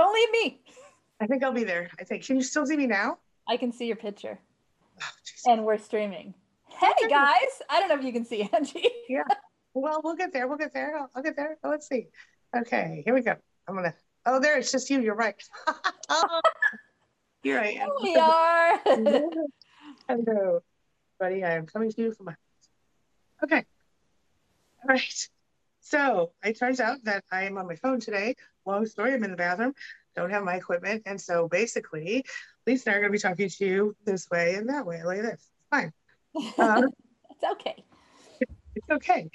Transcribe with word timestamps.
Don't 0.00 0.14
leave 0.14 0.30
me. 0.32 0.60
I 1.20 1.26
think 1.26 1.44
I'll 1.44 1.52
be 1.52 1.64
there. 1.64 1.90
I 2.00 2.04
think. 2.04 2.24
Can 2.24 2.36
you 2.36 2.42
still 2.42 2.64
see 2.64 2.74
me 2.74 2.86
now? 2.86 3.18
I 3.46 3.58
can 3.58 3.70
see 3.70 3.86
your 3.86 3.96
picture. 3.96 4.38
Oh. 4.98 5.52
And 5.52 5.66
we're 5.66 5.76
streaming. 5.76 6.32
Hey 6.68 7.06
guys. 7.06 7.60
I 7.68 7.80
don't 7.80 7.90
know 7.90 7.96
if 7.96 8.04
you 8.04 8.12
can 8.14 8.24
see 8.24 8.48
Angie. 8.50 8.88
yeah. 9.10 9.24
Well, 9.74 10.00
we'll 10.02 10.16
get 10.16 10.32
there. 10.32 10.48
We'll 10.48 10.56
get 10.56 10.72
there. 10.72 10.96
I'll, 10.96 11.10
I'll 11.14 11.22
get 11.22 11.36
there. 11.36 11.58
Oh, 11.62 11.68
let's 11.68 11.86
see. 11.86 12.06
Okay, 12.56 13.02
here 13.04 13.12
we 13.12 13.20
go. 13.20 13.34
I'm 13.68 13.74
gonna. 13.74 13.92
Oh, 14.24 14.40
there. 14.40 14.56
It's 14.56 14.72
just 14.72 14.88
you. 14.88 15.02
You're 15.02 15.14
right. 15.14 15.36
oh, 16.08 16.40
here 17.42 17.58
I 17.58 17.66
am. 17.66 17.90
Here 18.00 18.14
we 18.14 18.16
are. 18.16 18.78
Hello, 20.08 20.60
buddy. 21.18 21.44
I 21.44 21.56
am 21.56 21.66
coming 21.66 21.90
to 21.92 22.00
you 22.00 22.14
from 22.14 22.24
my 22.24 22.32
house. 22.32 23.44
Okay. 23.44 23.64
All 24.82 24.94
right. 24.94 25.28
So 25.90 26.30
it 26.44 26.56
turns 26.56 26.78
out 26.78 27.02
that 27.02 27.24
I 27.32 27.44
am 27.44 27.58
on 27.58 27.66
my 27.66 27.74
phone 27.74 27.98
today. 27.98 28.36
Long 28.64 28.86
story. 28.86 29.12
I'm 29.12 29.24
in 29.24 29.32
the 29.32 29.36
bathroom. 29.36 29.74
Don't 30.14 30.30
have 30.30 30.44
my 30.44 30.54
equipment, 30.54 31.02
and 31.04 31.20
so 31.20 31.48
basically, 31.48 32.24
Lisa 32.64 32.90
and 32.90 32.94
I 32.94 32.98
are 32.98 33.00
going 33.00 33.12
to 33.12 33.16
be 33.16 33.18
talking 33.18 33.48
to 33.48 33.66
you 33.66 33.96
this 34.04 34.28
way 34.30 34.54
and 34.54 34.68
that 34.68 34.86
way, 34.86 35.02
like 35.02 35.22
this. 35.22 35.32
It's 35.34 35.68
fine. 35.68 35.92
Uh, 36.58 36.82
it's 37.30 37.44
okay. 37.52 37.84
it's 38.76 38.88
okay. 38.88 39.30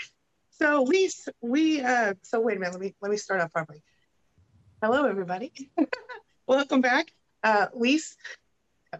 So 0.51 0.83
Lise, 0.83 1.27
we 1.41 1.81
uh 1.81 2.13
so 2.21 2.39
wait 2.39 2.55
a 2.55 2.59
minute, 2.61 2.73
let 2.73 2.81
me 2.81 2.95
let 3.01 3.11
me 3.11 3.17
start 3.17 3.41
off 3.41 3.51
properly. 3.51 3.83
Hello 4.81 5.05
everybody. 5.05 5.51
Welcome 6.47 6.79
back. 6.79 7.11
Uh 7.43 7.67
Lise, 7.73 8.15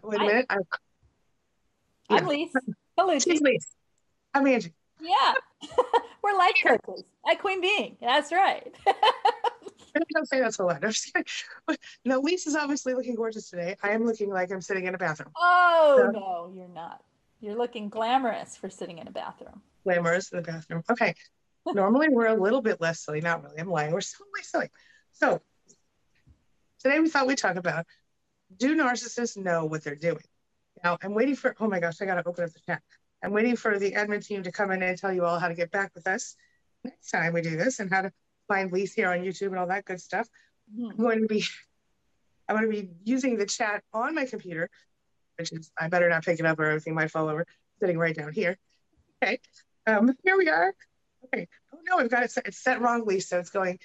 wait 0.02 0.16
a 0.16 0.20
Hi. 0.20 0.26
minute. 0.26 0.46
I, 0.50 0.56
I'm 2.10 2.24
Yeah. 2.24 2.28
Lise. 2.28 2.52
Hello. 2.98 3.18
she's 3.18 3.40
Lise. 3.40 3.68
I'm 4.34 4.46
Angie. 4.46 4.74
Yeah. 5.00 5.34
we're 6.22 6.36
life 6.36 6.54
coaches 6.62 7.04
at 7.30 7.40
Queen 7.40 7.60
Beeing. 7.60 7.96
That's 8.00 8.32
right. 8.32 8.74
Don't 10.14 10.28
say 10.28 10.40
that 10.40 10.54
so 10.54 10.66
loud. 10.66 10.84
I'm 10.84 10.90
just 10.90 11.12
kidding. 11.12 11.78
No, 12.04 12.20
Lise 12.20 12.46
is 12.46 12.54
obviously 12.54 12.94
looking 12.94 13.14
gorgeous 13.14 13.48
today. 13.48 13.76
I 13.82 13.90
am 13.90 14.04
looking 14.04 14.30
like 14.30 14.52
I'm 14.52 14.60
sitting 14.60 14.84
in 14.84 14.94
a 14.94 14.98
bathroom. 14.98 15.30
oh 15.36 16.02
Yeah. 16.04 16.10
no, 16.20 16.52
you're 16.54 16.68
not. 16.68 17.02
You're 17.40 17.56
looking 17.56 17.88
glamorous 17.88 18.56
for 18.56 18.68
sitting 18.68 18.98
in 18.98 19.08
a 19.08 19.10
bathroom. 19.10 19.62
Glamorous 19.84 20.32
in 20.32 20.36
the 20.36 20.42
bathroom. 20.42 20.82
Okay. 20.90 21.14
Normally 21.66 22.08
we're 22.10 22.26
a 22.26 22.34
little 22.34 22.62
bit 22.62 22.80
less 22.80 23.00
silly. 23.00 23.20
Not 23.20 23.42
really. 23.42 23.58
I'm 23.58 23.68
lying. 23.70 23.92
We're 23.92 24.00
way 24.00 24.42
silly. 24.42 24.70
So 25.12 25.40
today 26.82 27.00
we 27.00 27.08
thought 27.08 27.26
we'd 27.26 27.38
talk 27.38 27.56
about 27.56 27.86
do 28.56 28.76
narcissists 28.76 29.36
know 29.36 29.64
what 29.64 29.82
they're 29.82 29.96
doing? 29.96 30.22
Now 30.84 30.98
I'm 31.02 31.14
waiting 31.14 31.36
for 31.36 31.54
oh 31.58 31.68
my 31.68 31.80
gosh, 31.80 32.00
I 32.00 32.04
gotta 32.04 32.26
open 32.26 32.44
up 32.44 32.52
the 32.52 32.60
chat. 32.66 32.82
I'm 33.22 33.32
waiting 33.32 33.56
for 33.56 33.78
the 33.78 33.92
admin 33.92 34.24
team 34.24 34.42
to 34.42 34.52
come 34.52 34.70
in 34.70 34.82
and 34.82 34.96
tell 34.96 35.12
you 35.12 35.24
all 35.24 35.38
how 35.38 35.48
to 35.48 35.54
get 35.54 35.70
back 35.70 35.92
with 35.94 36.06
us 36.06 36.36
next 36.84 37.10
time 37.10 37.32
we 37.32 37.42
do 37.42 37.56
this 37.56 37.80
and 37.80 37.90
how 37.90 38.02
to 38.02 38.12
find 38.48 38.72
Lise 38.72 38.92
here 38.92 39.10
on 39.10 39.18
YouTube 39.18 39.48
and 39.48 39.58
all 39.58 39.66
that 39.66 39.84
good 39.84 40.00
stuff. 40.00 40.28
Mhm. 40.74 40.90
I'm 40.90 40.96
going 40.96 41.20
to 41.22 41.26
be 41.26 41.44
I'm 42.48 42.56
going 42.56 42.70
to 42.70 42.82
be 42.82 42.90
using 43.04 43.36
the 43.36 43.46
chat 43.46 43.82
on 43.92 44.14
my 44.14 44.24
computer, 44.24 44.70
which 45.36 45.52
is 45.52 45.72
I 45.76 45.88
better 45.88 46.08
not 46.08 46.24
pick 46.24 46.38
it 46.38 46.46
up 46.46 46.58
or 46.60 46.64
everything 46.64 46.94
might 46.94 47.10
fall 47.10 47.28
over. 47.28 47.44
Sitting 47.80 47.98
right 47.98 48.14
down 48.14 48.32
here. 48.32 48.56
Okay. 49.22 49.40
Um, 49.86 50.16
here 50.22 50.38
we 50.38 50.48
are. 50.48 50.72
Okay. 51.24 51.48
Oh 51.74 51.78
no, 51.88 51.96
we've 51.98 52.10
got 52.10 52.22
it 52.22 52.30
set, 52.30 52.46
it's 52.46 52.62
set 52.62 52.80
wrongly, 52.80 53.20
so 53.20 53.38
it's 53.38 53.50
going 53.50 53.78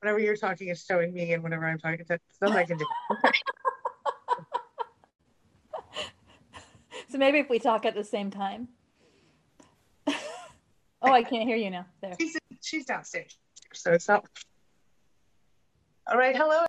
whenever 0.00 0.18
you're 0.18 0.36
talking, 0.36 0.68
it's 0.68 0.84
showing 0.84 1.14
me, 1.14 1.32
and 1.32 1.42
whenever 1.42 1.66
I'm 1.66 1.78
talking, 1.78 2.04
that's 2.06 2.22
something 2.38 2.58
I 2.58 2.64
can 2.64 2.76
do. 2.76 2.86
Okay. 3.10 3.30
So 7.14 7.18
maybe 7.18 7.38
if 7.38 7.48
we 7.48 7.60
talk 7.60 7.86
at 7.86 7.94
the 7.94 8.02
same 8.02 8.28
time. 8.28 8.66
oh, 10.08 10.14
I 11.00 11.22
can't 11.22 11.44
hear 11.44 11.54
you 11.54 11.70
now. 11.70 11.86
There. 12.00 12.16
She's 12.20 12.36
she's 12.60 12.84
downstairs, 12.86 13.38
so 13.72 13.92
it's 13.92 14.08
not. 14.08 14.26
All 16.08 16.18
right. 16.18 16.36
Hello. 16.36 16.66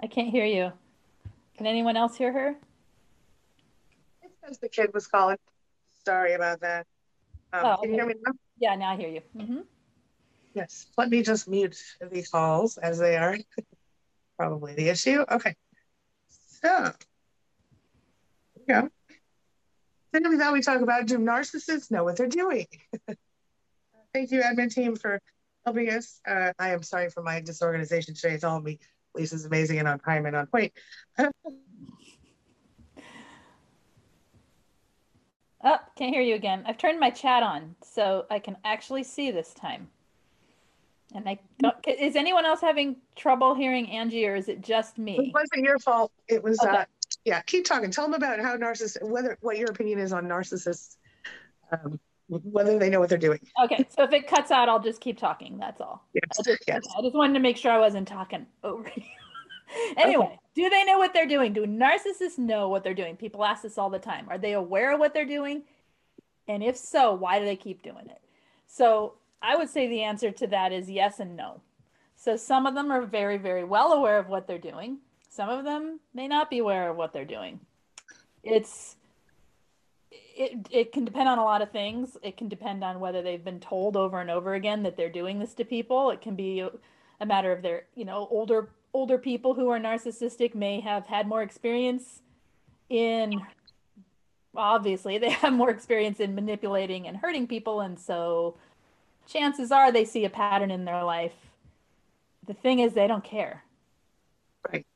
I 0.00 0.06
can't 0.06 0.30
hear 0.30 0.46
you. 0.46 0.72
Can 1.58 1.66
anyone 1.66 1.98
else 1.98 2.16
hear 2.16 2.32
her? 2.32 2.56
It 4.22 4.32
says 4.42 4.58
the 4.58 4.70
kid 4.70 4.94
was 4.94 5.06
calling. 5.06 5.36
Sorry 6.06 6.32
about 6.32 6.60
that. 6.60 6.86
Um, 7.52 7.66
Oh, 7.66 7.76
Can 7.82 7.90
you 7.90 7.96
hear 7.96 8.06
me 8.06 8.14
now? 8.26 8.32
Yeah, 8.58 8.74
now 8.76 8.92
I 8.92 8.96
hear 8.96 9.10
you. 9.10 9.20
hmm 9.38 9.60
Yes. 10.54 10.86
Let 10.96 11.10
me 11.10 11.22
just 11.22 11.46
mute 11.46 11.78
these 12.10 12.30
calls 12.30 12.78
as 12.78 12.98
they 12.98 13.18
are. 13.18 13.36
Probably 14.38 14.72
the 14.74 14.88
issue. 14.88 15.22
Okay. 15.30 15.54
So, 16.62 16.92
here 18.54 18.64
we 18.66 18.74
go. 18.74 18.90
Then 20.12 20.52
we 20.52 20.60
talk 20.62 20.80
about 20.80 21.06
do 21.06 21.18
narcissists 21.18 21.90
know 21.90 22.04
what 22.04 22.16
they're 22.16 22.28
doing? 22.28 22.66
Thank 24.14 24.30
you, 24.30 24.40
admin 24.40 24.72
team, 24.72 24.96
for 24.96 25.20
helping 25.66 25.90
us. 25.90 26.20
Uh, 26.26 26.52
I 26.58 26.70
am 26.70 26.82
sorry 26.82 27.10
for 27.10 27.22
my 27.22 27.40
disorganization 27.40 28.14
today. 28.14 28.34
It's 28.34 28.44
all 28.44 28.60
me. 28.60 28.78
Lisa's 29.14 29.44
amazing 29.44 29.78
and 29.78 29.88
on 29.88 29.98
time 29.98 30.24
and 30.26 30.36
on 30.36 30.46
point. 30.46 30.72
Oh, 35.64 35.78
can't 35.96 36.14
hear 36.14 36.22
you 36.22 36.36
again. 36.36 36.62
I've 36.64 36.78
turned 36.78 37.00
my 37.00 37.10
chat 37.10 37.42
on 37.42 37.74
so 37.82 38.26
I 38.30 38.38
can 38.38 38.56
actually 38.64 39.02
see 39.02 39.32
this 39.32 39.52
time. 39.52 39.88
And 41.16 41.26
I 41.28 41.38
don't, 41.58 41.74
is 41.88 42.14
anyone 42.14 42.44
else 42.44 42.60
having 42.60 42.96
trouble 43.16 43.54
hearing 43.54 43.90
Angie 43.90 44.26
or 44.26 44.36
is 44.36 44.48
it 44.48 44.60
just 44.60 44.98
me? 44.98 45.16
It 45.18 45.34
wasn't 45.34 45.64
your 45.64 45.78
fault. 45.78 46.12
It 46.28 46.42
was, 46.42 46.60
Okay. 46.60 46.76
uh, 46.76 46.84
yeah, 47.24 47.40
keep 47.42 47.64
talking. 47.64 47.90
Tell 47.90 48.04
them 48.04 48.14
about 48.14 48.38
how 48.38 48.56
narcissists, 48.56 49.02
whether, 49.02 49.38
what 49.40 49.56
your 49.56 49.70
opinion 49.70 49.98
is 49.98 50.12
on 50.12 50.26
narcissists, 50.26 50.96
um, 51.72 51.98
whether 52.28 52.78
they 52.78 52.90
know 52.90 53.00
what 53.00 53.08
they're 53.08 53.18
doing. 53.18 53.40
Okay, 53.64 53.86
so 53.88 54.04
if 54.04 54.12
it 54.12 54.26
cuts 54.26 54.50
out, 54.50 54.68
I'll 54.68 54.82
just 54.82 55.00
keep 55.00 55.18
talking. 55.18 55.56
That's 55.58 55.80
all. 55.80 56.04
I 56.14 56.20
Yes, 56.36 56.44
just, 56.44 56.62
yes. 56.68 56.82
I 56.96 57.00
just 57.02 57.14
wanted 57.16 57.34
to 57.34 57.40
make 57.40 57.56
sure 57.56 57.72
I 57.72 57.78
wasn't 57.78 58.06
talking 58.06 58.46
over 58.62 58.90
you. 58.94 59.02
anyway, 59.96 60.38
do 60.54 60.68
they 60.68 60.84
know 60.84 60.98
what 60.98 61.14
they're 61.14 61.26
doing? 61.26 61.52
Do 61.54 61.64
narcissists 61.66 62.36
know 62.38 62.68
what 62.68 62.84
they're 62.84 62.94
doing? 62.94 63.16
People 63.16 63.42
ask 63.44 63.62
this 63.62 63.78
all 63.78 63.90
the 63.90 63.98
time. 63.98 64.26
Are 64.28 64.38
they 64.38 64.52
aware 64.52 64.92
of 64.92 65.00
what 65.00 65.14
they're 65.14 65.24
doing? 65.24 65.62
And 66.46 66.62
if 66.62 66.76
so, 66.76 67.14
why 67.14 67.38
do 67.38 67.44
they 67.46 67.56
keep 67.56 67.82
doing 67.82 68.06
it? 68.06 68.20
So 68.66 69.14
I 69.42 69.56
would 69.56 69.68
say 69.68 69.86
the 69.86 70.02
answer 70.02 70.30
to 70.30 70.46
that 70.48 70.72
is 70.72 70.90
yes 70.90 71.20
and 71.20 71.36
no. 71.36 71.60
So 72.16 72.36
some 72.36 72.66
of 72.66 72.74
them 72.74 72.90
are 72.90 73.02
very, 73.02 73.36
very 73.36 73.64
well 73.64 73.92
aware 73.92 74.18
of 74.18 74.28
what 74.28 74.46
they're 74.46 74.58
doing. 74.58 74.98
Some 75.28 75.50
of 75.50 75.64
them 75.64 76.00
may 76.14 76.28
not 76.28 76.50
be 76.50 76.58
aware 76.58 76.90
of 76.90 76.96
what 76.96 77.12
they're 77.12 77.24
doing. 77.24 77.60
It's 78.42 78.96
it, 80.10 80.68
it 80.70 80.92
can 80.92 81.04
depend 81.04 81.28
on 81.28 81.38
a 81.38 81.44
lot 81.44 81.62
of 81.62 81.70
things. 81.70 82.16
It 82.22 82.36
can 82.36 82.48
depend 82.48 82.84
on 82.84 83.00
whether 83.00 83.22
they've 83.22 83.44
been 83.44 83.60
told 83.60 83.96
over 83.96 84.20
and 84.20 84.30
over 84.30 84.54
again 84.54 84.82
that 84.82 84.96
they're 84.96 85.10
doing 85.10 85.38
this 85.38 85.54
to 85.54 85.64
people. 85.64 86.10
It 86.10 86.20
can 86.20 86.36
be 86.36 86.64
a, 87.20 87.26
matter 87.26 87.52
of 87.52 87.62
their, 87.62 87.84
you 87.94 88.04
know, 88.04 88.28
older 88.30 88.70
older 88.92 89.18
people 89.18 89.54
who 89.54 89.68
are 89.68 89.78
narcissistic 89.78 90.54
may 90.54 90.80
have 90.80 91.06
had 91.06 91.26
more 91.26 91.42
experience 91.42 92.22
in 92.88 93.42
obviously 94.54 95.18
they 95.18 95.30
have 95.30 95.52
more 95.52 95.70
experience 95.70 96.20
in 96.20 96.34
manipulating 96.34 97.06
and 97.06 97.16
hurting 97.16 97.46
people 97.46 97.80
and 97.82 97.98
so 97.98 98.56
chances 99.26 99.70
are 99.70 99.92
they 99.92 100.04
see 100.04 100.24
a 100.24 100.30
pattern 100.30 100.70
in 100.70 100.84
their 100.84 101.04
life. 101.04 101.34
The 102.46 102.54
thing 102.54 102.78
is 102.78 102.92
they 102.92 103.06
don't 103.06 103.24
care. 103.24 103.64
Right. 104.70 104.86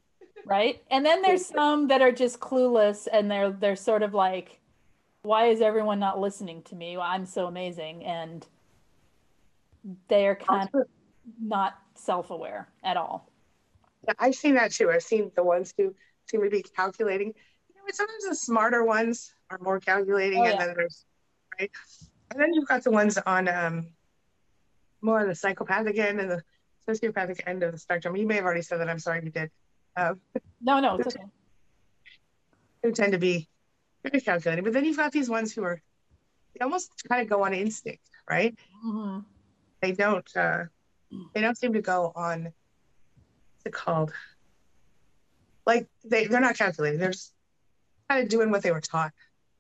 Right? 0.45 0.83
And 0.91 1.05
then 1.05 1.23
there's 1.23 1.45
some 1.45 1.89
that 1.89 2.01
are 2.01 2.13
just 2.13 2.41
clueless 2.41 3.09
and 3.13 3.31
they're 3.31 3.51
they're 3.51 3.77
sort 3.77 4.03
of 4.03 4.15
like 4.15 4.61
why 5.23 5.47
is 5.47 5.61
everyone 5.61 5.99
not 5.99 6.19
listening 6.19 6.63
to 6.63 6.75
me? 6.75 6.97
Well, 6.97 7.07
I'm 7.07 7.27
so 7.27 7.47
amazing 7.47 8.05
and 8.05 8.47
they're 10.09 10.37
kind 10.37 10.69
of 10.73 10.87
not 11.41 11.79
self-aware 11.95 12.69
at 12.83 12.97
all. 12.97 13.29
Yeah, 14.07 14.15
I've 14.19 14.35
seen 14.35 14.55
that 14.55 14.73
too. 14.73 14.91
I've 14.91 15.03
seen 15.03 15.31
the 15.37 15.45
ones 15.45 15.75
who 15.77 15.95
seem 16.31 16.43
to 16.43 16.49
be 16.49 16.63
calculating. 16.63 17.29
You 17.69 17.75
know, 17.75 17.83
sometimes 17.93 18.25
the 18.29 18.35
smarter 18.35 18.85
ones 18.85 19.35
are 19.51 19.59
more 19.61 19.79
calculating, 19.79 20.41
Oh, 20.41 20.45
and 20.45 20.55
yeah. 20.55 20.67
then 20.67 20.75
there's 20.77 21.05
right, 21.59 21.71
and 22.31 22.41
then 22.41 22.55
you've 22.55 22.69
got 22.69 22.83
the 22.85 22.91
ones 22.91 23.19
on 23.27 23.49
um 23.49 23.89
more 25.03 25.21
on 25.21 25.29
the 25.29 25.35
psychopathic 25.35 25.99
end 25.99 26.21
and 26.21 26.31
the 26.31 26.43
sociopathic 26.89 27.41
end 27.47 27.63
of 27.63 27.73
the 27.73 27.79
spectrum. 27.79 28.17
You 28.17 28.27
may 28.27 28.37
have 28.37 28.45
already 28.45 28.63
said 28.63 28.81
that. 28.81 28.89
I'm 28.89 28.99
sorry 28.99 29.19
if 29.19 29.25
you 29.25 29.31
did. 29.31 29.51
Um, 29.97 30.21
No, 30.61 30.81
no, 30.81 30.97
it's 30.97 31.07
okay. 31.09 31.25
who 32.83 32.93
tend 32.93 33.13
to 33.13 33.19
be 33.19 33.49
very 34.05 34.21
calculating, 34.21 34.65
but 34.65 34.73
then 34.73 34.85
you've 34.85 34.97
got 34.97 35.13
these 35.13 35.29
ones 35.29 35.53
who 35.53 35.63
are 35.65 35.81
they 36.55 36.65
almost 36.65 36.91
kind 37.09 37.23
of 37.23 37.29
go 37.29 37.45
on 37.45 37.55
instinct, 37.55 38.03
right? 38.29 38.59
hmm 38.83 39.21
They 39.83 39.93
don't. 39.93 40.29
uh 40.37 40.65
They 41.35 41.41
don't 41.41 41.57
seem 41.59 41.73
to 41.75 41.83
go 41.83 42.13
on. 42.15 42.45
What's 42.45 43.67
it 43.67 43.73
called? 43.73 44.13
Like 45.67 45.87
they 46.05 46.27
they're 46.27 46.41
not 46.41 46.57
calculating. 46.57 46.99
They're 46.99 47.13
just 47.13 47.33
kind 48.09 48.23
of 48.23 48.29
doing 48.29 48.51
what 48.51 48.63
they 48.63 48.73
were 48.73 48.81
taught, 48.81 49.13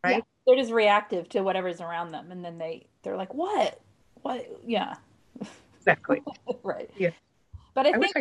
right? 0.02 0.16
Yeah, 0.16 0.20
they're 0.46 0.56
just 0.56 0.72
reactive 0.72 1.28
to 1.30 1.42
whatever's 1.42 1.80
around 1.80 2.12
them, 2.12 2.32
and 2.32 2.44
then 2.44 2.58
they 2.58 2.86
they're 3.02 3.16
like, 3.16 3.34
"What? 3.34 3.80
What? 4.22 4.46
Yeah, 4.66 4.94
Exactly. 5.80 6.22
right." 6.62 6.90
Yeah. 6.96 7.10
But 7.74 7.86
I 7.86 7.90
I 7.90 7.98
think 7.98 8.16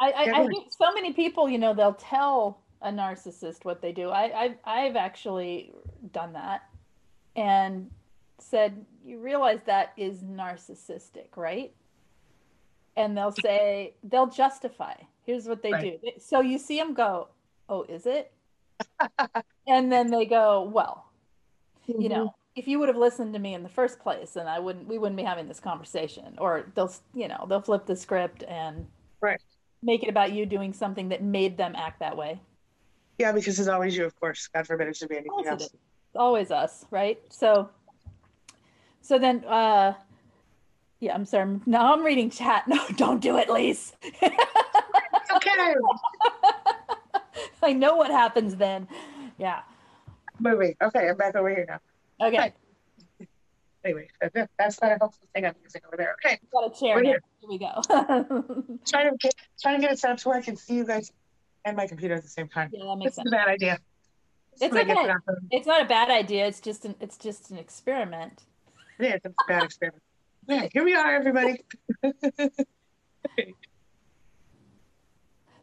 I 0.00 0.10
I, 0.10 0.42
I, 0.42 0.46
think 0.46 0.68
so 0.70 0.92
many 0.92 1.12
people, 1.12 1.48
you 1.48 1.58
know, 1.58 1.74
they'll 1.74 1.94
tell 1.94 2.60
a 2.82 2.90
narcissist 2.90 3.64
what 3.64 3.82
they 3.82 3.92
do. 3.92 4.10
I, 4.10 4.44
I've 4.44 4.56
I've 4.64 4.96
actually 4.96 5.72
done 6.12 6.34
that, 6.34 6.62
and 7.34 7.90
said, 8.38 8.84
"You 9.04 9.18
realize 9.18 9.60
that 9.66 9.92
is 9.96 10.22
narcissistic, 10.22 11.36
right?" 11.36 11.72
and 12.98 13.16
they'll 13.16 13.32
say 13.32 13.94
they'll 14.02 14.26
justify. 14.26 14.94
Here's 15.24 15.46
what 15.46 15.62
they 15.62 15.72
right. 15.72 16.00
do. 16.02 16.10
So 16.18 16.40
you 16.40 16.58
see 16.58 16.76
them 16.76 16.94
go, 16.94 17.28
"Oh, 17.68 17.84
is 17.84 18.06
it?" 18.06 18.32
and 19.66 19.90
then 19.90 20.10
they 20.10 20.26
go, 20.26 20.62
"Well, 20.62 21.06
mm-hmm. 21.88 22.02
you 22.02 22.08
know, 22.08 22.34
if 22.58 22.68
you 22.68 22.78
would 22.78 22.88
have 22.88 22.96
listened 22.96 23.32
to 23.34 23.38
me 23.38 23.54
in 23.54 23.62
the 23.62 23.68
first 23.68 24.00
place, 24.00 24.32
then 24.32 24.46
I 24.46 24.58
wouldn't. 24.58 24.86
We 24.86 24.98
wouldn't 24.98 25.16
be 25.16 25.22
having 25.22 25.48
this 25.48 25.60
conversation." 25.60 26.36
Or 26.38 26.66
they'll, 26.74 26.92
you 27.14 27.28
know, 27.28 27.46
they'll 27.48 27.60
flip 27.60 27.86
the 27.86 27.96
script 27.96 28.42
and 28.44 28.86
right 29.20 29.40
make 29.82 30.02
it 30.02 30.08
about 30.08 30.32
you 30.32 30.46
doing 30.46 30.72
something 30.72 31.08
that 31.10 31.22
made 31.22 31.56
them 31.56 31.74
act 31.76 32.00
that 32.00 32.16
way. 32.16 32.40
Yeah, 33.18 33.32
because 33.32 33.58
it's 33.58 33.68
always 33.68 33.96
you, 33.96 34.04
of 34.04 34.18
course. 34.18 34.48
God 34.48 34.66
forbid 34.66 34.88
it 34.88 34.96
should 34.96 35.08
be 35.08 35.16
anything 35.16 35.46
else. 35.46 35.64
It's 35.64 36.16
always 36.16 36.50
us, 36.50 36.84
right? 36.90 37.20
So, 37.28 37.70
so 39.00 39.18
then, 39.18 39.44
uh, 39.44 39.94
yeah, 41.00 41.14
I'm 41.14 41.24
sorry. 41.24 41.60
Now 41.66 41.92
I'm 41.92 42.04
reading 42.04 42.30
chat. 42.30 42.64
No, 42.68 42.84
don't 42.96 43.20
do 43.20 43.38
it, 43.38 43.48
Lise. 43.48 43.92
okay. 44.22 45.50
I 47.62 47.72
know 47.72 47.96
what 47.96 48.10
happens 48.10 48.56
then. 48.56 48.88
Yeah. 49.36 49.60
Moving. 50.38 50.74
Okay, 50.80 51.08
I'm 51.08 51.16
back 51.16 51.34
over 51.34 51.50
here 51.50 51.66
now. 51.68 51.80
Okay. 52.20 52.36
Hi. 52.36 52.52
Anyway, 53.84 54.08
that's 54.58 54.82
not 54.82 54.92
a 54.92 54.96
helpful 54.98 55.28
thing 55.32 55.46
I'm 55.46 55.54
using 55.62 55.82
over 55.86 55.96
there. 55.96 56.16
Okay. 56.24 56.38
Got 56.52 56.66
a 56.66 56.78
chair 56.78 57.02
here. 57.02 57.22
here. 57.40 57.48
we 57.48 57.58
go. 57.58 57.80
trying 58.86 59.10
to 59.10 59.16
get 59.18 59.34
trying 59.60 59.76
to 59.76 59.80
get 59.80 59.92
it 59.92 59.98
set 59.98 60.10
up 60.10 60.18
to 60.18 60.28
where 60.28 60.38
I 60.38 60.42
can 60.42 60.56
see 60.56 60.74
you 60.74 60.84
guys 60.84 61.12
and 61.64 61.76
my 61.76 61.86
computer 61.86 62.14
at 62.14 62.22
the 62.22 62.28
same 62.28 62.48
time. 62.48 62.70
Yeah, 62.72 62.84
that 62.86 62.96
makes 62.96 63.16
this 63.16 63.16
sense. 63.16 63.26
It's 63.26 63.32
a 63.32 63.36
bad 63.36 63.48
idea. 63.48 63.78
It's 64.60 64.74
okay. 64.74 65.12
It's 65.52 65.66
not 65.66 65.82
a 65.82 65.84
bad 65.84 66.10
idea. 66.10 66.46
It's 66.46 66.60
just 66.60 66.84
an 66.84 66.96
it's 67.00 67.16
just 67.16 67.50
an 67.50 67.58
experiment. 67.58 68.42
Yeah, 68.98 69.14
it's 69.14 69.26
a 69.26 69.32
bad 69.46 69.62
experiment. 69.62 70.02
Yeah, 70.48 70.66
here 70.72 70.84
we 70.84 70.94
are, 70.94 71.14
everybody. 71.14 71.62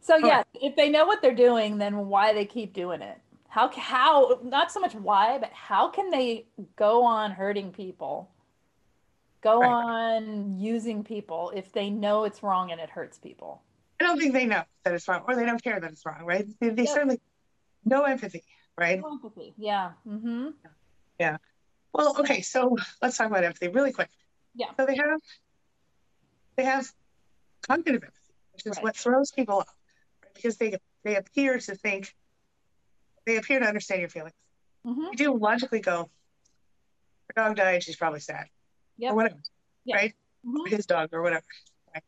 So 0.06 0.16
yeah, 0.18 0.44
if 0.54 0.76
they 0.76 0.88
know 0.88 1.04
what 1.04 1.20
they're 1.20 1.34
doing, 1.34 1.78
then 1.78 2.06
why 2.06 2.32
they 2.32 2.44
keep 2.44 2.72
doing 2.72 3.02
it? 3.02 3.18
How 3.56 3.70
how 3.70 4.38
not 4.42 4.70
so 4.70 4.80
much 4.80 4.94
why, 4.94 5.38
but 5.38 5.50
how 5.50 5.88
can 5.88 6.10
they 6.10 6.44
go 6.76 7.02
on 7.02 7.30
hurting 7.30 7.72
people? 7.72 8.28
Go 9.40 9.60
right. 9.60 9.70
on 9.70 10.60
using 10.60 11.02
people 11.02 11.54
if 11.56 11.72
they 11.72 11.88
know 11.88 12.24
it's 12.24 12.42
wrong 12.42 12.70
and 12.70 12.78
it 12.78 12.90
hurts 12.90 13.16
people. 13.16 13.62
I 13.98 14.04
don't 14.04 14.18
think 14.18 14.34
they 14.34 14.44
know 14.44 14.62
that 14.84 14.92
it's 14.92 15.08
wrong, 15.08 15.22
or 15.26 15.34
they 15.34 15.46
don't 15.46 15.64
care 15.64 15.80
that 15.80 15.90
it's 15.90 16.04
wrong, 16.04 16.26
right? 16.26 16.46
They, 16.60 16.68
they 16.68 16.82
yep. 16.82 16.92
certainly 16.92 17.18
no 17.82 18.02
empathy, 18.02 18.44
right? 18.76 19.00
No 19.00 19.12
empathy, 19.12 19.54
yeah. 19.56 19.92
Mm-hmm. 20.06 20.48
Yeah. 21.18 21.38
Well, 21.94 22.14
okay, 22.20 22.42
so 22.42 22.76
let's 23.00 23.16
talk 23.16 23.28
about 23.28 23.42
empathy 23.42 23.68
really 23.68 23.92
quick. 23.94 24.10
Yeah. 24.54 24.66
So 24.78 24.84
they 24.84 24.96
have 24.96 25.20
they 26.56 26.64
have 26.64 26.92
cognitive 27.66 28.02
empathy, 28.04 28.34
which 28.52 28.66
is 28.66 28.76
right. 28.76 28.82
what 28.82 28.96
throws 28.96 29.32
people 29.32 29.60
off 29.60 29.74
because 30.34 30.58
they 30.58 30.76
they 31.04 31.16
appear 31.16 31.58
to 31.58 31.74
think 31.74 32.14
they 33.26 33.36
appear 33.36 33.58
to 33.60 33.66
understand 33.66 34.00
your 34.00 34.08
feelings. 34.08 34.34
Mm-hmm. 34.86 35.00
You 35.00 35.16
do 35.16 35.36
logically 35.36 35.80
go, 35.80 36.08
her 37.28 37.42
dog 37.42 37.56
died, 37.56 37.82
she's 37.82 37.96
probably 37.96 38.20
sad. 38.20 38.46
Yep. 38.98 39.12
Or 39.12 39.16
whatever. 39.16 39.40
Yep. 39.84 39.96
Right? 39.96 40.14
Mm-hmm. 40.46 40.74
His 40.74 40.86
dog 40.86 41.10
or 41.12 41.22
whatever. 41.22 41.44
Right? 41.92 42.04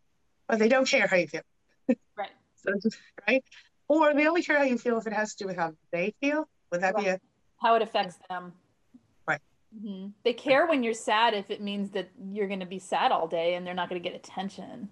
But 0.46 0.58
they 0.60 0.68
don't 0.68 0.88
care 0.88 1.06
how 1.06 1.16
you 1.16 1.26
feel. 1.26 1.42
right. 2.16 2.30
so 2.56 2.72
right? 3.26 3.44
Or 3.88 4.14
they 4.14 4.26
only 4.26 4.42
care 4.42 4.58
how 4.58 4.64
you 4.64 4.78
feel 4.78 4.98
if 4.98 5.06
it 5.06 5.12
has 5.12 5.34
to 5.34 5.44
do 5.44 5.48
with 5.48 5.56
how 5.56 5.72
they 5.92 6.14
feel. 6.20 6.48
Would 6.70 6.82
that 6.82 6.94
right. 6.94 7.04
be 7.04 7.10
a 7.10 7.20
how 7.60 7.74
it 7.74 7.82
affects 7.82 8.16
them? 8.28 8.52
Right. 9.26 9.40
Mm-hmm. 9.76 10.08
They 10.22 10.32
care 10.32 10.66
when 10.66 10.84
you're 10.84 10.94
sad 10.94 11.34
if 11.34 11.50
it 11.50 11.60
means 11.60 11.90
that 11.90 12.08
you're 12.30 12.46
going 12.46 12.60
to 12.60 12.66
be 12.66 12.78
sad 12.78 13.10
all 13.10 13.26
day 13.26 13.54
and 13.54 13.66
they're 13.66 13.74
not 13.74 13.88
going 13.88 14.00
to 14.00 14.08
get 14.08 14.16
attention. 14.16 14.88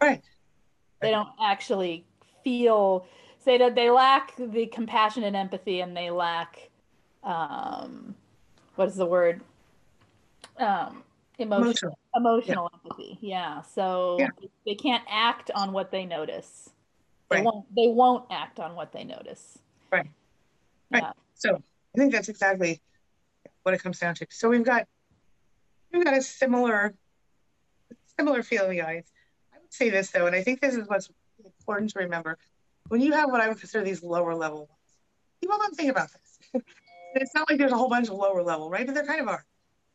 Right. 0.00 0.22
They 1.00 1.10
don't 1.10 1.30
actually 1.42 2.04
feel 2.44 3.06
say 3.42 3.58
that 3.58 3.74
they 3.74 3.90
lack 3.90 4.34
the 4.36 4.66
compassion 4.66 5.24
and 5.24 5.36
empathy 5.36 5.80
and 5.80 5.96
they 5.96 6.10
lack 6.10 6.70
um 7.22 8.14
what 8.74 8.88
is 8.88 8.96
the 8.96 9.06
word? 9.06 9.40
Um 10.58 11.02
emotional 11.38 11.98
emotional, 12.14 12.70
emotional 12.70 12.70
yeah. 12.72 12.78
empathy. 12.84 13.18
Yeah 13.20 13.62
so 13.62 14.16
yeah. 14.18 14.28
they 14.66 14.74
can't 14.74 15.04
act 15.08 15.50
on 15.54 15.72
what 15.72 15.90
they 15.90 16.04
notice. 16.04 16.70
They 17.30 17.36
right. 17.36 17.44
won't 17.44 17.74
they 17.74 17.88
won't 17.88 18.26
act 18.30 18.60
on 18.60 18.74
what 18.74 18.92
they 18.92 19.04
notice. 19.04 19.58
Right. 19.90 20.08
Right. 20.90 21.02
Yeah. 21.02 21.12
so 21.34 21.62
i 21.94 21.98
think 21.98 22.12
that's 22.12 22.28
exactly 22.28 22.80
what 23.62 23.74
it 23.74 23.82
comes 23.82 23.98
down 23.98 24.14
to. 24.16 24.26
So 24.30 24.48
we've 24.48 24.64
got 24.64 24.86
we've 25.92 26.04
got 26.04 26.16
a 26.16 26.22
similar 26.22 26.94
similar 28.18 28.42
feeling 28.42 28.78
guys. 28.78 29.04
I 29.52 29.58
would 29.58 29.72
say 29.72 29.90
this 29.90 30.10
though 30.10 30.26
and 30.26 30.36
i 30.36 30.42
think 30.42 30.60
this 30.60 30.74
is 30.74 30.86
what's 30.86 31.10
important 31.44 31.90
to 31.90 32.00
remember 32.00 32.38
when 32.88 33.00
you 33.00 33.12
have 33.12 33.30
what 33.30 33.40
I 33.40 33.48
would 33.48 33.58
consider 33.58 33.84
these 33.84 34.02
lower 34.02 34.34
level 34.34 34.58
ones, 34.58 34.70
people 35.40 35.58
don't 35.58 35.76
think 35.76 35.90
about 35.90 36.08
this. 36.12 36.62
it's 37.14 37.34
not 37.34 37.48
like 37.48 37.58
there's 37.58 37.72
a 37.72 37.76
whole 37.76 37.88
bunch 37.88 38.08
of 38.08 38.14
lower 38.14 38.42
level, 38.42 38.70
right? 38.70 38.86
But 38.86 38.94
there 38.94 39.06
kind 39.06 39.20
of 39.20 39.28
are. 39.28 39.44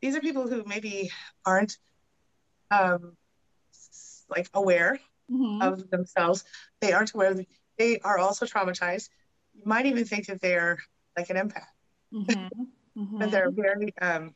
These 0.00 0.16
are 0.16 0.20
people 0.20 0.48
who 0.48 0.64
maybe 0.66 1.10
aren't 1.44 1.78
um, 2.70 3.16
like 4.28 4.48
aware 4.54 4.98
mm-hmm. 5.30 5.62
of 5.62 5.90
themselves. 5.90 6.44
They 6.80 6.92
aren't 6.92 7.14
aware. 7.14 7.34
They 7.78 7.98
are 8.00 8.18
also 8.18 8.46
traumatized. 8.46 9.08
You 9.54 9.62
might 9.64 9.86
even 9.86 10.04
think 10.04 10.26
that 10.26 10.40
they're 10.40 10.78
like 11.16 11.30
an 11.30 11.36
empath. 11.36 11.66
Mm-hmm. 12.12 12.62
Mm-hmm. 12.98 13.18
but 13.18 13.30
they're 13.30 13.50
very 13.50 13.94
um, 14.00 14.34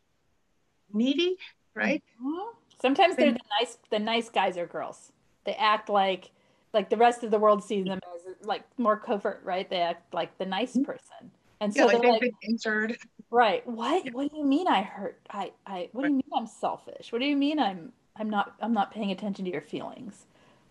needy, 0.93 1.37
right? 1.75 2.03
Mm-hmm. 2.23 2.57
Sometimes 2.81 3.17
they're 3.17 3.33
the 3.33 3.41
nice, 3.61 3.79
the 3.91 3.99
nice 3.99 4.29
guys 4.29 4.57
or 4.57 4.67
girls. 4.67 5.11
They 5.45 5.55
act 5.55 5.89
like 5.89 6.31
like 6.73 6.89
the 6.89 6.97
rest 6.97 7.23
of 7.23 7.31
the 7.31 7.39
world 7.39 7.63
sees 7.65 7.85
them 7.85 8.01
like 8.43 8.65
more 8.79 8.97
covert, 8.97 9.41
right? 9.45 9.69
They 9.69 9.81
act 9.81 10.13
like 10.13 10.37
the 10.39 10.47
nice 10.47 10.73
mm-hmm. 10.73 10.85
person. 10.85 11.31
And 11.61 11.73
so 11.73 11.81
yeah, 11.81 11.93
like 11.93 12.03
they're 12.03 12.13
like, 12.13 12.35
injured. 12.43 12.99
Right. 13.31 13.67
What 13.67 14.13
what 14.13 14.31
do 14.31 14.37
you 14.37 14.45
mean 14.45 14.67
I 14.67 14.83
hurt 14.83 15.21
I 15.31 15.53
I 15.65 15.89
what 15.93 16.03
do 16.03 16.09
you 16.09 16.17
mean 16.17 16.31
I'm 16.37 16.47
selfish? 16.47 17.13
What 17.13 17.21
do 17.21 17.25
you 17.27 17.37
mean 17.37 17.61
I'm 17.61 17.93
I'm 18.17 18.29
not 18.29 18.55
I'm 18.61 18.75
not 18.75 18.93
paying 18.93 19.13
attention 19.13 19.45
to 19.45 19.51
your 19.51 19.61
feelings? 19.61 20.27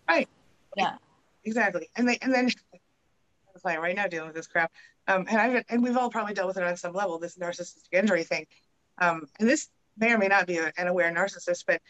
Right. 0.06 0.28
Yeah. 0.76 0.96
Exactly. 1.44 1.88
And 1.96 2.06
they 2.06 2.18
and 2.20 2.32
then 2.32 2.50
I'm 2.74 3.60
playing 3.62 3.80
right 3.80 3.96
now 3.96 4.06
dealing 4.06 4.28
with 4.28 4.36
this 4.36 4.46
crap. 4.46 4.70
Um 5.08 5.24
and 5.30 5.40
I've 5.40 5.64
and 5.70 5.82
we've 5.82 5.96
all 5.96 6.10
probably 6.10 6.34
dealt 6.34 6.48
with 6.48 6.58
it 6.58 6.62
on 6.62 6.76
some 6.76 6.92
level, 6.92 7.18
this 7.18 7.38
narcissistic 7.38 7.92
injury 7.92 8.24
thing. 8.24 8.46
Um 9.00 9.26
and 9.40 9.48
this 9.48 9.70
may 9.96 10.12
or 10.12 10.18
may 10.18 10.28
not 10.28 10.46
be 10.46 10.58
an 10.58 10.86
aware 10.86 11.10
narcissist, 11.10 11.64
but 11.66 11.80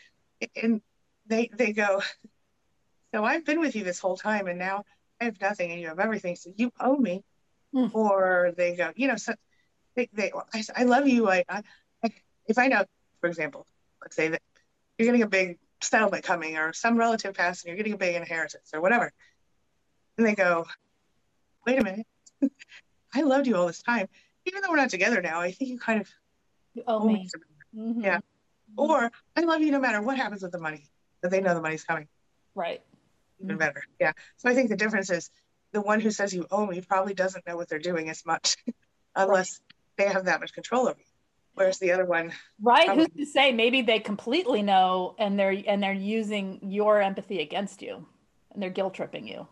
in 0.54 0.80
they 1.26 1.50
they 1.52 1.72
go 1.72 2.00
so 3.14 3.24
I've 3.24 3.44
been 3.44 3.58
with 3.58 3.74
you 3.74 3.82
this 3.82 3.98
whole 3.98 4.16
time 4.16 4.46
and 4.46 4.60
now 4.60 4.84
have 5.24 5.40
nothing 5.40 5.70
and 5.70 5.80
you 5.80 5.88
have 5.88 5.98
everything. 5.98 6.36
So 6.36 6.50
you 6.56 6.72
owe 6.80 6.96
me. 6.96 7.22
Mm. 7.74 7.94
Or 7.94 8.52
they 8.56 8.76
go, 8.76 8.92
you 8.96 9.08
know, 9.08 9.16
so 9.16 9.32
they, 9.96 10.08
they 10.12 10.30
I, 10.52 10.62
I 10.76 10.84
love 10.84 11.08
you. 11.08 11.30
I, 11.30 11.44
I, 11.48 11.62
if 12.46 12.58
I 12.58 12.68
know, 12.68 12.84
for 13.20 13.28
example, 13.28 13.66
let's 14.02 14.14
say 14.14 14.28
that 14.28 14.42
you're 14.98 15.06
getting 15.06 15.22
a 15.22 15.28
big 15.28 15.58
settlement 15.80 16.22
coming 16.22 16.58
or 16.58 16.72
some 16.74 16.98
relative 16.98 17.34
passed 17.34 17.64
and 17.64 17.70
you're 17.70 17.76
getting 17.76 17.94
a 17.94 17.98
big 17.98 18.14
inheritance 18.14 18.70
or 18.74 18.82
whatever. 18.82 19.10
And 20.18 20.26
they 20.26 20.34
go, 20.34 20.66
wait 21.66 21.78
a 21.78 21.84
minute. 21.84 22.06
I 23.14 23.22
loved 23.22 23.46
you 23.46 23.56
all 23.56 23.66
this 23.66 23.82
time. 23.82 24.06
Even 24.44 24.60
though 24.60 24.70
we're 24.70 24.76
not 24.76 24.90
together 24.90 25.22
now, 25.22 25.40
I 25.40 25.52
think 25.52 25.70
you 25.70 25.78
kind 25.78 26.00
of 26.00 26.08
you 26.74 26.82
owe 26.86 27.04
me. 27.04 27.28
Mm-hmm. 27.74 28.02
Yeah. 28.02 28.18
Mm-hmm. 28.18 28.80
Or 28.80 29.10
I 29.36 29.40
love 29.40 29.62
you 29.62 29.70
no 29.70 29.80
matter 29.80 30.02
what 30.02 30.18
happens 30.18 30.42
with 30.42 30.52
the 30.52 30.58
money, 30.58 30.88
that 31.22 31.30
they 31.30 31.40
know 31.40 31.54
the 31.54 31.62
money's 31.62 31.84
coming. 31.84 32.08
Right 32.54 32.82
even 33.42 33.58
better. 33.58 33.82
Yeah. 34.00 34.12
So 34.36 34.48
I 34.48 34.54
think 34.54 34.70
the 34.70 34.76
difference 34.76 35.10
is 35.10 35.30
the 35.72 35.80
one 35.80 36.00
who 36.00 36.10
says 36.10 36.34
you 36.34 36.46
owe 36.50 36.66
me 36.66 36.80
probably 36.80 37.14
doesn't 37.14 37.46
know 37.46 37.56
what 37.56 37.68
they're 37.68 37.78
doing 37.78 38.08
as 38.10 38.24
much 38.24 38.56
unless 39.16 39.60
right. 39.98 40.06
they 40.06 40.12
have 40.12 40.26
that 40.26 40.40
much 40.40 40.52
control 40.52 40.88
over 40.88 40.98
you. 40.98 41.04
Whereas 41.54 41.78
the 41.78 41.92
other 41.92 42.06
one 42.06 42.32
Right. 42.60 42.86
Probably, 42.86 43.06
Who's 43.14 43.26
to 43.26 43.32
say 43.32 43.52
maybe 43.52 43.82
they 43.82 43.98
completely 43.98 44.62
know 44.62 45.14
and 45.18 45.38
they're 45.38 45.62
and 45.66 45.82
they're 45.82 45.92
using 45.92 46.58
your 46.62 47.00
empathy 47.00 47.40
against 47.40 47.82
you 47.82 48.06
and 48.52 48.62
they're 48.62 48.70
guilt 48.70 48.94
tripping 48.94 49.26
you. 49.26 49.46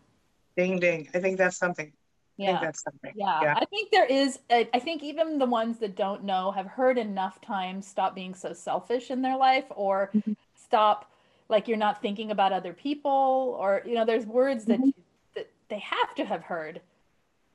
Ding 0.56 0.78
ding. 0.78 1.08
I 1.14 1.20
think 1.20 1.36
that's 1.36 1.56
something. 1.56 1.92
Yeah. 2.36 2.58
I 2.58 2.64
that's 2.64 2.82
something. 2.82 3.12
Yeah. 3.14 3.40
yeah. 3.42 3.54
I 3.56 3.66
think 3.66 3.90
there 3.90 4.06
is 4.06 4.38
a, 4.50 4.68
I 4.74 4.78
think 4.78 5.02
even 5.02 5.38
the 5.38 5.46
ones 5.46 5.78
that 5.78 5.94
don't 5.94 6.24
know 6.24 6.52
have 6.52 6.66
heard 6.66 6.96
enough 6.96 7.40
times 7.42 7.86
stop 7.86 8.14
being 8.14 8.34
so 8.34 8.54
selfish 8.54 9.10
in 9.10 9.20
their 9.20 9.36
life 9.36 9.66
or 9.70 10.10
mm-hmm. 10.14 10.32
stop 10.54 11.10
like 11.50 11.68
you're 11.68 11.76
not 11.76 12.00
thinking 12.00 12.30
about 12.30 12.52
other 12.52 12.72
people 12.72 13.56
or 13.58 13.82
you 13.84 13.94
know 13.94 14.04
there's 14.04 14.24
words 14.24 14.64
that, 14.66 14.78
mm-hmm. 14.78 14.90
that 15.34 15.50
they 15.68 15.78
have 15.78 16.14
to 16.14 16.24
have 16.24 16.42
heard. 16.42 16.80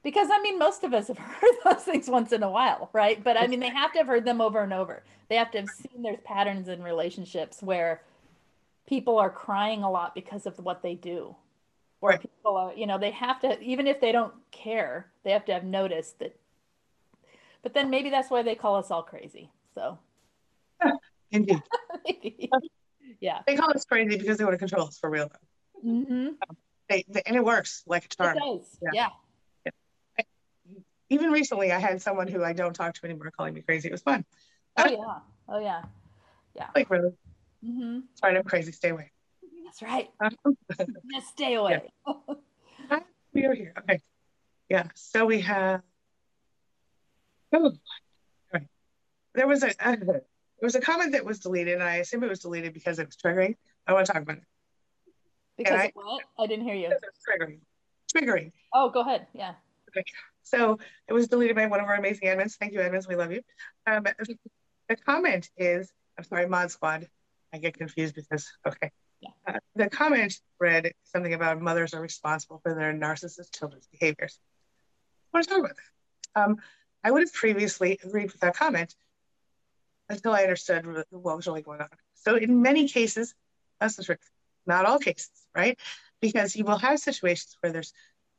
Because 0.03 0.27
i 0.31 0.39
mean 0.41 0.59
most 0.59 0.83
of 0.83 0.93
us 0.93 1.07
have 1.07 1.17
heard 1.17 1.55
those 1.63 1.83
things 1.83 2.07
once 2.07 2.31
in 2.31 2.43
a 2.43 2.49
while 2.49 2.89
right? 2.93 3.23
But 3.23 3.37
i 3.37 3.47
mean 3.47 3.59
they 3.59 3.69
have 3.69 3.91
to 3.93 3.99
have 3.99 4.07
heard 4.07 4.25
them 4.25 4.41
over 4.41 4.61
and 4.61 4.73
over. 4.73 5.03
They 5.29 5.37
have 5.37 5.51
to 5.51 5.61
have 5.61 5.69
seen 5.69 6.03
there's 6.03 6.19
patterns 6.23 6.67
in 6.67 6.83
relationships 6.83 7.63
where 7.63 8.03
people 8.85 9.17
are 9.17 9.31
crying 9.31 9.81
a 9.81 9.89
lot 9.89 10.13
because 10.13 10.45
of 10.45 10.59
what 10.59 10.83
they 10.83 10.93
do. 10.93 11.35
Or 12.01 12.11
right. 12.11 12.21
people 12.21 12.55
are 12.57 12.73
you 12.75 12.85
know 12.85 12.99
they 12.99 13.11
have 13.11 13.39
to 13.41 13.59
even 13.61 13.87
if 13.87 13.99
they 13.99 14.11
don't 14.11 14.33
care 14.51 15.07
they 15.23 15.31
have 15.31 15.45
to 15.45 15.53
have 15.53 15.63
noticed 15.63 16.19
that 16.19 16.37
but 17.63 17.73
then 17.73 17.89
maybe 17.89 18.11
that's 18.11 18.29
why 18.29 18.43
they 18.43 18.53
call 18.53 18.75
us 18.75 18.91
all 18.91 19.01
crazy 19.01 19.49
so. 19.73 19.97
Indeed 21.31 21.63
Yeah. 23.19 23.39
They 23.47 23.55
call 23.55 23.71
us 23.71 23.85
crazy 23.85 24.17
because 24.17 24.37
they 24.37 24.43
want 24.43 24.53
to 24.53 24.59
control 24.59 24.87
us 24.87 24.97
for 24.97 25.09
real, 25.09 25.29
though. 25.29 25.89
Mm-hmm. 25.89 26.27
They, 26.89 27.05
they, 27.07 27.21
and 27.25 27.35
it 27.35 27.43
works 27.43 27.83
like 27.87 28.05
a 28.05 28.07
charm. 28.09 28.37
It 28.37 28.39
does. 28.39 28.77
Yeah. 28.93 29.09
Yeah. 29.65 29.71
Even 31.09 31.31
recently, 31.31 31.71
I 31.71 31.79
had 31.79 32.01
someone 32.01 32.27
who 32.27 32.43
I 32.43 32.53
don't 32.53 32.73
talk 32.73 32.93
to 32.95 33.05
anymore 33.05 33.31
calling 33.35 33.53
me 33.53 33.61
crazy. 33.61 33.87
It 33.89 33.91
was 33.91 34.01
fun. 34.01 34.25
Oh 34.77 34.89
yeah. 34.89 35.19
Oh 35.47 35.59
yeah. 35.59 35.83
Yeah. 36.55 36.67
Like 36.75 36.89
really, 36.89 37.11
Mm-hmm. 37.63 37.99
sorry, 38.15 38.37
I'm 38.37 38.43
crazy. 38.43 38.71
Stay 38.71 38.89
away. 38.89 39.11
That's 39.65 39.81
right. 39.81 40.09
Just 41.13 41.27
stay 41.29 41.55
away. 41.55 41.81
we 43.33 43.45
are 43.45 43.53
here. 43.53 43.73
Okay. 43.79 44.01
Yeah. 44.69 44.87
So 44.95 45.25
we 45.25 45.41
have. 45.41 45.81
Oh, 47.53 47.71
right. 48.53 48.67
There 49.33 49.47
was 49.47 49.63
a 49.63 49.69
uh, 49.87 49.95
there 50.65 50.67
was 50.67 50.75
a 50.75 50.81
comment 50.81 51.11
that 51.11 51.23
was 51.23 51.39
deleted, 51.41 51.75
and 51.75 51.83
I 51.83 51.97
assume 51.97 52.23
it 52.23 52.29
was 52.29 52.39
deleted 52.39 52.73
because 52.73 52.97
it 52.97 53.05
was 53.05 53.15
triggering. 53.15 53.55
I 53.85 53.93
want 53.93 54.07
to 54.07 54.13
talk 54.13 54.23
about 54.23 54.37
it. 54.37 54.43
Because 55.59 55.79
I- 55.79 55.91
what? 55.93 56.23
I 56.39 56.47
didn't 56.47 56.65
hear 56.65 56.73
you. 56.73 56.87
Because 56.87 57.03
it 57.03 57.09
was 57.13 57.23
triggering. 57.29 57.59
Triggering. 58.11 58.51
Oh, 58.73 58.89
go 58.89 59.01
ahead. 59.01 59.27
Yeah. 59.33 59.53
Okay. 59.89 60.03
So 60.41 60.79
it 61.07 61.13
was 61.13 61.27
deleted 61.27 61.55
by 61.55 61.67
one 61.67 61.81
of 61.81 61.85
our 61.85 61.93
amazing 61.93 62.29
admins. 62.29 62.55
Thank 62.55 62.73
you, 62.73 62.79
admins. 62.79 63.07
We 63.07 63.15
love 63.15 63.31
you. 63.31 63.41
Um, 63.85 64.07
the 64.89 64.95
comment 64.95 65.51
is, 65.55 65.93
I'm 66.17 66.23
sorry, 66.23 66.47
Mod 66.47 66.71
Squad. 66.71 67.07
I 67.53 67.59
get 67.59 67.77
confused 67.77 68.15
because, 68.15 68.51
okay. 68.67 68.89
Yeah. 69.21 69.29
Uh, 69.47 69.59
the 69.75 69.87
comment 69.87 70.33
read 70.59 70.93
something 71.03 71.35
about 71.35 71.61
mothers 71.61 71.93
are 71.93 72.01
responsible 72.01 72.59
for 72.63 72.73
their 72.73 72.91
narcissist 72.91 73.55
children's 73.55 73.87
behaviors. 73.87 74.39
I 75.31 75.37
want 75.37 75.47
to 75.47 75.49
talk 75.51 75.59
about 75.59 75.75
that. 75.75 76.43
Um, 76.43 76.57
I 77.03 77.11
would 77.11 77.21
have 77.21 77.33
previously 77.33 77.99
agreed 78.03 78.31
with 78.31 78.41
that 78.41 78.57
comment 78.57 78.95
until 80.09 80.33
I 80.33 80.43
understood 80.43 80.85
what 81.09 81.35
was 81.37 81.47
really 81.47 81.61
going 81.61 81.81
on. 81.81 81.89
So 82.15 82.35
in 82.35 82.61
many 82.61 82.87
cases, 82.87 83.33
that's 83.79 83.95
the 83.95 84.03
truth. 84.03 84.19
Not 84.65 84.85
all 84.85 84.99
cases, 84.99 85.29
right? 85.55 85.77
Because 86.21 86.55
you 86.55 86.63
will 86.65 86.77
have 86.77 86.99
situations 86.99 87.55
where 87.59 87.71
there's 87.71 87.93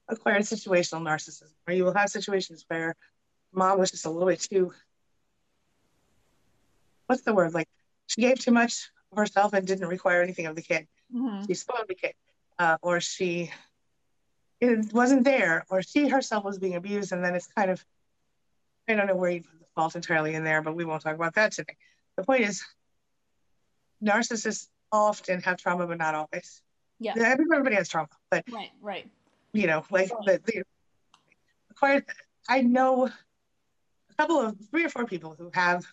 acquired 0.09 0.43
situational 0.43 1.03
narcissism, 1.03 1.53
or 1.67 1.75
you 1.75 1.85
will 1.85 1.95
have 1.95 2.11
situations 2.11 2.65
where 2.69 2.95
mom 3.53 3.79
was 3.79 3.91
just 3.91 4.07
a 4.07 4.11
little 4.11 4.29
bit 4.29 4.41
too, 4.41 4.73
what's 7.07 7.23
the 7.23 7.35
word? 7.35 7.55
Like 7.55 7.69
she 8.07 8.21
gave 8.21 8.39
too 8.39 8.51
much 8.53 8.91
of 9.13 9.19
herself 9.19 9.53
and 9.53 9.67
didn't 9.67 9.89
require 9.89 10.23
anything 10.23 10.47
of 10.47 10.57
the 10.57 10.63
kid. 10.63 10.87
hmm 11.13 11.43
She 11.47 11.55
spoiled 11.55 11.87
the 11.89 11.95
kid, 11.95 12.15
uh, 12.59 12.79
or 12.83 13.01
she 13.01 13.51
it 14.61 14.93
wasn't 14.93 15.25
there, 15.25 15.65
or 15.69 15.83
she 15.83 16.09
herself 16.09 16.45
was 16.45 16.59
being 16.59 16.75
abused, 16.77 17.13
and 17.13 17.23
then 17.25 17.35
it's 17.35 17.47
kind 17.47 17.71
of, 17.71 17.85
I 18.89 18.95
don't 18.95 19.07
know 19.07 19.17
where 19.17 19.31
you 19.31 19.43
put 19.43 19.59
the 19.61 19.66
fault 19.77 19.95
entirely 19.95 20.35
in 20.35 20.43
there, 20.43 20.63
but 20.63 20.75
we 20.75 20.85
won't 20.85 21.03
talk 21.03 21.15
about 21.15 21.35
that 21.35 21.53
today. 21.53 21.77
The 22.17 22.25
point 22.25 22.43
is, 22.43 22.65
narcissists 24.03 24.69
often 24.91 25.41
have 25.43 25.59
trauma, 25.59 25.87
but 25.87 25.99
not 25.99 26.15
always. 26.15 26.63
Yeah. 26.99 27.13
Everybody 27.17 27.77
has 27.77 27.89
trauma, 27.89 28.09
but 28.31 28.45
Right. 28.51 28.71
Right. 28.81 29.09
you 29.53 29.67
know, 29.67 29.85
like 29.91 30.09
the, 30.09 30.41
the 30.45 30.63
acquired. 31.71 32.05
I 32.49 32.63
know 32.63 33.07
a 33.07 34.15
couple 34.19 34.41
of 34.41 34.57
three 34.71 34.85
or 34.85 34.89
four 34.89 35.05
people 35.05 35.37
who 35.39 35.51
have 35.53 35.85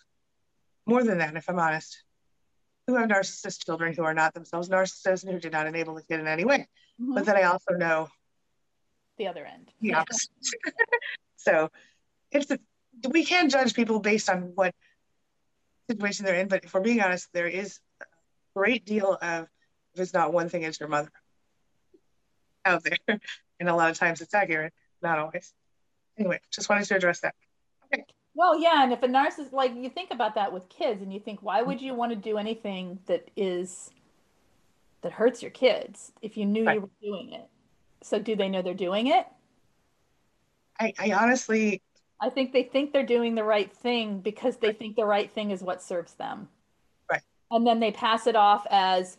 more 0.86 1.04
than 1.04 1.18
that, 1.18 1.36
if 1.36 1.48
I'm 1.48 1.58
honest, 1.58 2.02
who 2.86 2.94
have 2.96 3.08
narcissist 3.08 3.64
children 3.64 3.92
who 3.94 4.04
are 4.04 4.14
not 4.14 4.32
themselves 4.34 4.68
narcissists 4.68 5.24
and 5.24 5.32
who 5.32 5.40
did 5.40 5.52
not 5.52 5.66
enable 5.66 5.94
the 5.94 6.02
kid 6.02 6.20
in 6.20 6.26
any 6.26 6.44
way. 6.44 6.66
Mhm. 7.00 7.14
But 7.14 7.26
then 7.26 7.36
I 7.36 7.42
also 7.42 7.74
know 7.74 8.08
the 9.18 9.26
other 9.26 9.44
end. 9.44 9.72
the 9.80 9.94
opposite. 9.94 10.30
so 11.36 11.70
it's 12.30 12.46
we 13.08 13.24
can't 13.24 13.50
judge 13.50 13.74
people 13.74 14.00
based 14.00 14.28
on 14.28 14.52
what 14.54 14.74
situation 15.88 16.24
they're 16.24 16.36
in, 16.36 16.48
but 16.48 16.64
if 16.64 16.74
we're 16.74 16.80
being 16.80 17.00
honest, 17.00 17.28
there 17.32 17.46
is 17.46 17.78
a 18.00 18.04
great 18.54 18.84
deal 18.84 19.18
of 19.20 19.48
if 19.94 20.00
it's 20.00 20.14
not 20.14 20.32
one 20.32 20.48
thing, 20.48 20.62
it's 20.62 20.80
your 20.80 20.88
mother 20.88 21.10
out 22.64 22.82
there. 22.84 22.98
And 23.60 23.68
a 23.68 23.74
lot 23.74 23.88
of 23.88 23.96
times 23.96 24.20
it's 24.20 24.34
accurate, 24.34 24.72
not 25.00 25.20
always. 25.20 25.54
Anyway, 26.18 26.40
just 26.50 26.68
wanted 26.68 26.86
to 26.86 26.96
address 26.96 27.20
that. 27.20 27.36
Well, 28.34 28.58
yeah, 28.58 28.82
and 28.82 28.92
if 28.92 29.00
a 29.04 29.06
narcissist, 29.06 29.52
like 29.52 29.76
you 29.76 29.88
think 29.88 30.10
about 30.10 30.34
that 30.34 30.52
with 30.52 30.68
kids, 30.68 31.00
and 31.00 31.12
you 31.12 31.20
think, 31.20 31.40
why 31.40 31.62
would 31.62 31.80
you 31.80 31.94
want 31.94 32.10
to 32.10 32.16
do 32.16 32.36
anything 32.36 32.98
that 33.06 33.30
is 33.36 33.92
that 35.02 35.12
hurts 35.12 35.40
your 35.40 35.52
kids 35.52 36.10
if 36.20 36.36
you 36.36 36.46
knew 36.46 36.64
Right. 36.64 36.74
you 36.74 36.80
were 36.80 36.90
doing 37.00 37.32
it? 37.32 37.48
So, 38.02 38.18
do 38.18 38.34
they 38.34 38.48
know 38.48 38.60
they're 38.60 38.74
doing 38.74 39.06
it? 39.06 39.24
I, 40.80 40.92
I 40.98 41.12
honestly, 41.12 41.80
I 42.24 42.30
think 42.30 42.52
they 42.54 42.62
think 42.62 42.92
they're 42.92 43.04
doing 43.04 43.34
the 43.34 43.44
right 43.44 43.70
thing 43.70 44.20
because 44.20 44.56
they 44.56 44.72
think 44.72 44.96
the 44.96 45.04
right 45.04 45.30
thing 45.30 45.50
is 45.50 45.62
what 45.62 45.82
serves 45.82 46.14
them. 46.14 46.48
Right. 47.10 47.20
And 47.50 47.66
then 47.66 47.80
they 47.80 47.90
pass 47.92 48.26
it 48.26 48.34
off 48.34 48.66
as, 48.70 49.18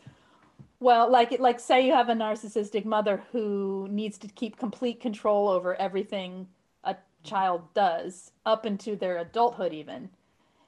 well, 0.80 1.08
like 1.08 1.38
like 1.38 1.60
say 1.60 1.86
you 1.86 1.92
have 1.92 2.08
a 2.08 2.14
narcissistic 2.14 2.84
mother 2.84 3.22
who 3.30 3.86
needs 3.88 4.18
to 4.18 4.26
keep 4.26 4.58
complete 4.58 5.00
control 5.00 5.48
over 5.48 5.76
everything 5.76 6.48
a 6.82 6.96
child 7.22 7.62
does 7.74 8.32
up 8.44 8.66
into 8.66 8.96
their 8.96 9.18
adulthood 9.18 9.72
even. 9.72 10.10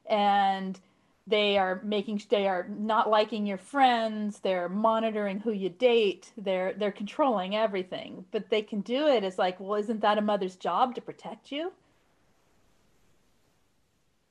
And 0.09 0.79
they 1.27 1.59
are 1.59 1.81
making 1.83 2.23
they 2.31 2.47
are 2.47 2.69
not 2.69 3.11
liking 3.11 3.47
your 3.47 3.59
friends, 3.59 4.39
they're 4.39 4.69
monitoring 4.69 5.41
who 5.41 5.51
you 5.51 5.71
date, 5.71 6.31
they're 6.37 6.73
they're 6.73 6.93
controlling 6.93 7.57
everything. 7.57 8.25
But 8.31 8.49
they 8.49 8.63
can 8.63 8.81
do 8.81 9.09
it 9.09 9.25
as 9.25 9.39
like, 9.39 9.59
well, 9.59 9.75
isn't 9.75 10.03
that 10.03 10.19
a 10.19 10.23
mother's 10.23 10.55
job 10.55 10.95
to 10.95 11.01
protect 11.01 11.51
you? 11.51 11.73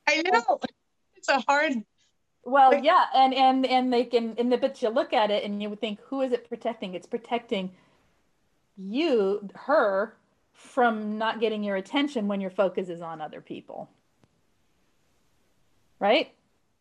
I 0.08 0.22
know 0.22 0.60
it's 1.16 1.28
a 1.30 1.40
hard, 1.48 1.74
Well, 2.44 2.72
Like- 2.72 2.84
yeah, 2.84 3.06
and 3.14 3.34
and 3.34 3.66
and 3.66 3.92
they 3.92 4.06
can, 4.06 4.36
and 4.38 4.52
the, 4.52 4.58
but 4.58 4.82
you 4.82 4.90
look 4.90 5.12
at 5.14 5.32
it 5.32 5.44
and 5.44 5.62
you 5.62 5.70
would 5.70 5.82
think, 5.82 6.00
who 6.02 6.22
is 6.22 6.32
it 6.32 6.48
protecting? 6.48 6.94
It's 6.96 7.08
protecting 7.08 7.72
you, 8.78 9.50
her, 9.56 10.16
from 10.54 11.18
not 11.18 11.40
getting 11.42 11.64
your 11.64 11.76
attention 11.76 12.28
when 12.28 12.40
your 12.40 12.50
focus 12.52 12.88
is 12.90 13.02
on 13.02 13.20
other 13.22 13.42
people, 13.42 13.90
right? 16.00 16.34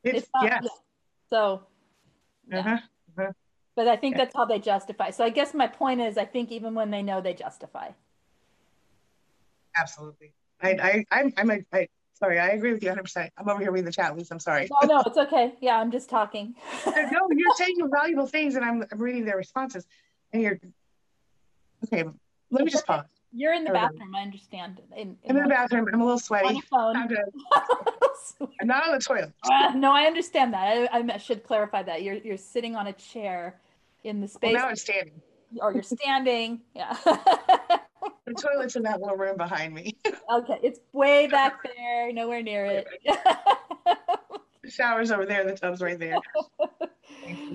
it's, 0.05 0.29
not- 0.35 0.45
yes. 0.45 0.63
yeah. 0.63 0.69
So, 1.31 1.63
yeah. 2.49 2.79
Uh-huh. 3.19 3.33
but 3.75 3.89
I 3.89 3.97
think 3.97 4.15
Yeah. 4.17 4.25
that's 4.25 4.37
how 4.37 4.45
they 4.45 4.61
justify. 4.61 5.11
So 5.11 5.25
I 5.25 5.31
guess 5.31 5.53
my 5.53 5.67
point 5.67 6.01
is, 6.01 6.17
I 6.17 6.25
think 6.27 6.53
even 6.53 6.75
when 6.75 6.91
they 6.93 7.03
know, 7.03 7.21
they 7.21 7.35
justify. 7.35 7.91
Absolutely. 9.77 10.33
I, 10.63 10.71
I, 10.71 11.05
I'm, 11.11 11.33
I'm 11.37 11.51
a, 11.51 11.59
I, 11.73 11.89
sorry, 12.17 12.39
I 12.39 12.49
agree 12.49 12.73
with 12.73 12.83
you 12.83 12.91
100%. 12.91 13.31
I'm 13.37 13.49
over 13.49 13.61
here 13.61 13.71
reading 13.71 13.85
the 13.85 13.93
chat, 13.93 14.17
Lisa. 14.17 14.35
I'm 14.35 14.41
sorry. 14.41 14.69
No, 14.83 14.97
no, 14.97 15.03
it's 15.07 15.17
okay. 15.19 15.55
Yeah, 15.61 15.79
I'm 15.79 15.91
just 15.91 16.09
talking. 16.09 16.55
no, 16.87 17.29
you're 17.31 17.55
saying 17.57 17.77
valuable 17.93 18.27
things, 18.27 18.55
and 18.57 18.65
I'm, 18.65 18.85
I'm 18.91 18.99
reading 18.99 19.25
their 19.25 19.37
responses, 19.37 19.87
and 20.33 20.43
you're 20.43 20.59
okay. 21.85 22.05
Let 22.51 22.65
me 22.65 22.71
just 22.71 22.87
pause. 22.87 23.05
You're 23.33 23.53
in 23.53 23.65
the 23.65 23.71
bathroom. 23.71 24.15
I 24.15 24.23
understand. 24.23 24.81
In, 24.97 25.17
I'm 25.29 25.37
in 25.37 25.43
the 25.43 25.49
bathroom. 25.49 25.89
I'm 25.93 26.01
a 26.01 26.05
little 26.05 26.19
sweaty. 26.19 26.55
the 26.55 26.63
phone. 26.71 26.95
Time 26.95 27.09
to- 27.09 28.49
I'm 28.61 28.67
not 28.67 28.87
on 28.87 28.93
the 28.95 28.99
toilet. 28.99 29.33
Uh, 29.43 29.73
no, 29.77 29.93
I 29.93 30.05
understand 30.05 30.55
that. 30.55 30.89
I, 30.93 30.99
I 31.13 31.17
should 31.19 31.45
clarify 31.45 31.83
that. 31.83 32.03
You're 32.03 32.15
you're 32.15 32.37
sitting 32.37 32.75
on 32.77 32.87
a 32.87 32.93
chair 32.93 33.61
in 34.05 34.21
the 34.21 34.27
Well, 34.43 34.53
space, 34.53 34.55
now 34.55 34.69
I'm 34.69 34.77
standing. 34.77 35.21
or 35.61 35.73
you're 35.73 35.83
standing. 35.83 36.63
Yeah. 36.75 36.97
The 38.27 38.35
toilet's 38.35 38.75
in 38.75 38.83
that 38.83 39.01
little 39.01 39.17
room 39.17 39.37
behind 39.37 39.73
me. 39.73 39.97
Okay, 40.31 40.59
it's 40.63 40.81
way 40.93 41.27
back 41.27 41.63
there, 41.63 42.13
nowhere 42.13 42.43
near 42.43 42.67
it. 42.67 42.87
The 44.67 44.73
shower's 44.73 45.13
over 45.13 45.25
there. 45.25 45.45
The 45.45 45.53
tub's 45.53 45.81
right 45.81 45.97
there. 45.97 46.17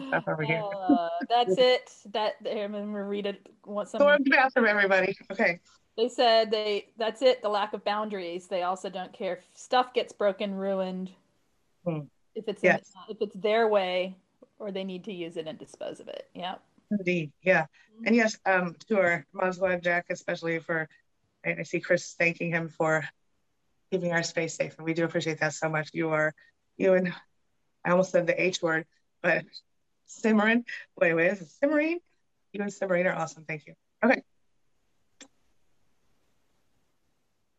Stuff 0.07 0.23
over 0.29 0.43
here. 0.43 0.63
Uh, 0.63 1.09
that's 1.29 1.57
it. 1.57 1.93
That 2.13 2.35
I'm 2.49 2.71
gonna 2.71 3.03
read 3.03 3.25
it. 3.25 3.49
Want 3.65 3.91
Go 3.91 4.15
to 4.17 4.23
the 4.23 4.29
bathroom, 4.29 4.65
everybody. 4.65 5.17
Okay. 5.29 5.59
They 5.97 6.07
said 6.07 6.51
they. 6.51 6.87
That's 6.97 7.21
it. 7.21 7.41
The 7.41 7.49
lack 7.49 7.73
of 7.73 7.83
boundaries. 7.83 8.47
They 8.47 8.63
also 8.63 8.89
don't 8.89 9.11
care 9.11 9.33
if 9.33 9.43
stuff 9.53 9.93
gets 9.93 10.13
broken, 10.13 10.55
ruined. 10.55 11.11
Hmm. 11.85 12.01
If 12.33 12.47
it's 12.47 12.63
Yes. 12.63 12.93
in, 13.09 13.15
if 13.15 13.21
it's 13.21 13.35
their 13.35 13.67
way, 13.67 14.15
or 14.57 14.71
they 14.71 14.85
need 14.85 15.03
to 15.03 15.13
use 15.13 15.35
it 15.35 15.47
and 15.47 15.59
dispose 15.59 15.99
of 15.99 16.07
it. 16.07 16.29
Yeah. 16.33 16.55
Indeed. 16.91 17.33
Yeah. 17.43 17.65
And 18.05 18.15
yes, 18.15 18.37
um, 18.45 18.75
to 18.87 18.97
our 18.97 19.25
Muslim 19.33 19.81
Jack, 19.81 20.05
especially 20.09 20.59
for, 20.59 20.87
I, 21.45 21.57
I 21.59 21.63
see 21.63 21.79
Chris 21.79 22.15
thanking 22.17 22.51
him 22.51 22.69
for 22.69 23.03
keeping 23.91 24.11
our 24.11 24.23
space 24.23 24.55
safe. 24.55 24.75
And 24.77 24.85
we 24.85 24.93
do 24.93 25.05
appreciate 25.05 25.39
that 25.39 25.53
so 25.53 25.69
much. 25.69 25.89
You 25.93 26.09
are, 26.09 26.33
you 26.77 26.93
and 26.93 27.13
I 27.83 27.91
almost 27.91 28.11
said 28.11 28.27
the 28.27 28.41
H 28.41 28.61
word, 28.61 28.85
but 29.21 29.43
Simmerin, 30.07 30.63
wait, 30.99 31.13
wait, 31.13 31.31
is 31.31 31.41
it 31.41 31.49
Simmerin? 31.61 31.97
You 32.53 32.61
and 32.61 32.71
Simmerin 32.71 33.05
are 33.05 33.15
awesome. 33.15 33.45
Thank 33.45 33.65
you. 33.67 33.73
Okay. 34.03 34.21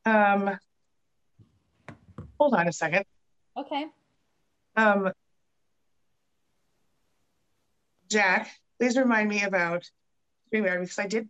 Um, 0.04 0.58
hold 2.38 2.54
on 2.54 2.68
a 2.68 2.72
second. 2.72 3.04
Okay. 3.56 3.86
Um, 4.76 5.12
Jack, 8.08 8.50
please 8.78 8.96
remind 8.96 9.28
me 9.28 9.42
about 9.44 9.88
StreamYard 10.52 10.80
because 10.80 10.98
I 10.98 11.06
did 11.06 11.28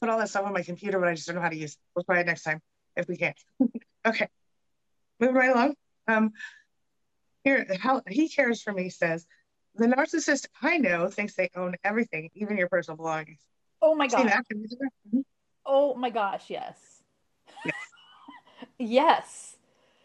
put 0.00 0.08
all 0.08 0.18
that 0.18 0.28
stuff 0.28 0.44
on 0.44 0.52
my 0.52 0.62
computer, 0.62 0.98
but 0.98 1.08
I 1.08 1.14
just 1.14 1.26
don't 1.26 1.36
know 1.36 1.42
how 1.42 1.48
to 1.48 1.56
use 1.56 1.72
it. 1.72 1.78
We'll 1.94 2.04
try 2.04 2.20
it 2.20 2.26
next 2.26 2.42
time 2.42 2.60
if 2.96 3.06
we 3.08 3.16
can. 3.16 3.34
okay, 4.06 4.28
moving 5.18 5.36
right 5.36 5.50
along. 5.50 5.74
Um, 6.08 6.32
here, 7.44 7.66
how 7.78 8.02
he 8.08 8.28
cares 8.28 8.62
for 8.62 8.72
me 8.72 8.90
says, 8.90 9.26
the 9.74 9.86
narcissist 9.86 10.46
I 10.60 10.78
know 10.78 11.08
thinks 11.08 11.34
they 11.34 11.50
own 11.54 11.76
everything, 11.84 12.30
even 12.34 12.56
your 12.56 12.68
personal 12.68 12.96
belongings. 12.96 13.40
Oh 13.80 13.94
my 13.94 14.08
gosh. 14.08 14.32
Mhm. 14.52 15.22
Oh 15.64 15.94
my 15.94 16.10
gosh, 16.10 16.50
yes. 16.50 17.02
Yes. 17.64 17.74
yes. 18.78 19.56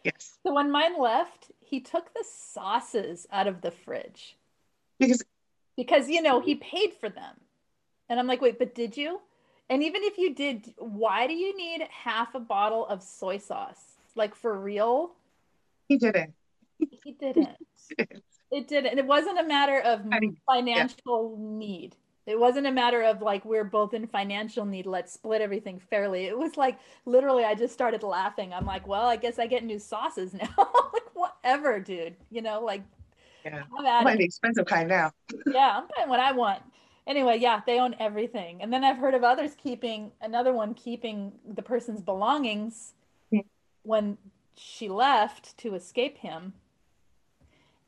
Yes. 0.04 0.38
So 0.46 0.54
when 0.54 0.70
mine 0.70 0.98
left, 0.98 1.50
he 1.60 1.80
took 1.80 2.14
the 2.14 2.24
sauces 2.24 3.26
out 3.32 3.48
of 3.48 3.60
the 3.60 3.70
fridge 3.72 4.36
Because 4.98 5.24
because, 5.76 6.08
you 6.08 6.22
know, 6.22 6.40
he 6.40 6.54
paid 6.54 6.94
for 6.94 7.08
them. 7.08 7.40
And 8.08 8.20
I'm 8.20 8.26
like, 8.26 8.40
wait, 8.40 8.58
but 8.58 8.74
did 8.74 8.96
you? 8.96 9.20
And 9.68 9.82
even 9.82 10.02
if 10.04 10.16
you 10.18 10.34
did, 10.34 10.72
why 10.78 11.26
do 11.26 11.34
you 11.34 11.56
need 11.56 11.86
half 11.90 12.34
a 12.34 12.40
bottle 12.40 12.86
of 12.86 13.02
soy 13.02 13.38
sauce? 13.38 13.96
Like 14.14 14.34
for 14.34 14.58
real? 14.58 15.12
he 15.88 15.98
didn't. 15.98 16.34
He 16.78 17.12
didn't. 17.12 17.56
It 18.50 18.68
didn't. 18.68 18.86
And 18.90 18.98
it 18.98 19.06
wasn't 19.06 19.38
a 19.38 19.44
matter 19.44 19.80
of 19.80 20.02
I 20.10 20.20
mean, 20.20 20.36
financial 20.46 21.36
need. 21.38 21.96
It 22.26 22.38
wasn't 22.38 22.66
a 22.66 22.72
matter 22.72 23.02
of 23.02 23.22
like 23.22 23.44
we're 23.44 23.64
both 23.64 23.94
in 23.94 24.06
financial 24.06 24.64
need. 24.64 24.86
Let's 24.86 25.12
split 25.12 25.40
everything 25.40 25.78
fairly. 25.78 26.24
It 26.26 26.36
was 26.36 26.56
like 26.56 26.78
literally, 27.04 27.44
I 27.44 27.54
just 27.54 27.72
started 27.72 28.02
laughing. 28.02 28.52
I'm 28.52 28.66
like, 28.66 28.86
well, 28.86 29.06
I 29.06 29.16
guess 29.16 29.38
I 29.38 29.46
get 29.46 29.64
new 29.64 29.78
sauces 29.78 30.34
now. 30.34 30.48
like 30.56 31.14
whatever, 31.14 31.78
dude. 31.80 32.16
You 32.30 32.42
know, 32.42 32.60
like 32.64 32.82
Yeah. 33.44 33.62
Might 33.80 34.14
it. 34.14 34.18
be 34.18 34.24
expensive 34.24 34.66
kind 34.66 34.88
now. 34.88 35.12
Yeah, 35.46 35.78
I'm 35.82 35.88
buying 35.96 36.08
what 36.08 36.20
I 36.20 36.32
want. 36.32 36.62
Anyway, 37.06 37.38
yeah, 37.38 37.60
they 37.66 37.78
own 37.78 37.94
everything. 38.00 38.60
And 38.62 38.72
then 38.72 38.82
I've 38.82 38.98
heard 38.98 39.14
of 39.14 39.22
others 39.22 39.52
keeping 39.56 40.10
another 40.20 40.52
one 40.52 40.74
keeping 40.74 41.32
the 41.46 41.62
person's 41.62 42.02
belongings 42.02 42.94
Hmm. 43.30 43.40
when 43.82 44.18
she 44.56 44.88
left 44.88 45.56
to 45.58 45.74
escape 45.74 46.18
him 46.18 46.54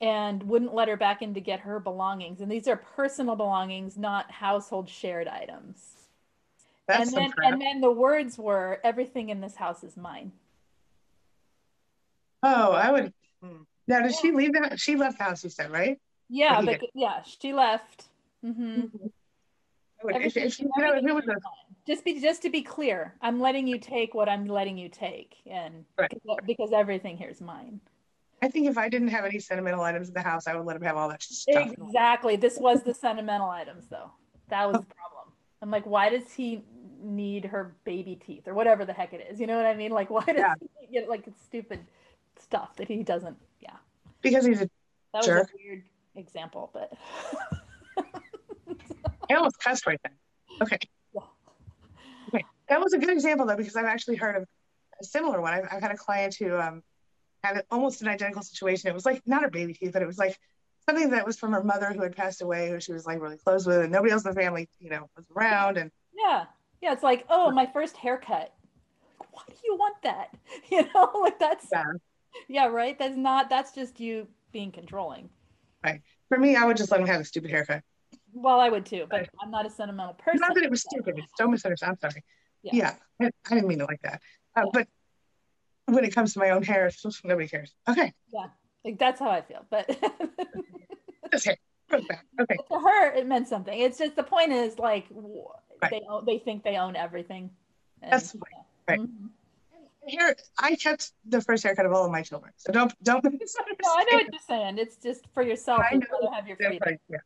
and 0.00 0.42
wouldn't 0.44 0.74
let 0.74 0.88
her 0.88 0.96
back 0.96 1.22
in 1.22 1.34
to 1.34 1.40
get 1.40 1.60
her 1.60 1.80
belongings. 1.80 2.40
And 2.40 2.50
these 2.50 2.68
are 2.68 2.76
personal 2.76 3.34
belongings, 3.34 3.96
not 3.96 4.30
household 4.30 4.88
shared 4.88 5.26
items. 5.26 5.94
That's 6.86 7.08
and 7.08 7.16
then 7.16 7.32
crap. 7.32 7.52
and 7.52 7.60
then 7.60 7.80
the 7.80 7.90
words 7.90 8.38
were 8.38 8.80
everything 8.84 9.28
in 9.30 9.40
this 9.40 9.56
house 9.56 9.82
is 9.82 9.96
mine. 9.96 10.32
oh, 12.42 12.72
I 12.72 12.90
would. 12.92 13.12
hmm. 13.42 13.62
Now, 13.88 14.02
did 14.02 14.14
she 14.14 14.32
leave 14.32 14.52
the 14.52 14.60
house? 14.60 14.80
She 14.80 14.96
left 14.96 15.18
the 15.18 15.24
house, 15.24 15.42
you 15.42 15.50
said, 15.50 15.70
right? 15.70 15.98
Yeah, 16.28 16.60
but 16.60 16.80
yeah, 16.94 17.22
she 17.22 17.52
left. 17.52 18.07
Hmm 18.42 18.80
I 20.00 20.04
would, 20.04 20.14
if, 20.14 20.36
Everything, 20.36 20.44
if, 20.44 20.60
you 20.60 20.66
know, 20.66 20.92
if 20.92 21.04
everything 21.04 21.08
it 21.08 21.28
a, 21.28 21.40
just 21.86 22.04
be 22.04 22.20
just 22.20 22.42
to 22.42 22.50
be 22.50 22.62
clear, 22.62 23.14
I'm 23.20 23.40
letting 23.40 23.66
you 23.66 23.80
take 23.80 24.14
what 24.14 24.28
I'm 24.28 24.46
letting 24.46 24.78
you 24.78 24.88
take, 24.88 25.36
and 25.46 25.84
Right. 25.98 26.08
because, 26.10 26.38
because 26.46 26.72
everything 26.72 27.16
here 27.16 27.30
is 27.30 27.40
mine. 27.40 27.80
I 28.40 28.48
think 28.48 28.68
if 28.68 28.78
I 28.78 28.88
didn't 28.88 29.08
have 29.08 29.24
any 29.24 29.40
sentimental 29.40 29.80
items 29.80 30.08
in 30.08 30.14
the 30.14 30.22
house, 30.22 30.46
I 30.46 30.54
would 30.54 30.64
let 30.64 30.76
him 30.76 30.82
have 30.82 30.96
all 30.96 31.08
that 31.08 31.20
stuff. 31.22 31.72
Exactly. 31.72 32.36
This 32.36 32.58
was 32.58 32.84
the 32.84 32.94
sentimental 32.94 33.50
items, 33.50 33.86
though. 33.88 34.12
That 34.48 34.68
was 34.68 34.78
the 34.78 34.86
problem. 34.86 35.34
I'm 35.60 35.70
like, 35.72 35.86
why 35.86 36.08
does 36.08 36.32
he 36.32 36.62
need 37.02 37.44
her 37.46 37.74
baby 37.84 38.14
teeth 38.14 38.46
or 38.46 38.54
whatever 38.54 38.84
the 38.84 38.92
heck 38.92 39.12
it 39.12 39.26
is? 39.28 39.40
You 39.40 39.48
know 39.48 39.56
what 39.56 39.66
I 39.66 39.74
mean? 39.74 39.90
Like, 39.90 40.10
why 40.10 40.24
does 40.24 40.36
Yeah. 40.36 40.54
he 40.80 40.92
get 40.92 41.08
like 41.08 41.24
stupid 41.44 41.80
stuff 42.38 42.76
that 42.76 42.86
he 42.86 43.02
doesn't? 43.02 43.36
Yeah, 43.60 43.76
Because 44.22 44.44
he's 44.46 44.62
a, 44.62 44.70
that 45.12 45.26
was 45.26 45.28
a 45.28 45.46
weird 45.60 45.82
example, 46.14 46.70
but 46.72 46.92
I 49.30 49.34
almost 49.34 49.58
cussed 49.58 49.86
right 49.86 50.00
then. 50.02 50.12
Okay. 50.62 50.78
Yeah. 51.14 51.20
Okay. 52.28 52.44
That 52.68 52.80
was 52.80 52.92
a 52.92 52.98
good 52.98 53.10
example 53.10 53.46
though, 53.46 53.56
because 53.56 53.76
I've 53.76 53.84
actually 53.84 54.16
heard 54.16 54.36
of 54.36 54.44
a 55.00 55.04
similar 55.04 55.40
one. 55.40 55.54
I've, 55.54 55.68
I've 55.70 55.82
had 55.82 55.90
a 55.90 55.96
client 55.96 56.34
who 56.38 56.56
um, 56.56 56.82
had 57.42 57.64
almost 57.70 58.02
an 58.02 58.08
identical 58.08 58.42
situation. 58.42 58.90
It 58.90 58.94
was 58.94 59.06
like 59.06 59.22
not 59.26 59.42
her 59.42 59.50
baby 59.50 59.74
teeth, 59.74 59.92
but 59.92 60.02
it 60.02 60.06
was 60.06 60.18
like 60.18 60.38
something 60.88 61.10
that 61.10 61.26
was 61.26 61.38
from 61.38 61.52
her 61.52 61.62
mother 61.62 61.92
who 61.92 62.02
had 62.02 62.16
passed 62.16 62.42
away, 62.42 62.70
who 62.70 62.80
she 62.80 62.92
was 62.92 63.06
like 63.06 63.20
really 63.20 63.36
close 63.36 63.66
with, 63.66 63.78
and 63.78 63.92
nobody 63.92 64.12
else 64.12 64.24
in 64.24 64.32
the 64.32 64.40
family, 64.40 64.68
you 64.78 64.90
know, 64.90 65.08
was 65.16 65.26
around. 65.36 65.76
And 65.76 65.90
yeah, 66.16 66.46
yeah. 66.80 66.92
It's 66.92 67.02
like, 67.02 67.24
oh, 67.28 67.50
my 67.50 67.66
first 67.66 67.96
haircut. 67.96 68.54
Why 69.30 69.42
do 69.48 69.54
you 69.64 69.76
want 69.76 69.96
that? 70.02 70.30
You 70.70 70.88
know, 70.94 71.10
like 71.22 71.38
that's 71.38 71.66
Yeah. 71.72 71.84
yeah, 72.48 72.66
right. 72.66 72.98
That's 72.98 73.16
not. 73.16 73.48
That's 73.48 73.72
just 73.72 74.00
you 74.00 74.26
being 74.52 74.72
controlling. 74.72 75.30
Right. 75.84 76.02
For 76.28 76.38
me, 76.38 76.56
I 76.56 76.64
would 76.64 76.76
just 76.76 76.90
let 76.90 77.00
him 77.00 77.06
have 77.06 77.20
a 77.20 77.24
stupid 77.24 77.50
haircut. 77.50 77.82
Well, 78.32 78.60
I 78.60 78.68
would 78.68 78.86
too, 78.86 79.06
but 79.10 79.20
Right. 79.20 79.28
I'm 79.42 79.50
not 79.50 79.66
a 79.66 79.70
sentimental 79.70 80.14
person. 80.14 80.40
Not 80.40 80.54
that 80.54 80.64
it 80.64 80.70
was 80.70 80.82
stupid. 80.82 81.18
It's 81.18 81.32
so 81.36 81.48
misunderstood. 81.48 81.88
I'm 81.88 81.98
sorry. 81.98 82.22
Yeah. 82.62 82.72
Yeah, 82.74 82.94
I, 83.20 83.30
I 83.50 83.54
didn't 83.54 83.68
mean 83.68 83.80
it 83.80 83.88
like 83.88 84.02
that. 84.02 84.20
Uh, 84.56 84.62
Yeah. 84.64 84.70
But 84.72 84.88
when 85.94 86.04
it 86.04 86.14
comes 86.14 86.32
to 86.34 86.38
my 86.40 86.50
own 86.50 86.62
hair, 86.62 86.88
just- 86.90 87.24
nobody 87.24 87.48
cares. 87.48 87.74
Okay. 87.88 88.12
Yeah. 88.32 88.46
Like, 88.84 88.98
that's 88.98 89.18
how 89.20 89.30
I 89.30 89.42
feel. 89.42 89.64
But 89.70 89.88
Just 91.32 91.44
hair. 91.46 91.56
Put 91.88 92.00
it 92.00 92.08
back. 92.08 92.26
Okay. 92.40 92.56
to 92.56 92.78
her, 92.78 93.12
it 93.12 93.26
meant 93.26 93.48
something. 93.48 93.78
It's 93.78 93.96
just 93.98 94.14
the 94.14 94.22
point 94.22 94.52
is 94.52 94.78
like 94.78 95.06
Right. 95.80 95.90
they 95.90 96.02
they 96.26 96.38
think 96.38 96.62
they 96.64 96.76
own 96.76 96.96
everything. 96.96 97.50
And, 98.02 98.12
That's 98.12 98.34
yeah. 98.34 98.40
right. 98.88 99.00
Mhm. 99.00 99.30
Here, 100.06 100.34
I 100.58 100.74
kept 100.76 101.12
the 101.26 101.40
first 101.40 101.62
haircut 101.64 101.86
of 101.86 101.92
all 101.92 102.04
of 102.04 102.10
my 102.10 102.22
children. 102.22 102.52
So 102.56 102.72
don't 102.72 102.92
don't. 103.02 103.24
No, 103.24 103.30
I 103.30 104.04
know 104.10 104.16
what 104.18 104.26
you're 104.32 104.40
saying. 104.46 104.78
It's 104.78 104.96
just 104.96 105.26
for 105.32 105.42
yourself. 105.42 105.80
I 105.90 105.96
know. 105.96 106.06
gotta 106.10 106.34
have 106.34 106.46
your 106.46 106.56
freedom. 106.56 106.78
right. 106.84 107.00
Yeah. 107.08 107.18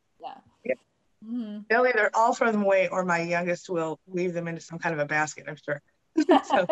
Hmm 1.33 1.59
They'll 1.69 1.87
either 1.87 2.11
all 2.13 2.33
throw 2.33 2.51
them 2.51 2.63
away 2.63 2.89
or 2.89 3.03
my 3.03 3.21
youngest 3.21 3.69
will 3.69 3.99
weave 4.05 4.33
them 4.33 4.47
into 4.47 4.61
some 4.61 4.77
kind 4.77 4.93
of 4.93 4.99
a 4.99 5.05
basket, 5.05 5.45
I'm 5.47 5.55
sure. 5.55 5.81
so, 6.43 6.67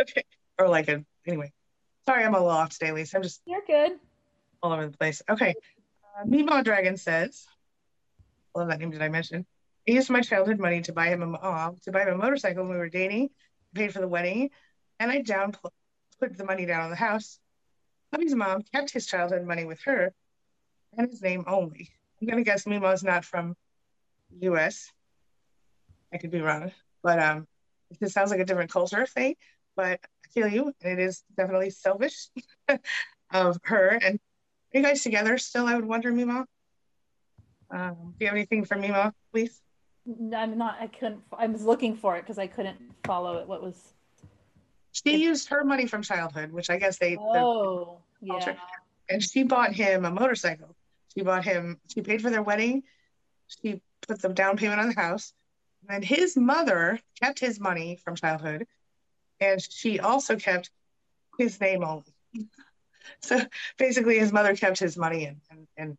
okay. 0.00 0.24
Or 0.58 0.68
like 0.68 0.88
a, 0.88 1.04
anyway. 1.26 1.52
Sorry, 2.08 2.24
I'm 2.24 2.34
a 2.34 2.38
little 2.38 2.50
off 2.50 2.70
today, 2.70 2.92
Lisa. 2.92 3.16
I'm 3.16 3.22
just 3.22 3.42
You're 3.46 3.60
good. 3.66 3.92
all 4.62 4.72
over 4.72 4.86
the 4.86 4.96
place. 4.96 5.22
Okay. 5.28 5.54
Uh, 6.18 6.24
Mimo 6.24 6.64
Dragon 6.64 6.96
says, 6.96 7.44
I 8.54 8.60
love 8.60 8.68
that 8.68 8.78
name. 8.78 8.90
Did 8.90 9.02
I 9.02 9.08
mention? 9.08 9.44
I 9.88 9.92
used 9.92 10.08
my 10.08 10.20
childhood 10.20 10.58
money 10.58 10.80
to 10.82 10.92
buy 10.92 11.08
him 11.08 11.22
a 11.22 11.32
uh, 11.36 11.70
to 11.82 11.92
buy 11.92 12.02
him 12.02 12.14
a 12.14 12.16
motorcycle 12.16 12.62
when 12.62 12.72
we 12.72 12.78
were 12.78 12.88
dating, 12.88 13.30
paid 13.74 13.92
for 13.92 14.00
the 14.00 14.08
wedding, 14.08 14.50
and 14.98 15.10
I 15.10 15.20
down 15.20 15.52
put 16.18 16.36
the 16.36 16.44
money 16.44 16.64
down 16.64 16.82
on 16.82 16.90
the 16.90 16.96
house. 16.96 17.38
Hubby's 18.12 18.34
mom 18.34 18.62
kept 18.72 18.90
his 18.90 19.06
childhood 19.06 19.44
money 19.44 19.64
with 19.64 19.80
her 19.82 20.14
and 20.96 21.10
his 21.10 21.20
name 21.20 21.44
only. 21.46 21.90
I'm 22.26 22.30
gonna 22.30 22.42
guess 22.42 22.64
Mimo's 22.64 23.04
not 23.04 23.24
from 23.24 23.54
U.S. 24.40 24.90
I 26.12 26.18
could 26.18 26.32
be 26.32 26.40
wrong, 26.40 26.72
but 27.00 27.20
um, 27.20 27.46
this 28.00 28.12
sounds 28.12 28.32
like 28.32 28.40
a 28.40 28.44
different 28.44 28.70
culture 28.72 29.06
thing. 29.06 29.36
But 29.76 30.00
I 30.02 30.28
feel 30.32 30.48
you, 30.48 30.72
and 30.82 30.98
it 30.98 31.02
is 31.02 31.22
definitely 31.36 31.70
selfish 31.70 32.28
of 33.32 33.58
her. 33.62 33.90
And 34.02 34.18
are 34.74 34.78
you 34.78 34.82
guys 34.82 35.02
together 35.04 35.38
still? 35.38 35.66
I 35.66 35.76
would 35.76 35.84
wonder, 35.84 36.12
Mimo. 36.12 36.46
Um, 37.70 38.14
do 38.18 38.24
you 38.24 38.26
have 38.26 38.34
anything 38.34 38.64
for 38.64 38.76
Mimo, 38.76 39.12
please? 39.32 39.60
No, 40.04 40.36
I'm 40.36 40.58
not. 40.58 40.78
I 40.80 40.88
couldn't. 40.88 41.20
I 41.36 41.46
was 41.46 41.62
looking 41.62 41.94
for 41.94 42.16
it 42.16 42.22
because 42.22 42.38
I 42.38 42.48
couldn't 42.48 42.78
follow 43.04 43.36
it. 43.38 43.46
What 43.46 43.62
was? 43.62 43.92
She 44.90 45.16
used 45.18 45.48
her 45.50 45.62
money 45.62 45.86
from 45.86 46.02
childhood, 46.02 46.50
which 46.50 46.70
I 46.70 46.78
guess 46.78 46.98
they, 46.98 47.14
the- 47.14 47.20
Oh, 47.22 47.98
yeah. 48.20 48.54
and 49.10 49.22
she 49.22 49.44
bought 49.44 49.72
him 49.74 50.04
a 50.06 50.10
motorcycle. 50.10 50.74
She 51.16 51.22
bought 51.22 51.44
him, 51.44 51.80
she 51.92 52.02
paid 52.02 52.20
for 52.20 52.30
their 52.30 52.42
wedding. 52.42 52.82
She 53.62 53.80
put 54.06 54.20
the 54.20 54.28
down 54.28 54.56
payment 54.56 54.80
on 54.80 54.88
the 54.88 54.94
house. 54.94 55.32
And 55.88 56.04
his 56.04 56.36
mother 56.36 57.00
kept 57.22 57.38
his 57.38 57.58
money 57.58 57.96
from 58.04 58.16
childhood. 58.16 58.66
And 59.40 59.62
she 59.62 59.98
also 60.00 60.36
kept 60.36 60.70
his 61.38 61.60
name 61.60 61.84
only. 61.84 62.04
So 63.20 63.40
basically, 63.78 64.18
his 64.18 64.32
mother 64.32 64.56
kept 64.56 64.80
his 64.80 64.96
money 64.96 65.26
and, 65.26 65.40
and, 65.48 65.68
and, 65.76 65.98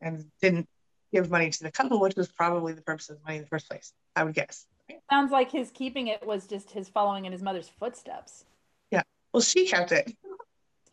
and 0.00 0.24
didn't 0.40 0.68
give 1.12 1.30
money 1.30 1.50
to 1.50 1.62
the 1.62 1.70
couple, 1.70 2.00
which 2.00 2.16
was 2.16 2.32
probably 2.32 2.72
the 2.72 2.82
purpose 2.82 3.08
of 3.10 3.18
the 3.18 3.22
money 3.22 3.36
in 3.36 3.42
the 3.42 3.48
first 3.48 3.68
place, 3.68 3.92
I 4.16 4.24
would 4.24 4.34
guess. 4.34 4.66
Sounds 5.08 5.30
like 5.30 5.52
his 5.52 5.70
keeping 5.70 6.08
it 6.08 6.26
was 6.26 6.48
just 6.48 6.72
his 6.72 6.88
following 6.88 7.26
in 7.26 7.32
his 7.32 7.42
mother's 7.42 7.68
footsteps. 7.68 8.44
Yeah. 8.90 9.02
Well, 9.32 9.40
she 9.40 9.68
kept 9.68 9.92
it. 9.92 10.16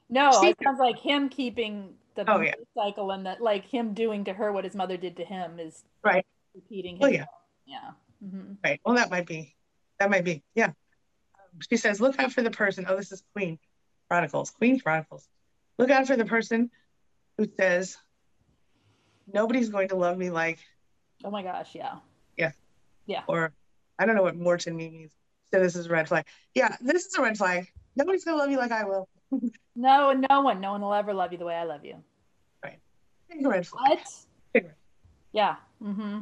No, 0.07 0.31
She- 0.39 0.49
it 0.49 0.57
sounds 0.63 0.79
like 0.79 0.99
him 0.99 1.29
keeping 1.29 1.95
the 2.25 2.31
Oh, 2.31 2.41
yeah. 2.41 2.55
cycle 2.75 3.11
and 3.11 3.25
that, 3.25 3.41
like 3.41 3.65
him 3.65 3.93
doing 3.93 4.25
to 4.25 4.33
her 4.33 4.51
what 4.51 4.63
his 4.63 4.75
mother 4.75 4.97
did 4.97 5.17
to 5.17 5.25
him 5.25 5.59
is 5.59 5.83
Right. 6.03 6.25
repeating. 6.53 6.99
Oh, 7.01 7.07
yeah. 7.07 7.25
yeah. 7.65 7.91
hmm 8.21 8.53
Right. 8.63 8.79
Well, 8.85 8.95
that 8.95 9.09
might 9.09 9.25
be. 9.25 9.55
That 9.99 10.09
might 10.09 10.23
be. 10.23 10.43
Yeah. 10.55 10.71
She 11.69 11.77
says, 11.77 11.99
look 11.99 12.19
out 12.19 12.31
for 12.31 12.41
the 12.41 12.51
person. 12.51 12.85
Oh, 12.87 12.95
this 12.95 13.11
is 13.11 13.23
Queen 13.33 13.59
Chronicles. 14.09 14.51
Queen 14.51 14.79
Chronicles. 14.79 15.27
Look 15.77 15.89
out 15.89 16.07
for 16.07 16.15
the 16.15 16.25
person 16.25 16.69
who 17.37 17.47
says, 17.59 17.97
nobody's 19.31 19.69
going 19.69 19.89
to 19.89 19.95
love 19.95 20.17
me 20.17 20.29
like, 20.29 20.59
Oh 21.23 21.31
my 21.31 21.43
gosh, 21.43 21.75
Yeah. 21.75 21.95
Yeah. 22.37 22.51
yeah. 23.05 23.23
or 23.27 23.51
I 23.97 24.05
don't 24.05 24.15
know 24.15 24.23
what 24.23 24.37
Morton 24.37 24.75
means. 24.77 25.11
So 25.51 25.59
this 25.59 25.75
is 25.75 25.87
a 25.87 25.89
red 25.89 26.07
flag. 26.07 26.25
Yeah, 26.53 26.75
this 26.79 27.05
is 27.05 27.15
a 27.15 27.21
red 27.21 27.37
flag. 27.37 27.67
Nobody's 27.95 28.23
going 28.23 28.37
to 28.37 28.41
love 28.41 28.51
you 28.51 28.57
like 28.57 28.71
I 28.71 28.83
will. 28.85 29.07
No, 29.75 30.11
no 30.11 30.41
one, 30.41 30.59
no 30.59 30.71
one 30.73 30.81
will 30.81 30.93
ever 30.93 31.13
love 31.13 31.31
you 31.31 31.37
the 31.37 31.45
way 31.45 31.55
I 31.55 31.63
love 31.63 31.85
you. 31.85 32.03
What? 33.37 33.99
Yeah. 35.31 35.55
Mm-hmm. 35.83 36.19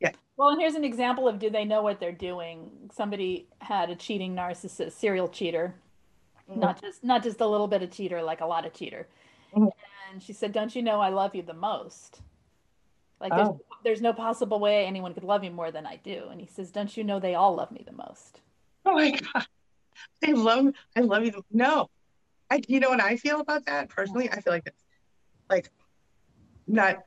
Yeah. 0.00 0.12
Well, 0.36 0.50
and 0.50 0.60
here's 0.60 0.74
an 0.74 0.84
example 0.84 1.28
of 1.28 1.38
do 1.38 1.50
they 1.50 1.64
know 1.64 1.82
what 1.82 2.00
they're 2.00 2.12
doing? 2.12 2.70
Somebody 2.92 3.48
had 3.60 3.90
a 3.90 3.96
cheating 3.96 4.34
narcissist, 4.34 4.92
serial 4.92 5.28
cheater, 5.28 5.74
Mhm. 6.50 6.56
not 6.58 6.80
just 6.80 7.02
not 7.04 7.22
just 7.22 7.40
a 7.40 7.46
little 7.46 7.66
bit 7.68 7.82
of 7.82 7.90
cheater, 7.90 8.22
like 8.22 8.40
a 8.40 8.46
lot 8.46 8.64
of 8.66 8.72
cheater. 8.72 9.08
Mhm. 9.54 9.70
And 10.10 10.22
she 10.22 10.32
said, 10.32 10.52
Don't 10.52 10.74
you 10.74 10.82
know 10.82 11.00
I 11.00 11.08
love 11.10 11.34
you 11.34 11.42
the 11.42 11.52
most? 11.54 12.20
Like, 13.20 13.32
there's, 13.34 13.48
Oh. 13.48 13.60
there's 13.82 14.02
no 14.02 14.12
possible 14.12 14.60
way 14.60 14.84
anyone 14.86 15.14
could 15.14 15.24
love 15.24 15.42
you 15.42 15.50
more 15.50 15.70
than 15.70 15.86
I 15.86 15.96
do. 15.96 16.28
And 16.30 16.40
he 16.40 16.46
says, 16.46 16.70
Don't 16.70 16.94
you 16.96 17.04
know 17.04 17.18
they 17.18 17.34
all 17.34 17.54
love 17.54 17.70
me 17.70 17.82
the 17.84 17.92
most? 17.92 18.40
Oh 18.84 18.94
my 18.94 19.10
God. 19.10 19.46
I 20.26 20.32
love 20.32 20.74
I 20.94 21.00
love 21.00 21.24
you. 21.24 21.44
No. 21.50 21.90
I 22.50 22.62
you 22.68 22.80
know 22.80 22.90
what 22.90 23.00
I 23.00 23.16
feel 23.16 23.40
about 23.40 23.64
that 23.66 23.88
personally? 23.88 24.30
I 24.30 24.40
feel 24.40 24.52
like 24.52 24.66
it's 24.66 24.84
like 25.50 25.70
not 26.66 26.98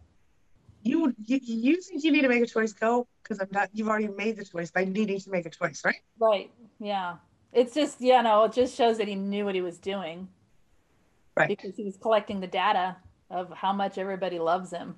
you 0.83 1.13
you, 1.25 1.39
you 1.43 1.81
think 1.81 2.03
you 2.03 2.11
need 2.11 2.21
to 2.21 2.29
make 2.29 2.43
a 2.43 2.47
choice, 2.47 2.73
go 2.73 3.07
because 3.21 3.39
I'm 3.39 3.49
not 3.51 3.69
you've 3.73 3.87
already 3.87 4.07
made 4.07 4.37
the 4.37 4.45
choice 4.45 4.71
by 4.71 4.85
needing 4.85 5.19
to 5.19 5.29
make 5.29 5.45
a 5.45 5.49
choice, 5.49 5.83
right? 5.83 6.01
Right. 6.19 6.51
Yeah. 6.79 7.15
It's 7.51 7.73
just, 7.73 7.99
you 7.99 8.21
know, 8.21 8.43
it 8.43 8.53
just 8.53 8.75
shows 8.75 8.97
that 8.99 9.07
he 9.07 9.15
knew 9.15 9.45
what 9.45 9.55
he 9.55 9.61
was 9.61 9.77
doing 9.77 10.27
Right. 11.35 11.47
because 11.47 11.75
he 11.75 11.83
was 11.83 11.95
collecting 11.97 12.41
the 12.41 12.47
data 12.47 12.97
of 13.29 13.51
how 13.51 13.71
much 13.71 13.97
everybody 13.97 14.39
loves 14.39 14.71
him. 14.71 14.95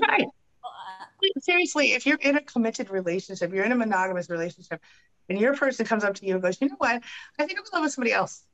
Right. 0.00 0.26
Uh, 0.64 1.40
seriously, 1.40 1.92
if 1.92 2.04
you're 2.04 2.18
in 2.20 2.36
a 2.36 2.42
committed 2.42 2.90
relationship, 2.90 3.52
you're 3.52 3.64
in 3.64 3.72
a 3.72 3.76
monogamous 3.76 4.28
relationship, 4.28 4.82
and 5.28 5.40
your 5.40 5.56
person 5.56 5.86
comes 5.86 6.04
up 6.04 6.14
to 6.16 6.26
you 6.26 6.34
and 6.34 6.42
goes, 6.42 6.60
you 6.60 6.68
know 6.68 6.74
what? 6.76 7.02
I 7.38 7.46
think 7.46 7.58
I'm 7.58 7.64
in 7.64 7.70
love 7.72 7.82
with 7.84 7.92
somebody 7.92 8.12
else. 8.12 8.44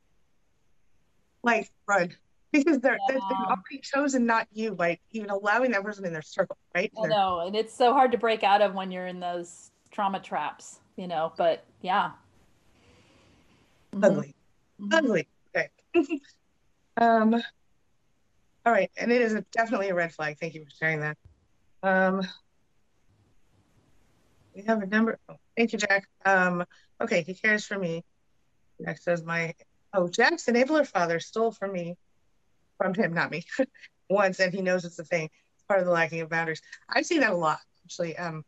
Like, 1.43 1.69
run. 1.87 2.15
Because 2.53 2.79
they're, 2.79 2.99
they're 3.07 3.19
they've 3.19 3.39
Yeah. 3.39 3.45
already 3.47 3.81
chosen 3.81 4.25
not 4.27 4.47
you 4.51 4.75
by 4.75 4.99
even 5.11 5.31
allowing 5.31 5.71
that 5.71 5.83
person 5.83 6.05
in 6.05 6.13
their 6.13 6.21
circle, 6.21 6.55
right? 6.75 6.91
I 7.03 7.07
know, 7.07 7.39
and 7.39 7.55
it's 7.55 7.73
so 7.73 7.93
hard 7.93 8.11
to 8.11 8.17
break 8.17 8.43
out 8.43 8.61
of 8.61 8.75
when 8.75 8.91
you're 8.91 9.07
in 9.07 9.19
those 9.19 9.71
trauma 9.91 10.19
traps, 10.19 10.79
you 10.95 11.07
know, 11.07 11.33
but 11.35 11.65
yeah. 11.81 12.11
Mhm. 13.95 14.03
ugly. 14.03 14.35
Mhm. 14.79 14.93
Ugly. 14.93 15.27
Okay. 15.55 15.69
um 16.97 17.33
all 18.65 18.71
right, 18.71 18.91
and 18.97 19.11
it 19.11 19.21
is 19.21 19.33
a, 19.33 19.41
definitely 19.51 19.89
a 19.89 19.95
red 19.95 20.13
flag. 20.13 20.37
Thank 20.39 20.53
you 20.53 20.63
for 20.63 20.69
sharing 20.69 21.01
that. 21.01 21.17
Um 21.81 22.21
we 24.55 24.63
have 24.63 24.81
a 24.81 24.85
number. 24.85 25.17
Oh, 25.27 25.35
thank 25.57 25.73
you, 25.73 25.79
Jack. 25.79 26.07
Um, 26.25 26.63
okay, 27.01 27.23
he 27.23 27.33
cares 27.33 27.65
for 27.65 27.77
me. 27.77 28.03
Jack 28.83 28.99
says 28.99 29.23
my 29.23 29.55
oh, 29.93 30.07
Jack's 30.07 30.45
enabler 30.45 30.85
father 30.85 31.19
stole 31.19 31.51
from 31.51 31.71
me, 31.71 31.95
from 32.77 32.93
him, 32.93 33.13
not 33.13 33.31
me, 33.31 33.43
once, 34.09 34.39
and 34.39 34.53
he 34.53 34.61
knows 34.61 34.85
it's 34.85 34.99
a 34.99 35.03
thing. 35.03 35.29
It's 35.55 35.63
part 35.67 35.79
of 35.79 35.85
the 35.85 35.91
lacking 35.91 36.21
of 36.21 36.29
boundaries. 36.29 36.61
I've 36.89 37.05
seen 37.05 37.21
that 37.21 37.31
a 37.31 37.35
lot, 37.35 37.59
actually. 37.85 38.17
Um, 38.17 38.43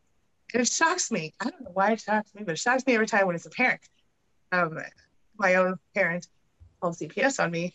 and 0.52 0.62
it 0.62 0.68
shocks 0.68 1.10
me. 1.10 1.34
I 1.40 1.50
don't 1.50 1.62
know 1.62 1.70
why 1.72 1.92
it 1.92 2.00
shocks 2.00 2.34
me, 2.34 2.42
but 2.44 2.52
it 2.52 2.58
shocks 2.58 2.86
me 2.86 2.94
every 2.94 3.06
time 3.06 3.26
when 3.26 3.36
it's 3.36 3.46
a 3.46 3.50
parent. 3.50 3.80
Um, 4.52 4.78
my 5.38 5.56
own 5.56 5.78
parent 5.94 6.28
called 6.80 6.94
CPS 6.94 7.42
on 7.42 7.50
me, 7.50 7.74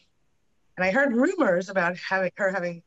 and 0.78 0.86
I 0.86 0.92
heard 0.92 1.14
rumors 1.14 1.70
about 1.70 1.98
having 1.98 2.32
her 2.38 2.52
having 2.52 2.82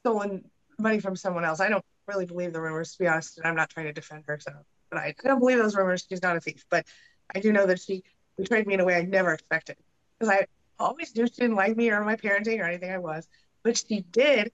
stolen 0.00 0.44
money 0.78 1.00
from 1.00 1.16
someone 1.16 1.44
else. 1.44 1.60
I 1.60 1.68
don't 1.68 1.84
really 2.06 2.26
believe 2.26 2.52
the 2.52 2.60
rumors, 2.60 2.92
to 2.92 2.98
be 2.98 3.08
honest, 3.08 3.38
and 3.38 3.46
I'm 3.46 3.56
not 3.56 3.70
trying 3.70 3.86
to 3.86 3.92
defend 3.92 4.24
her. 4.26 4.38
So, 4.40 4.52
but 4.90 4.98
I, 4.98 5.14
I 5.24 5.28
don't 5.28 5.40
believe 5.40 5.58
those 5.58 5.76
rumors. 5.76 6.06
She's 6.08 6.22
not 6.22 6.36
a 6.36 6.40
thief, 6.40 6.64
but 6.70 6.86
I 7.34 7.40
do 7.40 7.52
know 7.52 7.66
that 7.66 7.80
she 7.80 8.02
betrayed 8.36 8.66
me 8.66 8.74
in 8.74 8.80
a 8.80 8.84
way 8.84 8.94
I 8.94 9.02
never 9.02 9.32
expected 9.32 9.76
because 10.18 10.32
I 10.32 10.46
always 10.78 11.14
knew 11.14 11.26
she 11.26 11.34
didn't 11.34 11.56
like 11.56 11.76
me 11.76 11.90
or 11.90 12.04
my 12.04 12.16
parenting 12.16 12.60
or 12.60 12.64
anything 12.64 12.90
I 12.90 12.98
was, 12.98 13.28
but 13.62 13.76
she 13.76 14.00
did 14.00 14.52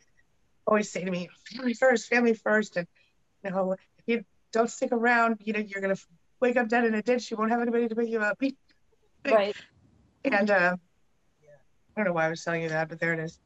always 0.67 0.91
say 0.91 1.05
to 1.05 1.11
me, 1.11 1.29
"Family 1.53 1.75
first, 1.75 2.09
family 2.09 2.35
first. 2.35 2.77
and 2.77 2.87
you 3.45 3.51
know, 3.51 3.73
if 3.73 3.79
you 4.07 4.25
don't 4.53 4.71
stick 4.71 4.93
around, 4.93 5.39
you 5.41 5.53
know, 5.53 5.61
you're 5.61 5.81
gonna 5.81 5.97
wake 6.41 6.57
up 6.57 6.69
dead 6.69 6.85
in 6.85 6.95
a 6.95 7.03
ditch. 7.03 7.31
You 7.31 7.37
won't 7.37 7.51
have 7.51 7.61
anybody 7.61 7.89
to 7.89 7.97
pick 7.97 8.09
you 8.09 8.21
up. 8.21 8.41
Right. 9.25 9.57
And 10.25 10.49
uh, 10.49 10.77
I 11.99 12.01
don't 12.01 12.07
know 12.07 12.13
why 12.13 12.27
I 12.27 12.31
was 12.31 12.43
telling 12.45 12.63
you 12.63 12.69
that, 12.69 12.89
but 12.89 13.01
there 13.01 13.13
it 13.13 13.19
is. 13.19 13.39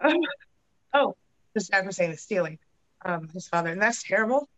Um, 0.00 0.16
oh, 0.94 1.16
this 1.52 1.68
Jack 1.68 1.84
was 1.84 1.96
saying 1.96 2.12
the 2.12 2.16
stealing, 2.16 2.58
um, 3.04 3.28
his 3.28 3.48
father, 3.48 3.70
and 3.70 3.82
that's 3.82 4.02
terrible. 4.04 4.48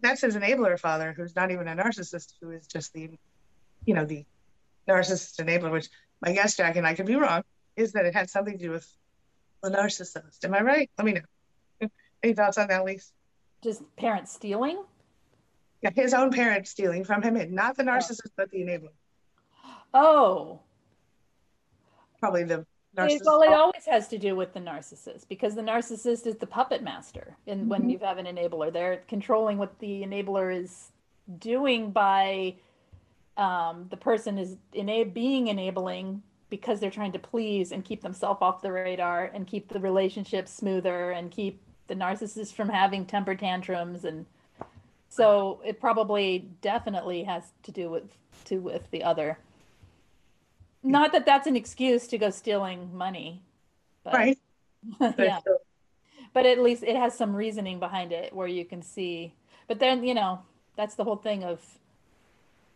That's 0.00 0.20
his 0.20 0.36
enabler 0.36 0.78
father, 0.78 1.12
who's 1.12 1.34
not 1.34 1.50
even 1.50 1.66
a 1.66 1.74
narcissist, 1.74 2.34
who 2.40 2.52
is 2.52 2.66
just 2.68 2.92
the, 2.92 3.10
you 3.84 3.94
know, 3.94 4.04
the 4.04 4.24
narcissist 4.88 5.44
enabler. 5.44 5.70
Which 5.72 5.88
my 6.20 6.32
guess, 6.32 6.56
Jack, 6.56 6.76
and 6.76 6.86
I 6.86 6.94
could 6.94 7.06
be 7.06 7.16
wrong, 7.16 7.42
is 7.76 7.92
that 7.92 8.06
it 8.06 8.14
had 8.14 8.30
something 8.30 8.58
to 8.58 8.64
do 8.64 8.70
with 8.70 8.88
the 9.62 9.70
narcissist. 9.70 10.44
Am 10.44 10.54
I 10.54 10.60
right? 10.60 10.90
Let 10.98 11.04
me 11.04 11.12
know. 11.12 11.88
Any 12.22 12.34
thoughts 12.34 12.58
on 12.58 12.68
that, 12.68 12.84
Lise? 12.84 13.12
Just 13.62 13.82
parents 13.96 14.32
stealing? 14.32 14.82
Yeah, 15.82 15.90
his 15.94 16.14
own 16.14 16.30
parents 16.30 16.70
stealing 16.70 17.04
from 17.04 17.22
him, 17.22 17.36
and 17.36 17.52
not 17.52 17.76
the 17.76 17.82
narcissist, 17.82 18.30
but 18.36 18.50
the 18.50 18.58
enabler. 18.58 18.90
Oh. 19.92 20.60
Probably 22.20 22.44
the 22.44 22.64
narcissist. 22.96 23.10
It, 23.10 23.22
well, 23.24 23.42
it 23.42 23.52
always 23.52 23.84
has 23.86 24.08
to 24.08 24.18
do 24.18 24.36
with 24.36 24.52
the 24.54 24.60
narcissist 24.60 25.28
because 25.28 25.54
the 25.54 25.62
narcissist 25.62 26.26
is 26.26 26.36
the 26.36 26.46
puppet 26.46 26.82
master. 26.82 27.36
And 27.46 27.68
when 27.68 27.82
Mhm. 27.82 27.92
you 27.92 27.98
have 27.98 28.18
an 28.18 28.26
enabler, 28.26 28.72
they're 28.72 28.98
controlling 29.08 29.58
what 29.58 29.76
the 29.80 30.02
enabler 30.02 30.54
is 30.54 30.92
doing 31.38 31.90
by 31.90 32.54
um, 33.36 33.86
the 33.90 33.96
person 33.96 34.38
is 34.38 34.56
ena- 34.74 35.04
being 35.04 35.48
enabling 35.48 36.22
because 36.50 36.80
they're 36.80 36.90
trying 36.90 37.12
to 37.12 37.18
please 37.18 37.72
and 37.72 37.84
keep 37.84 38.02
themselves 38.02 38.40
off 38.42 38.60
the 38.60 38.70
radar 38.70 39.30
and 39.32 39.46
keep 39.46 39.68
the 39.68 39.80
relationship 39.80 40.46
smoother 40.46 41.12
and 41.12 41.30
keep 41.30 41.60
the 41.86 41.94
narcissist 41.94 42.54
from 42.54 42.68
having 42.68 43.06
temper 43.06 43.34
tantrums 43.34 44.04
and 44.04 44.26
so 45.08 45.60
it 45.64 45.78
probably 45.78 46.48
definitely 46.62 47.22
has 47.24 47.42
to 47.64 47.72
do 47.72 47.90
with 47.90 48.04
to 48.46 48.58
with 48.58 48.90
the 48.90 49.04
other. 49.04 49.38
Not 50.82 51.12
that 51.12 51.26
that's 51.26 51.46
an 51.46 51.54
excuse 51.54 52.06
to 52.08 52.18
go 52.18 52.30
stealing 52.30 52.96
money 52.96 53.42
but 54.04 54.14
right. 54.14 54.38
yeah. 55.18 55.40
but 56.32 56.46
at 56.46 56.58
least 56.58 56.82
it 56.82 56.96
has 56.96 57.16
some 57.16 57.34
reasoning 57.34 57.78
behind 57.78 58.12
it 58.12 58.32
where 58.32 58.48
you 58.48 58.64
can 58.64 58.82
see 58.82 59.34
but 59.68 59.78
then 59.78 60.04
you 60.04 60.14
know 60.14 60.40
that's 60.76 60.94
the 60.94 61.04
whole 61.04 61.16
thing 61.16 61.44
of 61.44 61.60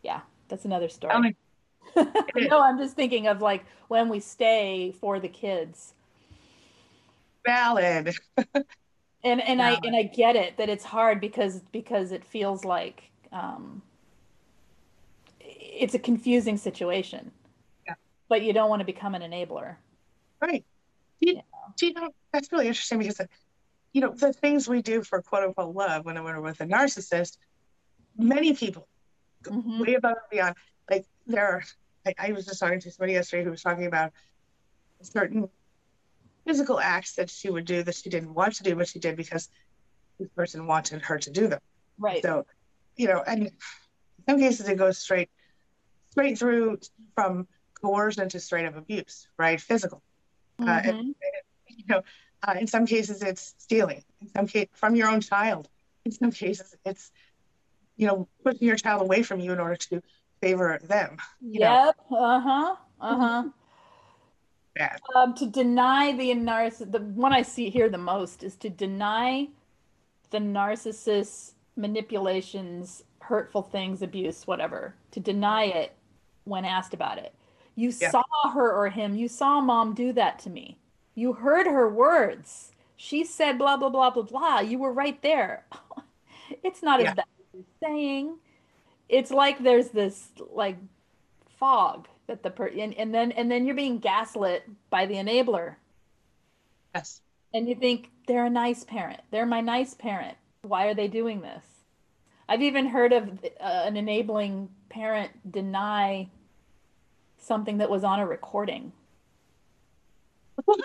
yeah 0.02 0.20
that's 0.48 0.64
another 0.64 0.88
story 0.88 1.20
me. 1.20 1.36
no 2.36 2.60
i'm 2.60 2.78
just 2.78 2.94
thinking 2.96 3.26
of 3.26 3.40
like 3.40 3.64
when 3.88 4.08
we 4.08 4.20
stay 4.20 4.92
for 5.00 5.20
the 5.20 5.28
kids 5.28 5.94
Valid. 7.44 8.14
and 9.24 9.40
and 9.40 9.62
i 9.62 9.78
and 9.84 9.94
i 9.94 10.02
get 10.02 10.36
it 10.36 10.56
that 10.56 10.68
it's 10.68 10.84
hard 10.84 11.20
because 11.20 11.60
because 11.72 12.12
it 12.12 12.24
feels 12.24 12.64
like 12.64 13.04
um 13.32 13.82
it's 15.40 15.94
a 15.94 15.98
confusing 15.98 16.56
situation 16.56 17.30
Yeah. 17.86 17.94
but 18.28 18.42
you 18.42 18.52
don't 18.52 18.68
want 18.68 18.80
to 18.80 18.86
become 18.86 19.14
an 19.14 19.22
enabler 19.22 19.76
Right. 20.40 20.64
Do 21.20 21.30
you, 21.30 21.40
do 21.76 21.86
you 21.86 21.94
know, 21.94 22.08
that's 22.32 22.52
really 22.52 22.66
interesting 22.68 22.98
because, 22.98 23.20
you 23.92 24.00
know, 24.00 24.12
the 24.12 24.32
things 24.32 24.68
we 24.68 24.82
do 24.82 25.02
for 25.02 25.22
quote 25.22 25.44
unquote 25.44 25.74
love 25.74 26.04
when 26.04 26.22
we're 26.22 26.40
with 26.40 26.60
a 26.60 26.66
narcissist, 26.66 27.38
many 28.16 28.52
people 28.52 28.86
Mhm. 29.46 29.80
way 29.80 29.94
above 29.94 30.12
and 30.12 30.30
beyond. 30.30 30.56
Like 30.90 31.06
there 31.26 31.46
are, 31.46 31.62
I, 32.06 32.14
I 32.18 32.32
was 32.32 32.46
just 32.46 32.60
talking 32.60 32.80
to 32.80 32.90
somebody 32.90 33.14
yesterday 33.14 33.44
who 33.44 33.50
was 33.50 33.62
talking 33.62 33.86
about 33.86 34.12
certain 35.02 35.48
physical 36.46 36.78
acts 36.80 37.14
that 37.14 37.30
she 37.30 37.50
would 37.50 37.64
do 37.64 37.82
that 37.82 37.94
she 37.94 38.08
didn't 38.10 38.32
want 38.32 38.54
to 38.54 38.62
do, 38.62 38.76
but 38.76 38.88
she 38.88 38.98
did 38.98 39.16
because 39.16 39.48
this 40.18 40.28
person 40.36 40.66
wanted 40.66 41.02
her 41.02 41.18
to 41.18 41.30
do 41.30 41.48
them. 41.48 41.60
right 41.98 42.22
So, 42.22 42.46
you 42.96 43.08
know, 43.08 43.22
and 43.26 43.46
in 43.46 43.52
some 44.28 44.38
cases 44.38 44.68
it 44.68 44.76
goes 44.76 44.98
straight, 44.98 45.28
straight 46.10 46.38
through 46.38 46.78
from 47.14 47.48
coercion 47.82 48.28
to 48.30 48.40
straight 48.40 48.66
up 48.66 48.76
abuse, 48.76 49.28
right? 49.38 49.60
Physical. 49.60 50.02
Uh, 50.60 50.80
and, 50.84 50.96
Mhm. 50.96 51.14
you 51.68 51.84
know, 51.88 52.02
uh, 52.46 52.54
in 52.58 52.66
some 52.66 52.86
cases 52.86 53.22
it's 53.22 53.54
stealing. 53.58 54.02
In 54.20 54.28
some 54.28 54.46
case, 54.46 54.68
from 54.72 54.94
your 54.94 55.08
own 55.08 55.20
child. 55.20 55.68
In 56.04 56.12
some 56.12 56.30
cases, 56.30 56.74
it's 56.84 57.10
you 57.96 58.06
know 58.06 58.28
pushing 58.44 58.66
your 58.66 58.76
child 58.76 59.02
away 59.02 59.22
from 59.22 59.40
you 59.40 59.52
in 59.52 59.60
order 59.60 59.76
to 59.76 60.02
favor 60.40 60.78
them. 60.84 61.16
Yep. 61.40 61.96
Uh 62.10 62.40
huh. 62.40 62.76
Uh 63.00 63.18
huh. 63.18 63.44
Bad. 64.74 65.00
Um, 65.14 65.34
to 65.34 65.46
deny 65.46 66.12
the 66.12 66.30
narciss, 66.32 66.90
the 66.90 67.00
one 67.00 67.32
I 67.32 67.42
see 67.42 67.70
here 67.70 67.88
the 67.88 67.98
most 67.98 68.42
is 68.42 68.56
to 68.56 68.68
deny 68.68 69.48
the 70.30 70.38
narcissist's 70.38 71.54
manipulations, 71.76 73.04
hurtful 73.20 73.62
things, 73.62 74.02
abuse, 74.02 74.46
whatever. 74.46 74.94
To 75.12 75.20
deny 75.20 75.64
it 75.64 75.94
when 76.44 76.64
asked 76.64 76.94
about 76.94 77.18
it. 77.18 77.34
You 77.74 77.90
Yeah. 77.90 78.10
saw 78.10 78.24
her 78.52 78.72
or 78.72 78.88
him. 78.88 79.14
You 79.14 79.28
saw 79.28 79.60
mom 79.60 79.94
do 79.94 80.12
that 80.12 80.38
to 80.40 80.50
me. 80.50 80.78
You 81.14 81.34
heard 81.34 81.66
her 81.66 81.88
words. 81.88 82.72
She 82.96 83.24
said 83.24 83.58
blah 83.58 83.76
blah 83.76 83.90
blah 83.90 84.10
blah 84.10 84.22
blah. 84.22 84.60
You 84.60 84.78
were 84.78 84.92
right 84.92 85.20
there. 85.22 85.64
it's 86.62 86.82
not 86.82 87.00
Yeah. 87.00 87.10
as 87.10 87.14
bad 87.16 87.26
you're 87.56 87.90
saying. 87.90 88.36
It's 89.08 89.30
like 89.30 89.62
there's 89.62 89.88
this 89.88 90.28
like 90.50 90.76
fog 91.58 92.08
that 92.26 92.42
the 92.42 92.50
per 92.50 92.66
and, 92.66 92.94
and 92.94 93.14
then 93.14 93.32
and 93.32 93.50
then 93.50 93.64
you're 93.64 93.74
being 93.74 93.98
gaslit 93.98 94.64
by 94.90 95.06
the 95.06 95.14
enabler 95.14 95.76
Yes. 96.94 97.20
and 97.54 97.68
you 97.68 97.74
think 97.74 98.10
they're 98.26 98.46
a 98.46 98.50
nice 98.50 98.84
parent 98.84 99.20
they're 99.30 99.46
my 99.46 99.60
nice 99.60 99.94
parent 99.94 100.36
why 100.62 100.86
are 100.86 100.94
they 100.94 101.08
doing 101.08 101.40
this 101.40 101.64
i've 102.48 102.62
even 102.62 102.86
heard 102.86 103.12
of 103.12 103.28
uh, 103.60 103.84
an 103.86 103.96
enabling 103.96 104.68
parent 104.88 105.30
deny 105.50 106.28
something 107.38 107.78
that 107.78 107.90
was 107.90 108.02
on 108.02 108.18
a 108.18 108.26
recording 108.26 108.92
what? 110.64 110.80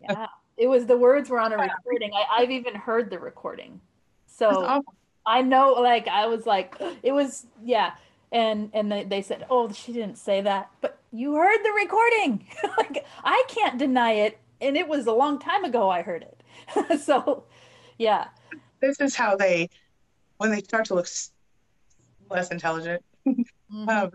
Yeah, 0.00 0.26
it 0.56 0.68
was 0.68 0.86
the 0.86 0.96
words 0.96 1.28
were 1.28 1.40
on 1.40 1.52
a 1.52 1.56
recording. 1.56 2.12
I, 2.14 2.42
I've 2.42 2.50
even 2.50 2.74
heard 2.74 3.10
the 3.10 3.18
recording, 3.18 3.80
so 4.26 4.82
I 5.26 5.42
know. 5.42 5.72
Like 5.72 6.08
I 6.08 6.26
was 6.26 6.46
like, 6.46 6.76
it 7.02 7.12
was 7.12 7.46
yeah, 7.64 7.94
and 8.30 8.70
and 8.72 8.90
they, 8.90 9.04
they 9.04 9.22
said, 9.22 9.46
oh, 9.50 9.70
she 9.72 9.92
didn't 9.92 10.16
say 10.18 10.40
that, 10.42 10.70
but 10.80 10.98
you 11.12 11.34
heard 11.34 11.58
the 11.62 11.72
recording. 11.72 12.46
like 12.78 13.04
I 13.24 13.42
can't 13.48 13.78
deny 13.78 14.12
it, 14.12 14.38
and 14.60 14.76
it 14.76 14.88
was 14.88 15.06
a 15.06 15.12
long 15.12 15.38
time 15.38 15.64
ago 15.64 15.90
I 15.90 16.02
heard 16.02 16.22
it. 16.22 17.00
so, 17.00 17.44
yeah. 17.98 18.28
This 18.80 19.00
is 19.00 19.14
how 19.16 19.36
they, 19.36 19.70
when 20.36 20.50
they 20.50 20.60
start 20.60 20.86
to 20.86 20.94
look 20.94 21.08
less 22.30 22.50
intelligent. 22.50 23.02
Mm-hmm. 23.26 23.88
um, 23.88 24.12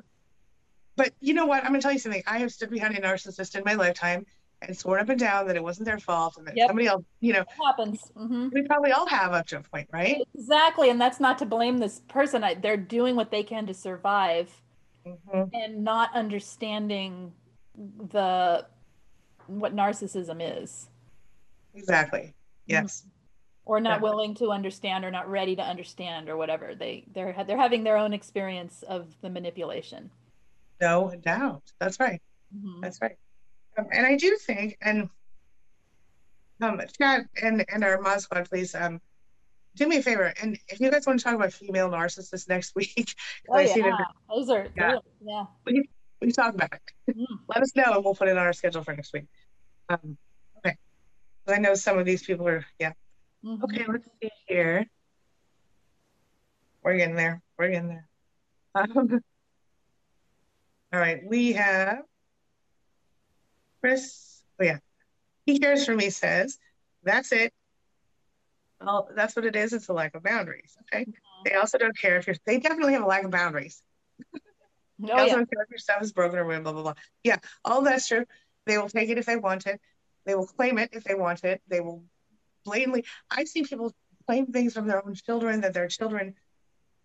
but 0.95 1.11
you 1.19 1.33
know 1.33 1.45
what? 1.45 1.65
I'm 1.65 1.71
gonna 1.71 1.81
tell 1.81 1.91
you 1.91 1.99
something. 1.99 2.23
I 2.25 2.37
have 2.37 2.53
stood 2.53 2.69
behind 2.69 2.95
a 2.95 3.01
narcissist 3.01 3.57
in 3.57 3.63
my 3.65 3.73
lifetime 3.73 4.25
and 4.61 4.77
sworn 4.77 4.99
up 4.99 5.09
and 5.09 5.19
down 5.19 5.47
that 5.47 5.55
it 5.55 5.63
wasn't 5.63 5.85
their 5.85 5.99
fault 5.99 6.37
and 6.37 6.47
that 6.47 6.55
yep. 6.55 6.67
somebody 6.67 6.87
else, 6.87 7.03
you 7.19 7.33
know, 7.33 7.41
it 7.41 7.47
happens. 7.63 8.11
Mm-hmm. 8.15 8.49
We 8.53 8.61
probably 8.63 8.91
all 8.91 9.07
have 9.07 9.33
up 9.33 9.47
to 9.47 9.57
a 9.57 9.61
point, 9.61 9.89
right? 9.91 10.21
Exactly, 10.35 10.89
and 10.89 11.01
that's 11.01 11.19
not 11.19 11.37
to 11.39 11.45
blame 11.45 11.79
this 11.79 12.01
person. 12.07 12.43
I, 12.43 12.53
they're 12.53 12.77
doing 12.77 13.15
what 13.15 13.31
they 13.31 13.43
can 13.43 13.65
to 13.67 13.73
survive, 13.73 14.51
mm-hmm. 15.05 15.43
and 15.53 15.83
not 15.83 16.15
understanding 16.15 17.31
the 18.11 18.65
what 19.47 19.75
narcissism 19.75 20.37
is. 20.39 20.89
Exactly. 21.73 22.33
Yes. 22.67 23.01
Mm-hmm. 23.01 23.07
Or 23.65 23.79
not 23.79 24.01
willing 24.01 24.35
to 24.35 24.49
understand, 24.49 25.05
or 25.05 25.11
not 25.11 25.29
ready 25.29 25.55
to 25.55 25.61
understand, 25.61 26.29
or 26.29 26.35
whatever. 26.35 26.73
They 26.75 27.05
they're 27.13 27.33
they're 27.47 27.57
having 27.57 27.83
their 27.83 27.95
own 27.95 28.11
experience 28.11 28.83
of 28.87 29.15
the 29.21 29.29
manipulation. 29.29 30.09
No 30.81 31.13
doubt. 31.21 31.61
That's 31.79 31.99
right. 31.99 32.21
Mm-hmm. 32.55 32.81
That's 32.81 32.99
right. 33.01 33.15
Um, 33.77 33.87
and 33.91 34.05
I 34.05 34.17
do 34.17 34.37
think, 34.37 34.77
and 34.81 35.09
um, 36.61 36.81
chat 36.97 37.25
and 37.41 37.65
and 37.71 37.83
our 37.83 38.01
mod 38.01 38.21
squad, 38.21 38.49
please 38.49 38.75
um, 38.75 39.01
do 39.75 39.87
me 39.87 39.97
a 39.97 40.03
favor. 40.03 40.33
And 40.41 40.57
if 40.67 40.79
you 40.79 40.91
guys 40.91 41.05
want 41.05 41.19
to 41.19 41.23
talk 41.23 41.35
about 41.35 41.53
female 41.53 41.89
narcissists 41.89 42.47
next 42.49 42.75
week, 42.75 43.15
oh, 43.49 43.55
I 43.55 43.61
yeah. 43.63 43.97
Those 44.29 44.49
are 44.49 44.67
yeah. 44.75 44.97
yeah. 45.23 45.45
We, 45.65 45.89
we 46.21 46.31
talk 46.31 46.53
about 46.53 46.73
it. 46.73 47.15
Mm. 47.17 47.25
Let 47.47 47.63
us 47.63 47.75
know, 47.75 47.93
and 47.93 48.03
we'll 48.03 48.15
put 48.15 48.27
it 48.27 48.37
on 48.37 48.45
our 48.45 48.53
schedule 48.53 48.83
for 48.83 48.93
next 48.93 49.13
week. 49.13 49.25
Um, 49.89 50.17
okay. 50.57 50.75
I 51.47 51.57
know 51.59 51.75
some 51.75 51.97
of 51.97 52.05
these 52.05 52.23
people 52.23 52.47
are 52.47 52.65
yeah. 52.79 52.93
Mm-hmm. 53.43 53.63
Okay, 53.63 53.85
let's 53.87 54.07
see 54.21 54.29
here. 54.47 54.85
We're 56.83 56.97
getting 56.97 57.15
there. 57.15 57.41
We're 57.57 57.69
getting 57.69 57.89
there. 57.89 58.07
Um, 58.75 59.21
all 60.93 60.99
right, 60.99 61.21
we 61.25 61.53
have 61.53 62.03
Chris, 63.81 64.41
oh 64.59 64.63
yeah, 64.63 64.77
he 65.45 65.57
hears 65.57 65.85
from 65.85 65.97
me 65.97 66.09
says, 66.09 66.57
that's 67.03 67.31
it. 67.31 67.53
Well, 68.79 69.09
that's 69.15 69.35
what 69.35 69.45
it 69.45 69.55
is. 69.55 69.73
It's 69.73 69.89
a 69.89 69.93
lack 69.93 70.15
of 70.15 70.23
boundaries. 70.23 70.75
Okay. 70.83 71.03
Mm-hmm. 71.03 71.41
They 71.45 71.53
also 71.53 71.77
don't 71.77 71.97
care 71.97 72.17
if 72.17 72.27
you're, 72.27 72.35
they 72.45 72.59
definitely 72.59 72.93
have 72.93 73.03
a 73.03 73.07
lack 73.07 73.23
of 73.23 73.31
boundaries. 73.31 73.81
No, 74.97 75.13
oh, 75.13 75.15
they 75.15 75.21
also 75.21 75.25
yeah. 75.25 75.35
don't 75.35 75.51
care 75.51 75.63
if 75.63 75.69
your 75.69 75.77
stuff 75.77 76.01
is 76.01 76.11
broken 76.11 76.39
or 76.39 76.45
blah, 76.45 76.71
blah, 76.71 76.81
blah. 76.81 76.93
Yeah, 77.23 77.37
all 77.63 77.81
that's 77.81 78.07
true. 78.07 78.25
They 78.65 78.77
will 78.77 78.89
take 78.89 79.09
it 79.09 79.17
if 79.17 79.25
they 79.25 79.37
want 79.37 79.67
it. 79.67 79.79
They 80.25 80.35
will 80.35 80.45
claim 80.45 80.77
it 80.77 80.89
if 80.93 81.03
they 81.03 81.15
want 81.15 81.43
it. 81.43 81.61
They 81.67 81.79
will 81.79 82.03
blatantly, 82.63 83.05
I've 83.29 83.47
seen 83.47 83.65
people 83.65 83.93
claim 84.27 84.47
things 84.47 84.73
from 84.73 84.87
their 84.87 85.03
own 85.05 85.15
children 85.15 85.61
that 85.61 85.73
their 85.73 85.87
children 85.87 86.35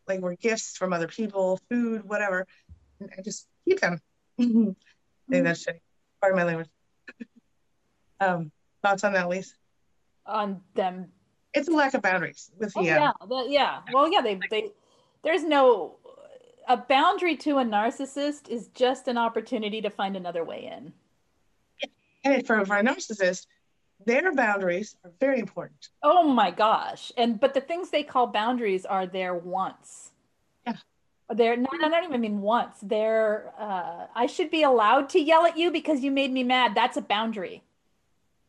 like 0.07 0.21
were 0.21 0.37
gifts 0.37 0.77
from 0.77 0.93
other 0.93 1.09
people, 1.09 1.59
food, 1.71 2.05
whatever, 2.05 2.47
and, 3.01 3.11
and 3.17 3.25
just 3.25 3.49
keep 3.65 3.81
them. 3.81 4.01
I 4.39 4.45
think 4.45 5.45
that's 5.45 5.67
shitty. 5.67 5.81
Pardon 6.27 6.39
my 6.39 6.45
language. 6.45 6.69
um, 8.21 8.51
thoughts 8.83 9.05
on 9.05 9.13
that, 9.13 9.29
Lisa? 9.29 9.55
On 10.27 10.61
them. 10.75 11.07
It's 11.55 11.69
a 11.69 11.71
lack 11.71 11.95
of 11.95 12.03
boundaries 12.03 12.51
with 12.59 12.73
oh, 12.77 12.83
yeah, 12.83 13.13
yeah. 13.49 13.79
Well, 13.93 14.11
yeah. 14.11 14.21
They 14.23 14.41
they 14.51 14.71
there's 15.23 15.45
no 15.45 15.97
a 16.69 16.77
boundary 16.77 17.37
to 17.37 17.59
a 17.59 17.65
narcissist 17.65 18.49
is 18.49 18.69
just 18.75 19.07
an 19.07 19.17
opportunity 19.17 19.81
to 19.81 19.89
find 19.89 20.17
another 20.17 20.43
way 20.43 20.67
in. 20.67 20.93
And 22.25 22.45
for, 22.45 22.65
for 22.67 22.77
a 22.77 22.83
narcissist, 22.83 23.47
their 24.05 24.35
boundaries 24.35 24.97
are 25.05 25.13
very 25.21 25.39
important. 25.39 25.91
Oh 26.03 26.25
my 26.25 26.51
gosh. 26.51 27.13
And 27.17 27.39
but 27.39 27.55
the 27.55 27.61
things 27.61 27.91
they 27.91 28.03
call 28.03 28.27
boundaries 28.27 28.85
are 28.85 29.07
their 29.07 29.33
wants. 29.33 30.11
They're 31.35 31.57
not, 31.57 31.73
I 31.83 31.89
don't 31.89 32.05
even 32.05 32.21
mean 32.21 32.41
once. 32.41 32.77
They're, 32.83 33.53
uh, 33.59 34.07
I 34.15 34.27
should 34.27 34.51
be 34.51 34.63
allowed 34.63 35.09
to 35.11 35.21
yell 35.21 35.45
at 35.45 35.57
you 35.57 35.73
because 35.73 36.01
you 36.01 36.11
made 36.11 36.33
me 36.33 36.45
mad. 36.45 36.75
That's 36.75 36.97
a 36.97 37.03
boundary. 37.03 37.63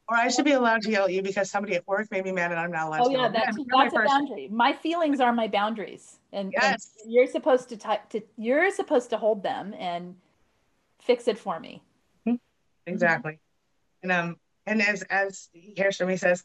Or 0.09 0.15
I 0.15 0.29
should 0.29 0.45
be 0.45 0.51
allowed 0.51 0.83
to 0.83 0.91
yell 0.91 1.05
at 1.05 1.11
you 1.11 1.21
because 1.21 1.51
somebody 1.51 1.75
at 1.75 1.85
work 1.85 2.09
made 2.11 2.23
me 2.23 2.31
mad 2.31 2.51
and 2.51 2.59
I'm 2.59 2.71
not 2.71 2.87
allowed 2.87 3.01
oh, 3.01 3.09
to. 3.09 3.17
Oh 3.17 3.21
yeah, 3.23 3.29
that's, 3.29 3.57
that's 3.57 3.93
a 3.93 4.05
boundary. 4.05 4.47
My 4.49 4.71
feelings 4.71 5.19
are 5.19 5.33
my 5.33 5.47
boundaries, 5.47 6.19
and, 6.31 6.53
yes. 6.53 6.91
and 7.03 7.11
you're 7.11 7.27
supposed 7.27 7.67
to 7.69 7.77
type 7.77 8.07
to 8.11 8.21
you're 8.37 8.71
supposed 8.71 9.09
to 9.09 9.17
hold 9.17 9.43
them 9.43 9.73
and 9.77 10.15
fix 11.01 11.27
it 11.27 11.37
for 11.37 11.59
me. 11.59 11.81
Mm-hmm. 12.25 12.35
Exactly, 12.85 13.33
mm-hmm. 13.33 14.09
and 14.09 14.29
um, 14.29 14.35
and 14.65 14.81
as 14.81 15.01
as 15.03 15.49
he 15.51 15.73
hears 15.75 15.97
from 15.97 16.07
me 16.07 16.15
says, 16.15 16.41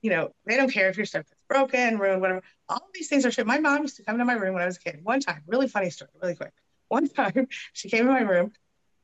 you 0.00 0.08
know, 0.08 0.32
they 0.46 0.56
don't 0.56 0.70
care 0.70 0.88
if 0.88 0.96
you're 0.96 1.04
is 1.04 1.14
broken, 1.48 1.98
ruined, 1.98 2.20
whatever. 2.20 2.42
All 2.68 2.88
these 2.94 3.08
things 3.08 3.24
are 3.24 3.30
true. 3.30 3.44
My 3.44 3.58
mom 3.58 3.82
used 3.82 3.96
to 3.96 4.02
come 4.02 4.18
to 4.18 4.24
my 4.24 4.34
room 4.34 4.54
when 4.54 4.62
I 4.62 4.66
was 4.66 4.76
a 4.76 4.80
kid. 4.80 5.00
One 5.02 5.20
time, 5.20 5.42
really 5.46 5.68
funny 5.68 5.90
story, 5.90 6.10
really 6.20 6.34
quick. 6.34 6.52
One 6.88 7.08
time, 7.08 7.48
she 7.72 7.88
came 7.88 8.06
in 8.06 8.12
my 8.12 8.20
room 8.20 8.52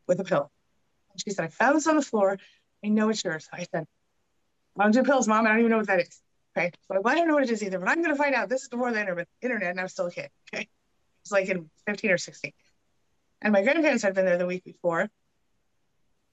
with 0.06 0.20
a 0.20 0.24
pill. 0.24 0.52
And 1.10 1.20
she 1.20 1.30
said, 1.30 1.44
I 1.44 1.48
found 1.48 1.76
this 1.76 1.88
on 1.88 1.96
the 1.96 2.02
floor. 2.02 2.38
I 2.84 2.88
know 2.88 3.08
it's 3.08 3.24
yours. 3.24 3.48
I 3.52 3.66
said, 3.72 3.86
I 4.78 4.82
don't 4.84 4.92
do 4.92 5.02
pills, 5.02 5.26
mom. 5.26 5.46
I 5.46 5.50
don't 5.50 5.58
even 5.58 5.70
know 5.70 5.78
what 5.78 5.88
that 5.88 6.00
is. 6.00 6.20
Okay. 6.56 6.70
So 6.86 7.00
well, 7.00 7.12
I 7.12 7.16
don't 7.16 7.26
know 7.26 7.34
what 7.34 7.42
it 7.42 7.50
is 7.50 7.62
either, 7.62 7.78
but 7.78 7.88
I'm 7.88 8.02
going 8.02 8.14
to 8.14 8.22
find 8.22 8.34
out. 8.34 8.48
This 8.48 8.62
is 8.62 8.68
before 8.68 8.92
the 8.92 9.00
internet, 9.00 9.26
internet 9.40 9.70
and 9.70 9.80
I'm 9.80 9.88
still 9.88 10.06
a 10.06 10.10
kid. 10.10 10.30
Okay. 10.54 10.68
It's 11.22 11.30
like 11.30 11.48
in 11.48 11.70
15 11.86 12.10
or 12.10 12.18
16. 12.18 12.52
And 13.42 13.52
my 13.52 13.62
grandparents 13.62 14.02
had 14.02 14.14
been 14.14 14.24
there 14.24 14.38
the 14.38 14.46
week 14.46 14.64
before. 14.64 15.02
It 15.02 15.10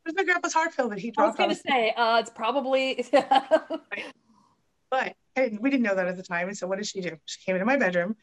was 0.05 0.15
my 0.15 0.23
grandpa's 0.23 0.53
heart 0.53 0.75
pill 0.75 0.89
that 0.89 0.97
he 0.97 1.11
dropped? 1.11 1.39
I 1.39 1.45
was 1.47 1.61
going 1.61 1.63
to 1.63 1.71
say, 1.71 1.93
uh, 1.95 2.19
it's 2.19 2.31
probably. 2.31 3.05
But 4.91 5.15
we 5.37 5.69
didn't 5.69 5.83
know 5.83 5.95
that 5.95 6.07
at 6.07 6.17
the 6.17 6.23
time. 6.23 6.47
And 6.47 6.57
so 6.57 6.67
what 6.67 6.77
did 6.77 6.87
she 6.87 7.01
do? 7.01 7.17
She 7.25 7.43
came 7.45 7.55
into 7.55 7.65
my 7.65 7.77
bedroom, 7.77 8.15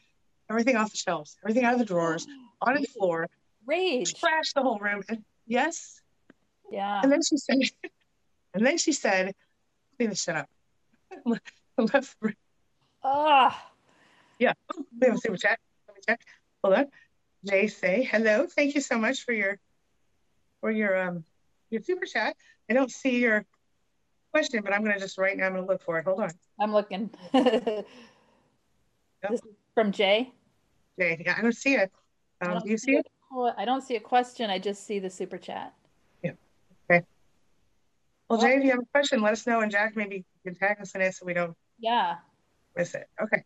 everything 0.49 0.75
off 0.75 0.91
the 0.91 0.97
shelves, 0.97 1.37
everything 1.43 1.63
out 1.63 1.73
of 1.73 1.79
the 1.79 1.85
drawers, 1.85 2.27
on 2.61 2.75
the 2.75 2.87
floor. 2.87 3.27
Rage. 3.65 4.13
Trashed 4.13 4.53
the 4.55 4.61
whole 4.61 4.79
room. 4.79 5.03
And 5.09 5.23
yes. 5.45 6.01
Yeah. 6.71 7.01
And 7.01 7.11
then 7.11 7.21
she 7.23 7.37
said, 7.37 7.57
and 8.53 8.65
then 8.65 8.77
she 8.77 8.91
said, 8.91 9.33
clean 9.97 10.09
this 10.09 10.23
shit 10.23 10.35
up. 10.35 10.49
Left 11.77 12.15
Ah. 13.03 13.71
Yeah. 14.39 14.53
We 14.99 15.07
have 15.07 15.15
a 15.15 15.19
super 15.19 15.37
chat. 15.37 15.59
Let 15.87 15.95
me 15.95 16.01
check. 16.07 16.21
Hold 16.63 16.75
on. 16.75 16.85
Jay 17.45 17.67
say 17.67 18.03
hello. 18.03 18.47
Thank 18.47 18.75
you 18.75 18.81
so 18.81 18.97
much 18.97 19.23
for 19.23 19.31
your 19.31 19.59
for 20.59 20.71
your 20.71 20.97
um 20.97 21.23
your 21.69 21.81
super 21.81 22.05
chat. 22.05 22.35
I 22.69 22.73
don't 22.73 22.91
see 22.91 23.19
your 23.19 23.45
question, 24.31 24.61
but 24.63 24.73
I'm 24.73 24.83
going 24.83 24.93
to 24.93 24.99
just 24.99 25.17
right 25.17 25.37
now, 25.37 25.45
I'm 25.45 25.53
going 25.53 25.65
to 25.65 25.71
look 25.71 25.81
for 25.81 25.97
it. 25.99 26.05
Hold 26.05 26.21
on. 26.21 26.31
I'm 26.59 26.73
looking. 26.73 27.09
yep. 27.33 27.85
This 29.29 29.41
is 29.41 29.55
from 29.73 29.91
Jay. 29.91 30.33
Jay, 30.99 31.21
yeah, 31.25 31.35
I 31.37 31.41
don't 31.41 31.55
see 31.55 31.75
it. 31.75 31.91
Um, 32.41 32.59
do 32.63 32.69
you 32.69 32.77
see, 32.77 32.93
see 32.93 32.97
it? 32.97 33.07
it? 33.31 33.53
I 33.57 33.65
don't 33.65 33.81
see 33.81 33.95
a 33.95 33.99
question. 33.99 34.49
I 34.49 34.59
just 34.59 34.85
see 34.85 34.99
the 34.99 35.09
super 35.09 35.37
chat. 35.37 35.73
Yeah. 36.23 36.31
Okay. 36.89 37.05
Well, 38.29 38.39
Jay, 38.39 38.57
if 38.57 38.63
you 38.63 38.71
have 38.71 38.79
a 38.79 38.85
question, 38.93 39.21
let 39.21 39.33
us 39.33 39.47
know, 39.47 39.61
and 39.61 39.71
Jack 39.71 39.95
maybe 39.95 40.25
can 40.43 40.55
tag 40.55 40.81
us 40.81 40.93
in 40.95 41.01
it 41.01 41.15
so 41.15 41.25
we 41.25 41.33
don't. 41.33 41.55
Yeah. 41.79 42.15
Miss 42.75 42.93
it. 42.93 43.07
Okay. 43.21 43.43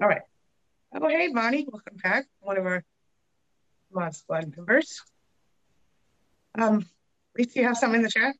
All 0.00 0.08
right. 0.08 0.22
Oh, 0.94 1.08
hey, 1.08 1.28
Bonnie, 1.32 1.66
welcome 1.68 1.96
back. 2.02 2.26
One 2.40 2.56
of 2.56 2.66
our 2.66 2.84
Mod 3.92 4.14
Squad 4.14 4.54
members. 4.56 5.02
Um, 6.56 6.86
Lisa, 7.36 7.58
you 7.58 7.66
have 7.66 7.76
some 7.76 7.94
in 7.94 8.02
the 8.02 8.10
chat? 8.10 8.34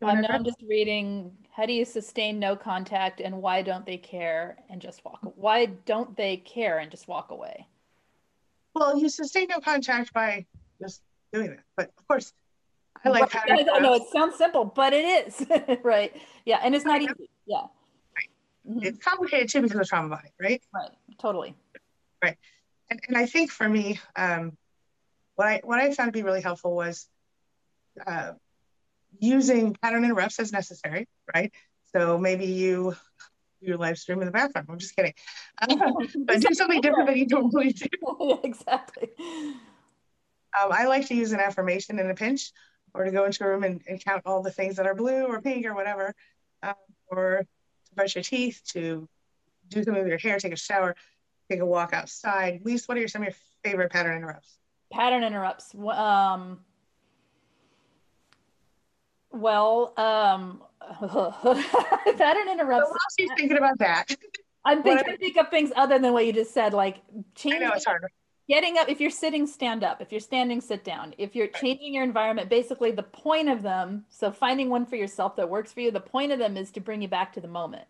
No, 0.00 0.08
I'm 0.08 0.44
just 0.44 0.62
reading. 0.66 1.32
How 1.50 1.66
do 1.66 1.72
you 1.72 1.84
sustain 1.84 2.38
no 2.38 2.56
contact, 2.56 3.20
and 3.20 3.42
why 3.42 3.60
don't 3.62 3.84
they 3.84 3.98
care 3.98 4.56
and 4.70 4.80
just 4.80 5.04
walk? 5.04 5.20
Why 5.36 5.66
don't 5.66 6.16
they 6.16 6.38
care 6.38 6.78
and 6.78 6.90
just 6.90 7.06
walk 7.06 7.30
away? 7.30 7.66
Well, 8.74 8.98
you 8.98 9.08
sustain 9.08 9.48
no 9.50 9.60
contact 9.60 10.12
by 10.14 10.46
just 10.80 11.02
doing 11.32 11.50
it. 11.50 11.60
But 11.76 11.90
of 11.98 12.08
course, 12.08 12.32
I 13.04 13.10
like. 13.10 13.34
Right. 13.34 13.66
I 13.72 13.78
know 13.80 13.94
it 13.94 14.04
sounds 14.10 14.36
simple, 14.36 14.64
but 14.64 14.94
it 14.94 15.26
is 15.26 15.46
right. 15.82 16.16
Yeah, 16.46 16.60
and 16.62 16.74
it's 16.74 16.86
not 16.86 17.02
easy. 17.02 17.28
Yeah. 17.46 17.58
Right. 17.58 18.30
Mm-hmm. 18.68 18.84
It's 18.84 19.04
complicated 19.04 19.50
too 19.50 19.60
because 19.60 19.80
of 19.80 19.86
trauma 19.86 20.08
body, 20.08 20.28
right? 20.40 20.62
Right. 20.74 20.92
Totally. 21.18 21.54
Right. 22.24 22.38
And 22.88 23.00
and 23.08 23.18
I 23.18 23.26
think 23.26 23.50
for 23.50 23.68
me, 23.68 24.00
um, 24.16 24.56
what 25.34 25.46
I 25.46 25.60
what 25.62 25.78
I 25.78 25.92
found 25.92 26.08
to 26.08 26.18
be 26.18 26.22
really 26.22 26.40
helpful 26.40 26.74
was. 26.74 27.06
Uh, 28.06 28.32
using 29.20 29.76
pattern 29.80 30.04
interrupts 30.04 30.40
as 30.40 30.52
necessary, 30.52 31.06
right? 31.34 31.52
So 31.92 32.18
maybe 32.18 32.46
you 32.46 32.96
you 33.60 33.76
live 33.76 33.98
stream 33.98 34.20
in 34.20 34.26
the 34.26 34.32
bathroom. 34.32 34.66
I'm 34.70 34.78
just 34.78 34.96
kidding. 34.96 35.12
but 35.60 36.40
do 36.40 36.54
something 36.54 36.80
different 36.80 37.08
than 37.08 37.18
you 37.18 37.26
normally 37.26 37.72
do. 37.72 37.86
yeah, 38.20 38.36
exactly. 38.42 39.10
Um, 40.58 40.72
I 40.72 40.86
like 40.86 41.06
to 41.08 41.14
use 41.14 41.32
an 41.32 41.40
affirmation 41.40 41.98
in 41.98 42.10
a 42.10 42.14
pinch, 42.14 42.52
or 42.94 43.04
to 43.04 43.10
go 43.10 43.24
into 43.24 43.44
a 43.44 43.48
room 43.48 43.62
and, 43.62 43.82
and 43.86 44.02
count 44.02 44.22
all 44.24 44.42
the 44.42 44.50
things 44.50 44.76
that 44.76 44.86
are 44.86 44.94
blue 44.94 45.26
or 45.26 45.40
pink 45.42 45.66
or 45.66 45.74
whatever, 45.74 46.14
um, 46.62 46.74
or 47.06 47.44
to 47.88 47.94
brush 47.94 48.14
your 48.14 48.24
teeth, 48.24 48.62
to 48.72 49.06
do 49.68 49.84
something 49.84 50.02
with 50.02 50.08
your 50.08 50.18
hair, 50.18 50.38
take 50.38 50.52
a 50.52 50.56
shower, 50.56 50.96
take 51.50 51.60
a 51.60 51.66
walk 51.66 51.92
outside. 51.92 52.62
Lise, 52.64 52.88
what 52.88 52.96
are 52.96 53.00
your, 53.00 53.08
some 53.08 53.22
of 53.22 53.26
your 53.26 53.36
favorite 53.62 53.92
pattern 53.92 54.16
interrupts? 54.16 54.56
Pattern 54.90 55.22
interrupts. 55.22 55.74
Um, 55.74 56.60
well, 59.32 59.92
um, 59.96 60.62
pattern 61.00 62.48
interrupts. 62.50 62.88
So 62.88 62.92
while 62.92 62.98
she's 63.18 63.30
thinking 63.36 63.56
about 63.56 63.78
that, 63.78 64.06
I'm 64.64 64.82
thinking 64.82 65.16
think 65.16 65.36
of 65.36 65.48
things 65.48 65.72
other 65.76 65.98
than 65.98 66.12
what 66.12 66.26
you 66.26 66.32
just 66.32 66.52
said, 66.52 66.74
like 66.74 66.98
changing. 67.34 67.62
I 67.62 67.66
know 67.66 67.72
it's 67.74 67.84
hard. 67.84 68.04
Getting 68.48 68.78
up. 68.78 68.88
If 68.88 69.00
you're 69.00 69.10
sitting, 69.10 69.46
stand 69.46 69.84
up. 69.84 70.02
If 70.02 70.10
you're 70.10 70.20
standing, 70.20 70.60
sit 70.60 70.82
down. 70.82 71.14
If 71.18 71.36
you're 71.36 71.46
changing 71.46 71.94
your 71.94 72.02
environment, 72.02 72.50
basically 72.50 72.90
the 72.90 73.04
point 73.04 73.48
of 73.48 73.62
them. 73.62 74.04
So 74.08 74.32
finding 74.32 74.68
one 74.68 74.86
for 74.86 74.96
yourself 74.96 75.36
that 75.36 75.48
works 75.48 75.72
for 75.72 75.80
you. 75.80 75.92
The 75.92 76.00
point 76.00 76.32
of 76.32 76.40
them 76.40 76.56
is 76.56 76.72
to 76.72 76.80
bring 76.80 77.00
you 77.00 77.08
back 77.08 77.32
to 77.34 77.40
the 77.40 77.48
moment. 77.48 77.86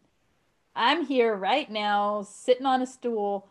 I'm 0.77 1.07
here 1.07 1.35
right 1.35 1.71
now, 1.71 2.23
sitting 2.23 2.67
on 2.67 2.83
a 2.83 2.87
stool. 2.87 3.49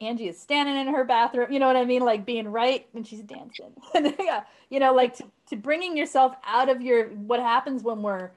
Angie 0.00 0.28
is 0.28 0.40
standing 0.40 0.76
in 0.76 0.94
her 0.94 1.04
bathroom. 1.04 1.52
You 1.52 1.58
know 1.58 1.66
what 1.66 1.76
I 1.76 1.84
mean? 1.84 2.02
Like 2.02 2.24
being 2.24 2.48
right 2.48 2.86
and 2.94 3.06
she's 3.06 3.20
dancing. 3.20 3.72
yeah, 4.18 4.42
you 4.70 4.80
know, 4.80 4.94
like 4.94 5.16
to, 5.16 5.24
to 5.48 5.56
bringing 5.56 5.96
yourself 5.96 6.34
out 6.46 6.68
of 6.68 6.80
your 6.80 7.08
what 7.08 7.40
happens 7.40 7.82
when 7.82 8.02
we're 8.02 8.30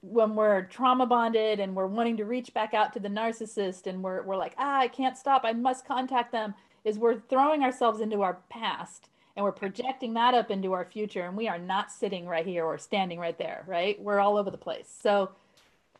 when 0.00 0.36
we're 0.36 0.62
trauma 0.64 1.06
bonded 1.06 1.58
and 1.58 1.74
we're 1.74 1.86
wanting 1.86 2.16
to 2.16 2.24
reach 2.24 2.54
back 2.54 2.72
out 2.72 2.92
to 2.92 3.00
the 3.00 3.08
narcissist 3.08 3.86
and 3.86 4.02
we're, 4.02 4.22
we're 4.22 4.36
like 4.36 4.54
ah 4.56 4.78
i 4.78 4.86
can't 4.86 5.18
stop 5.18 5.42
i 5.44 5.52
must 5.52 5.86
contact 5.86 6.30
them 6.30 6.54
is 6.84 6.98
we're 6.98 7.18
throwing 7.18 7.62
ourselves 7.62 8.00
into 8.00 8.22
our 8.22 8.38
past 8.48 9.08
and 9.36 9.44
we're 9.44 9.52
projecting 9.52 10.14
that 10.14 10.34
up 10.34 10.50
into 10.50 10.72
our 10.72 10.84
future 10.84 11.22
and 11.22 11.36
we 11.36 11.48
are 11.48 11.58
not 11.58 11.90
sitting 11.90 12.26
right 12.26 12.46
here 12.46 12.64
or 12.64 12.78
standing 12.78 13.18
right 13.18 13.38
there 13.38 13.64
right 13.66 14.00
we're 14.00 14.20
all 14.20 14.36
over 14.36 14.50
the 14.50 14.56
place 14.56 14.88
so 15.02 15.30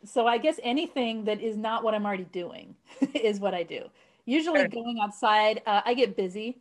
so 0.05 0.25
i 0.25 0.37
guess 0.37 0.61
anything 0.63 1.25
that 1.25 1.41
is 1.41 1.57
not 1.57 1.83
what 1.83 1.93
i'm 1.93 2.05
already 2.05 2.23
doing 2.23 2.75
is 3.13 3.39
what 3.41 3.53
i 3.53 3.63
do 3.63 3.83
usually 4.29 4.67
going 4.67 4.99
outside 5.01 5.61
uh, 5.65 5.81
i 5.85 5.93
get 5.93 6.15
busy 6.15 6.57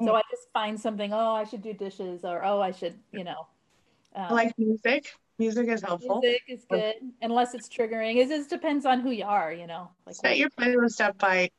so 0.00 0.08
mm. 0.08 0.14
i 0.14 0.22
just 0.30 0.48
find 0.52 0.78
something 0.78 1.12
oh 1.12 1.34
i 1.34 1.44
should 1.44 1.62
do 1.62 1.72
dishes 1.72 2.24
or 2.24 2.44
oh 2.44 2.60
i 2.60 2.70
should 2.70 2.94
you 3.12 3.24
know 3.24 3.46
um, 4.14 4.30
like 4.30 4.52
music 4.58 5.14
Music 5.38 5.68
is 5.68 5.82
helpful. 5.82 6.20
Music 6.22 6.42
is 6.48 6.64
good, 6.68 6.94
unless 7.20 7.54
it's 7.54 7.68
triggering. 7.68 8.16
It 8.16 8.28
just 8.28 8.48
depends 8.48 8.86
on 8.86 9.00
who 9.00 9.10
you 9.10 9.24
are, 9.24 9.52
you 9.52 9.66
know. 9.66 9.90
Like 10.06 10.16
set 10.16 10.38
your 10.38 10.48
playlist 10.50 11.00
up 11.00 11.18
by 11.18 11.50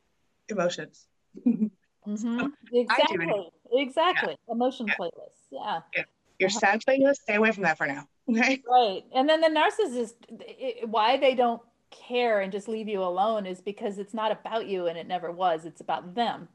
emotions. 0.48 1.06
mm-hmm. 1.46 2.46
Exactly. 2.72 3.50
Exactly. 3.72 4.36
Yeah. 4.48 4.54
Emotion 4.54 4.88
yeah. 4.88 4.94
playlist. 4.98 5.38
Yeah. 5.50 5.80
yeah. 5.94 6.02
Your 6.40 6.48
uh-huh. 6.48 6.58
sad 6.58 6.82
playlist, 6.86 7.16
stay 7.16 7.36
away 7.36 7.52
from 7.52 7.64
that 7.64 7.78
for 7.78 7.86
now. 7.86 8.06
Okay. 8.30 8.62
Right. 8.68 9.04
And 9.14 9.26
then 9.26 9.40
the 9.40 9.48
narcissist, 9.48 10.12
it, 10.28 10.86
why 10.86 11.16
they 11.16 11.34
don't 11.34 11.62
care 11.90 12.40
and 12.40 12.52
just 12.52 12.68
leave 12.68 12.88
you 12.88 13.02
alone 13.02 13.46
is 13.46 13.60
because 13.60 13.98
it's 13.98 14.14
not 14.14 14.32
about 14.32 14.66
you 14.66 14.86
and 14.86 14.98
it 14.98 15.06
never 15.06 15.30
was. 15.30 15.64
It's 15.64 15.80
about 15.80 16.14
them. 16.14 16.48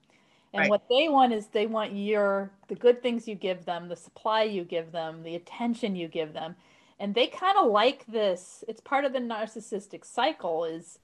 And 0.54 0.62
right. 0.62 0.70
what 0.70 0.88
they 0.90 1.10
want 1.10 1.34
is 1.34 1.48
they 1.48 1.66
want 1.66 1.96
your 1.96 2.52
the 2.68 2.76
good 2.76 3.02
things 3.02 3.28
you 3.28 3.36
give 3.36 3.66
them, 3.66 3.90
the 3.90 3.96
supply 3.96 4.44
you 4.44 4.64
give 4.64 4.92
them, 4.92 5.24
the 5.24 5.36
attention 5.36 5.96
you 5.96 6.08
give 6.08 6.34
them 6.34 6.56
and 7.00 7.16
they 7.16 7.28
kind 7.28 7.58
of 7.58 7.70
like 7.70 8.06
this 8.08 8.64
it's 8.68 8.82
part 8.82 9.06
of 9.06 9.14
the 9.14 9.20
narcissistic 9.20 10.06
cycle 10.06 10.64
is 10.64 11.00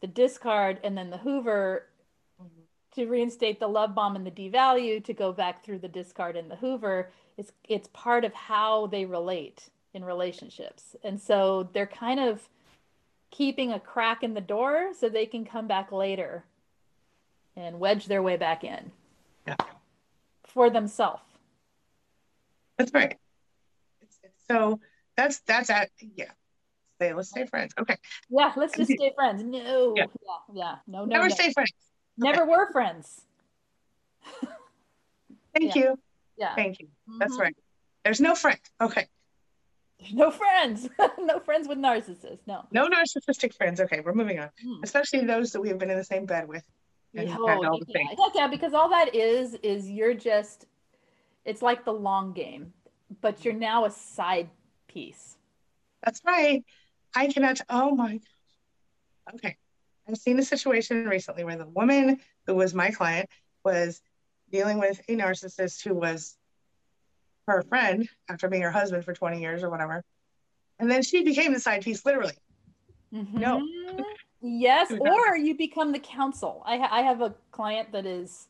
the 0.00 0.06
discard 0.06 0.80
and 0.82 0.96
then 0.96 1.10
the 1.10 1.18
hoover 1.18 1.86
to 2.94 3.06
reinstate 3.06 3.60
the 3.60 3.66
love 3.66 3.94
bomb 3.94 4.16
and 4.16 4.26
the 4.26 4.30
devalue 4.30 5.04
to 5.04 5.12
go 5.12 5.32
back 5.32 5.62
through 5.62 5.78
the 5.78 5.88
discard 5.88 6.36
and 6.36 6.50
the 6.50 6.56
hoover 6.56 7.10
it's 7.36 7.52
it's 7.68 7.88
part 7.92 8.24
of 8.24 8.32
how 8.32 8.86
they 8.86 9.04
relate 9.04 9.68
in 9.92 10.04
relationships 10.04 10.96
and 11.04 11.20
so 11.20 11.68
they're 11.72 11.86
kind 11.86 12.20
of 12.20 12.48
keeping 13.34 13.72
a 13.72 13.80
crack 13.80 14.22
in 14.22 14.34
the 14.34 14.40
door 14.40 14.92
so 14.98 15.08
they 15.08 15.26
can 15.26 15.44
come 15.44 15.66
back 15.66 15.90
later 15.90 16.44
and 17.56 17.80
wedge 17.80 18.06
their 18.06 18.22
way 18.22 18.36
back 18.36 18.62
in 18.64 18.90
yeah. 19.46 19.56
for 20.44 20.70
themselves 20.70 21.22
that's 22.78 22.92
right 22.94 23.16
so 24.50 24.80
that's 25.16 25.40
that's 25.40 25.70
at 25.70 25.90
yeah. 26.16 26.30
Say 27.00 27.12
let's 27.12 27.30
stay 27.30 27.46
friends. 27.46 27.74
Okay. 27.78 27.96
Yeah, 28.30 28.52
let's 28.56 28.76
just 28.76 28.92
stay 28.92 29.12
friends. 29.14 29.42
No. 29.42 29.94
Yeah, 29.96 30.04
yeah, 30.22 30.54
yeah. 30.54 30.74
No, 30.86 31.00
no. 31.00 31.04
Never 31.06 31.28
no. 31.28 31.34
stay 31.34 31.52
friends. 31.52 31.72
Never 32.16 32.42
okay. 32.42 32.50
were 32.50 32.72
friends. 32.72 33.22
Thank 35.54 35.74
yeah. 35.74 35.82
you. 35.82 35.98
Yeah. 36.36 36.54
Thank 36.54 36.80
you. 36.80 36.86
Mm-hmm. 36.86 37.18
That's 37.18 37.38
right. 37.38 37.56
There's 38.04 38.20
no 38.20 38.34
friend. 38.34 38.58
Okay. 38.80 39.06
No 40.12 40.30
friends. 40.30 40.88
no 41.18 41.40
friends 41.40 41.68
with 41.68 41.78
narcissists. 41.78 42.40
No. 42.46 42.64
No 42.70 42.88
narcissistic 42.88 43.54
friends. 43.54 43.80
Okay, 43.80 44.00
we're 44.00 44.14
moving 44.14 44.38
on. 44.38 44.50
Mm. 44.64 44.80
Especially 44.82 45.24
those 45.24 45.52
that 45.52 45.60
we 45.60 45.68
have 45.68 45.78
been 45.78 45.90
in 45.90 45.96
the 45.96 46.04
same 46.04 46.26
bed 46.26 46.48
with. 46.48 46.64
And, 47.14 47.28
oh, 47.28 47.46
and 47.46 47.66
all 47.66 47.80
yeah. 47.86 48.02
yeah, 48.10 48.26
yeah, 48.34 48.46
because 48.48 48.74
all 48.74 48.88
that 48.90 49.14
is 49.14 49.54
is 49.62 49.88
you're 49.88 50.14
just 50.14 50.66
it's 51.44 51.62
like 51.62 51.84
the 51.84 51.92
long 51.92 52.32
game, 52.32 52.72
but 53.20 53.44
you're 53.44 53.54
now 53.54 53.84
a 53.84 53.90
side 53.90 54.48
piece. 54.88 55.36
That's 56.02 56.20
right. 56.26 56.64
I 57.14 57.28
cannot. 57.28 57.60
Oh 57.68 57.94
my 57.94 58.14
gosh. 58.14 59.34
Okay. 59.34 59.56
I've 60.08 60.16
seen 60.16 60.38
a 60.38 60.42
situation 60.42 61.06
recently 61.06 61.44
where 61.44 61.56
the 61.56 61.66
woman 61.66 62.18
who 62.46 62.54
was 62.54 62.74
my 62.74 62.90
client 62.90 63.28
was 63.64 64.02
dealing 64.50 64.78
with 64.78 65.00
a 65.08 65.16
narcissist 65.16 65.82
who 65.84 65.94
was 65.94 66.36
her 67.46 67.62
friend 67.62 68.08
after 68.28 68.48
being 68.48 68.62
her 68.62 68.70
husband 68.70 69.04
for 69.04 69.14
20 69.14 69.40
years 69.40 69.62
or 69.62 69.70
whatever. 69.70 70.02
And 70.78 70.90
then 70.90 71.02
she 71.02 71.22
became 71.22 71.52
the 71.52 71.60
side 71.60 71.82
piece, 71.82 72.04
literally. 72.04 72.34
Mm-hmm. 73.12 73.38
No. 73.38 73.66
Yes, 74.40 74.90
or 74.90 75.36
you 75.36 75.54
become 75.56 75.92
the 75.92 75.98
counsel. 75.98 76.62
I, 76.66 76.76
ha- 76.76 76.88
I 76.90 77.02
have 77.02 77.22
a 77.22 77.34
client 77.50 77.92
that 77.92 78.04
is 78.04 78.46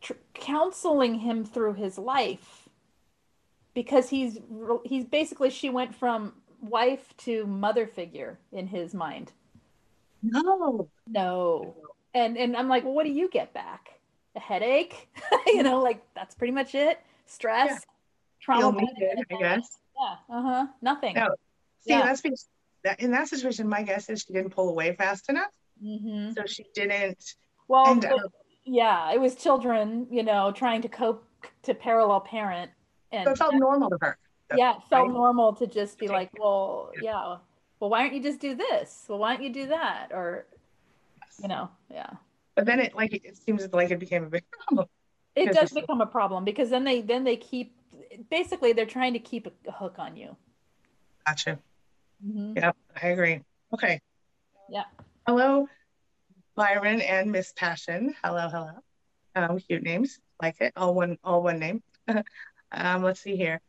tr- 0.00 0.12
counseling 0.34 1.16
him 1.16 1.44
through 1.44 1.74
his 1.74 1.98
life 1.98 2.68
because 3.74 4.10
he's 4.10 4.38
he's 4.84 5.04
basically 5.04 5.50
she 5.50 5.70
went 5.70 5.94
from 5.94 6.34
wife 6.60 7.16
to 7.18 7.46
mother 7.46 7.86
figure 7.86 8.38
in 8.52 8.66
his 8.66 8.94
mind. 8.94 9.32
No. 10.22 10.88
No. 11.08 11.74
And 12.14 12.36
and 12.36 12.56
I'm 12.56 12.68
like, 12.68 12.84
well, 12.84 12.94
what 12.94 13.06
do 13.06 13.12
you 13.12 13.28
get 13.28 13.52
back? 13.52 13.88
A 14.36 14.40
headache? 14.40 15.08
you 15.46 15.62
know, 15.62 15.82
like 15.82 16.02
that's 16.14 16.34
pretty 16.34 16.52
much 16.52 16.74
it. 16.74 17.00
Stress, 17.26 17.70
yeah. 17.70 17.78
trauma. 18.40 18.80
Needed, 18.80 19.24
I 19.30 19.34
guess. 19.36 19.78
Yeah. 20.00 20.36
Uh-huh. 20.36 20.66
Nothing. 20.80 21.14
No. 21.14 21.28
See, 21.80 21.90
yeah. 21.90 22.02
that's 22.02 22.20
because 22.20 22.48
that, 22.84 23.00
in 23.00 23.10
that 23.12 23.28
situation, 23.28 23.68
my 23.68 23.82
guess 23.82 24.08
is 24.08 24.22
she 24.22 24.32
didn't 24.32 24.50
pull 24.50 24.68
away 24.68 24.94
fast 24.94 25.28
enough. 25.28 25.50
Mm-hmm. 25.84 26.32
So 26.32 26.42
she 26.46 26.66
didn't. 26.74 27.34
Well, 27.68 27.92
and, 27.92 28.04
uh, 28.04 28.18
yeah, 28.64 29.12
it 29.12 29.20
was 29.20 29.34
children, 29.34 30.06
you 30.10 30.22
know, 30.22 30.52
trying 30.52 30.82
to 30.82 30.88
cope 30.88 31.26
to 31.64 31.74
parallel 31.74 32.20
parent 32.20 32.70
and 33.12 33.24
so 33.24 33.32
it 33.32 33.38
felt 33.38 33.54
normal 33.54 33.90
to 33.90 33.98
her. 34.00 34.18
Yeah, 34.56 34.76
it 34.76 34.82
felt 34.88 35.08
right? 35.08 35.14
normal 35.14 35.52
to 35.54 35.66
just 35.66 35.98
be 35.98 36.08
like, 36.08 36.30
well, 36.38 36.90
yeah. 37.00 37.36
Well, 37.78 37.90
why 37.90 38.02
don't 38.02 38.14
you 38.14 38.22
just 38.22 38.40
do 38.40 38.54
this? 38.54 39.04
Well, 39.08 39.18
why 39.18 39.34
don't 39.34 39.44
you 39.44 39.52
do 39.52 39.66
that? 39.68 40.08
Or, 40.12 40.46
you 41.40 41.48
know, 41.48 41.70
yeah. 41.90 42.10
But 42.54 42.66
then 42.66 42.80
it 42.80 42.94
like 42.94 43.12
it 43.12 43.36
seems 43.36 43.66
like 43.72 43.90
it 43.90 43.98
became 43.98 44.24
a 44.24 44.30
big 44.30 44.44
problem. 44.66 44.88
It 45.34 45.52
does 45.52 45.72
become 45.72 46.00
a 46.00 46.06
problem 46.06 46.44
because 46.44 46.70
then 46.70 46.84
they 46.84 47.00
then 47.00 47.24
they 47.24 47.36
keep 47.36 47.74
basically 48.30 48.72
they're 48.72 48.86
trying 48.86 49.14
to 49.14 49.18
keep 49.18 49.48
a 49.66 49.72
hook 49.72 49.96
on 49.98 50.16
you. 50.16 50.36
Gotcha. 51.26 51.58
Mm-hmm. 52.24 52.54
Yeah, 52.56 52.72
I 53.00 53.08
agree. 53.08 53.40
Okay. 53.72 54.00
Yeah. 54.68 54.84
Hello, 55.26 55.68
Byron 56.54 57.00
and 57.00 57.32
Miss 57.32 57.52
Passion. 57.52 58.14
Hello, 58.22 58.48
hello. 58.48 58.72
Um, 59.34 59.58
cute 59.58 59.82
names, 59.82 60.18
like 60.40 60.60
it. 60.60 60.72
All 60.76 60.94
one, 60.94 61.18
all 61.24 61.42
one 61.42 61.58
name. 61.58 61.82
Um, 62.74 63.02
let's 63.02 63.20
see 63.20 63.36
here. 63.36 63.60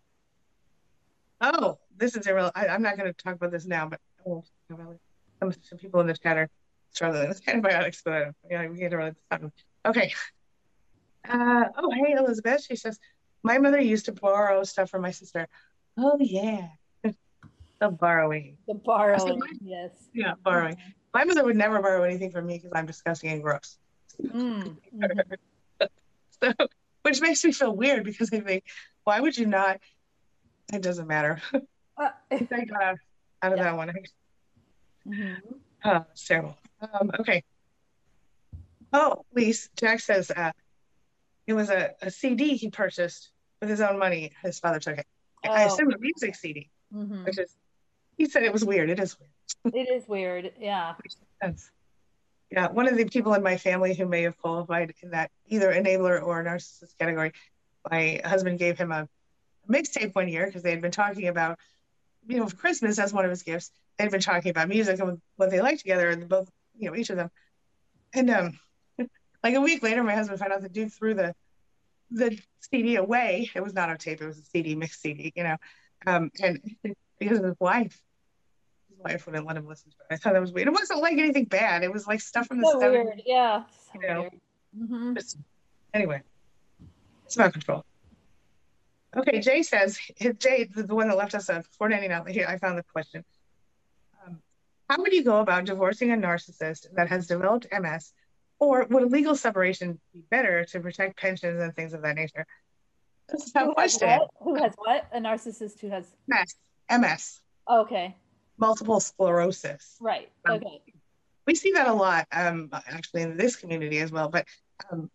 Oh, 1.42 1.78
this 1.98 2.16
is 2.16 2.26
a 2.26 2.34
real. 2.34 2.52
I, 2.56 2.68
am 2.68 2.82
not 2.82 2.98
going 2.98 3.14
to 3.14 3.22
talk 3.22 3.36
about 3.36 3.52
this 3.52 3.66
now, 3.66 3.90
but 3.90 4.00
oh, 4.26 4.46
some, 4.70 5.52
some 5.62 5.78
people 5.78 6.00
in 6.00 6.08
the 6.08 6.14
chat 6.14 6.38
are 6.38 6.50
struggling 6.92 7.28
with 7.28 7.42
antibiotics, 7.46 8.02
but 8.04 8.34
yeah, 8.50 8.66
we 8.70 8.78
get 8.78 8.94
really 8.94 9.12
talk. 9.30 9.42
Okay. 9.86 10.14
Uh, 11.28 11.66
oh, 11.78 11.92
hey, 11.92 12.14
Elizabeth. 12.14 12.66
She 12.66 12.76
says, 12.76 13.00
my 13.44 13.58
mother 13.58 13.80
used 13.80 14.06
to 14.06 14.12
borrow 14.12 14.64
stuff 14.64 14.90
from 14.90 15.02
my 15.02 15.12
sister. 15.12 15.48
Oh, 15.98 16.18
yeah. 16.20 16.70
the 17.04 17.90
borrowing. 17.90 18.58
The 18.68 18.74
borrowing, 18.74 19.42
yes. 19.62 19.92
Yeah, 20.14 20.34
borrowing. 20.44 20.78
My 21.14 21.26
mother 21.26 21.44
would 21.44 21.56
never 21.56 21.82
borrow 21.82 22.04
anything 22.04 22.32
from 22.32 22.48
me 22.48 22.58
because 22.58 22.72
I'm 22.74 22.86
disgusting 22.86 23.30
and 23.30 23.44
gross. 23.44 23.78
Mm-hmm. 24.22 25.02
so, 26.42 26.54
which 27.04 27.22
makes 27.22 27.44
me 27.44 27.52
feel 27.52 27.76
weird 27.76 28.04
because 28.04 28.32
I 28.34 28.40
think 28.40 28.64
why 29.04 29.20
would 29.20 29.38
you 29.38 29.46
not? 29.46 29.80
It 30.72 30.82
doesn't 30.82 31.08
matter. 31.08 31.42
Uh, 31.96 32.10
I 32.32 32.40
got 32.40 32.82
out, 32.82 32.98
out 33.44 33.52
of 33.52 33.58
yeah. 33.58 33.64
that 33.64 33.78
one. 33.78 33.94
Mm-hmm. 35.08 35.54
Oh, 35.86 36.06
it's 36.12 36.26
terrible. 36.26 36.58
Um, 36.82 37.12
okay. 37.20 37.44
Oh, 38.92 39.26
Lise, 39.36 39.70
Jack 39.76 40.00
says 40.00 40.32
uh, 40.32 40.52
it 41.48 41.54
was 41.54 41.70
a, 41.70 41.92
a 42.02 42.10
CD 42.12 42.56
he 42.56 42.70
purchased 42.70 43.30
with 43.60 43.70
his 43.70 43.82
own 43.82 43.98
money. 44.00 44.32
His 44.42 44.60
father 44.60 44.80
took 44.80 44.98
it. 44.98 45.06
I 45.44 45.64
Oh. 45.64 45.68
assume 45.68 45.92
a 45.94 45.98
music 46.00 46.36
CD, 46.36 46.70
Mhm. 46.94 47.26
which 47.26 47.38
is, 47.38 47.56
he 48.18 48.26
said 48.28 48.44
it 48.44 48.54
was 48.54 48.64
weird. 48.64 48.90
It 48.90 49.00
is 49.00 49.18
weird. 49.20 49.76
It 49.76 49.90
is 49.90 50.08
weird. 50.08 50.54
Yeah. 50.60 50.96
Yeah, 52.52 52.68
one 52.70 52.88
of 52.88 52.96
the 52.96 53.06
people 53.06 53.34
in 53.34 53.42
my 53.42 53.58
family 53.58 53.96
who 53.96 54.06
may 54.06 54.22
have 54.24 54.38
qualified 54.38 54.94
in 55.02 55.10
that 55.12 55.32
either 55.48 55.74
enabler 55.74 56.22
or 56.22 56.44
narcissist 56.44 56.96
category, 57.00 57.32
my 57.90 58.22
husband 58.24 58.60
gave 58.60 58.78
him 58.78 58.92
a 58.92 59.10
mixtape 59.68 60.14
one 60.14 60.28
year 60.28 60.46
because 60.46 60.62
they 60.62 60.70
had 60.70 60.82
been 60.82 60.92
talking 60.92 61.28
about, 61.30 61.58
you 62.28 62.38
know, 62.38 62.48
Christmas 62.48 63.00
as 63.00 63.12
one 63.12 63.26
of 63.26 63.32
his 63.32 63.42
gifts. 63.42 63.72
They'd 63.98 64.12
been 64.12 64.22
talking 64.22 64.52
about 64.52 64.70
music 64.70 65.00
and 65.00 65.20
what 65.38 65.50
they 65.50 65.62
liked 65.62 65.80
together, 65.80 66.12
and 66.12 66.30
both, 66.30 66.48
you 66.78 66.90
know, 66.92 66.96
each 66.96 67.10
of 67.10 67.18
them. 67.18 67.32
And 68.14 68.30
um, 68.30 68.60
like 69.44 69.56
a 69.56 69.62
week 69.62 69.84
later, 69.84 70.04
my 70.04 70.14
husband 70.16 70.40
found 70.40 70.54
out 70.54 70.62
the 70.62 70.70
dude 70.70 70.94
threw 70.94 71.14
the 71.14 71.36
the 72.12 72.40
CD 72.60 72.96
away. 72.98 73.50
It 73.56 73.64
was 73.64 73.74
not 73.74 73.90
on 73.90 73.98
tape; 73.98 74.22
it 74.22 74.26
was 74.26 74.38
a 74.38 74.44
CD, 74.44 74.76
mixed 74.76 75.02
CD, 75.02 75.34
you 75.36 75.44
know. 75.44 75.58
Um, 76.06 76.32
and 76.42 76.60
because 77.20 77.40
of 77.40 77.46
his 77.46 77.56
wife, 77.60 78.00
his 78.90 79.00
wife 79.00 79.26
wouldn't 79.26 79.46
let 79.48 79.58
him 79.58 79.68
listen 79.68 79.90
to 79.92 79.98
it. 80.10 80.14
I 80.14 80.18
thought 80.18 80.34
that 80.34 80.42
was 80.42 80.52
weird. 80.52 80.68
It 80.68 80.74
wasn't 80.74 81.02
like 81.02 81.14
anything 81.18 81.46
bad. 81.46 81.84
It 81.84 81.92
was 81.92 82.06
like 82.08 82.22
stuff 82.22 82.48
from 82.48 82.60
the 82.62 82.68
So 82.72 82.80
70s. 82.80 82.92
weird. 83.06 83.22
Yeah. 83.26 83.64
So 83.94 84.00
You 84.02 84.08
know. 84.08 84.22
weird. 84.22 84.34
Mhm. 84.90 85.16
Just- 85.16 85.38
Anyway, 85.94 86.22
it's 87.26 87.36
about 87.36 87.54
control. 87.54 87.86
Okay, 89.16 89.40
Jay 89.42 89.62
says, 89.62 90.00
Jay, 90.40 90.64
the, 90.64 90.82
the 90.84 90.96
one 90.96 91.08
that 91.08 91.18
left 91.18 91.36
us 91.36 91.50
a 91.50 91.62
four 91.78 91.88
ninety 91.88 92.08
nine. 92.08 92.26
Here, 92.26 92.48
I 92.50 92.58
found 92.58 92.80
the 92.80 92.84
question. 92.84 93.24
Um, 94.26 94.42
how 94.90 94.98
would 94.98 95.14
you 95.14 95.24
go 95.24 95.40
about 95.40 95.66
divorcing 95.66 96.12
a 96.12 96.16
narcissist 96.16 96.88
that 96.96 97.10
has 97.10 97.28
developed 97.28 97.68
MS, 97.72 98.12
or 98.64 98.86
would 98.90 99.04
a 99.04 99.08
legal 99.08 99.36
separation 99.36 100.00
be 100.14 100.24
better 100.30 100.64
to 100.66 100.80
protect 100.80 101.18
pensions 101.18 101.62
and 101.62 101.76
things 101.76 101.94
of 101.94 102.02
that 102.04 102.16
nature? 102.16 102.46
That's 103.28 103.50
a 103.50 103.54
tough 103.54 103.64
Who 103.64 103.74
has 103.78 103.98
question. 103.98 104.10
what? 104.10 104.30
Who 104.42 104.56
has 104.56 104.74
what? 104.78 105.08
A 105.14 105.20
narcissist 105.20 105.80
who 105.80 105.90
has. 105.90 106.06
MS, 106.28 106.56
MS, 106.90 107.42
Okay. 107.70 108.16
multiple 108.58 109.00
sclerosis. 109.00 109.98
Right. 110.00 110.32
Um, 110.46 110.56
Okay. 110.56 110.82
we 111.46 111.56
see 111.56 111.72
that 111.74 111.88
a 111.88 111.94
lot 111.94 112.26
um 112.32 112.70
actually 112.88 113.22
in 113.24 113.36
this 113.36 113.58
community 113.58 114.00
as 114.00 114.12
well 114.14 114.30
but 114.30 114.46
um 114.90 115.12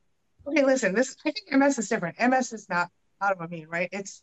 okay 0.47 0.63
listen 0.63 0.95
this 0.95 1.17
i 1.25 1.31
think 1.31 1.51
ms 1.51 1.79
is 1.79 1.89
different 1.89 2.17
ms 2.21 2.53
is 2.53 2.69
not 2.69 2.91
autoimmune 3.23 3.65
right 3.67 3.89
it's 3.93 4.23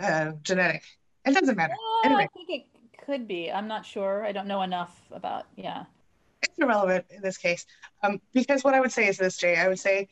uh 0.00 0.30
genetic 0.42 0.84
it 1.24 1.34
doesn't 1.34 1.56
matter 1.56 1.74
anyway. 2.04 2.22
I 2.22 2.26
think 2.28 2.48
it 2.50 2.66
could 3.04 3.26
be. 3.26 3.50
I'm 3.50 3.66
not 3.68 3.84
sure. 3.84 4.24
I 4.24 4.32
don't 4.32 4.46
know 4.46 4.62
enough 4.62 4.94
about. 5.10 5.46
Yeah. 5.56 5.84
It's 6.42 6.58
irrelevant 6.58 7.04
in 7.10 7.22
this 7.22 7.36
case 7.38 7.66
um 8.02 8.20
because 8.34 8.62
what 8.64 8.74
i 8.74 8.80
would 8.80 8.92
say 8.92 9.06
is 9.08 9.16
this 9.18 9.36
jay 9.36 9.56
i 9.56 9.68
would 9.68 9.78
say 9.78 10.08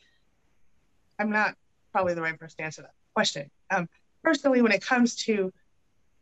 i'm 1.19 1.29
not 1.29 1.55
probably 1.91 2.13
the 2.13 2.21
right 2.21 2.39
person 2.39 2.57
to 2.57 2.63
answer 2.63 2.81
that 2.81 2.91
question 3.15 3.49
um 3.71 3.87
personally 4.23 4.61
when 4.61 4.71
it 4.71 4.81
comes 4.81 5.15
to 5.15 5.51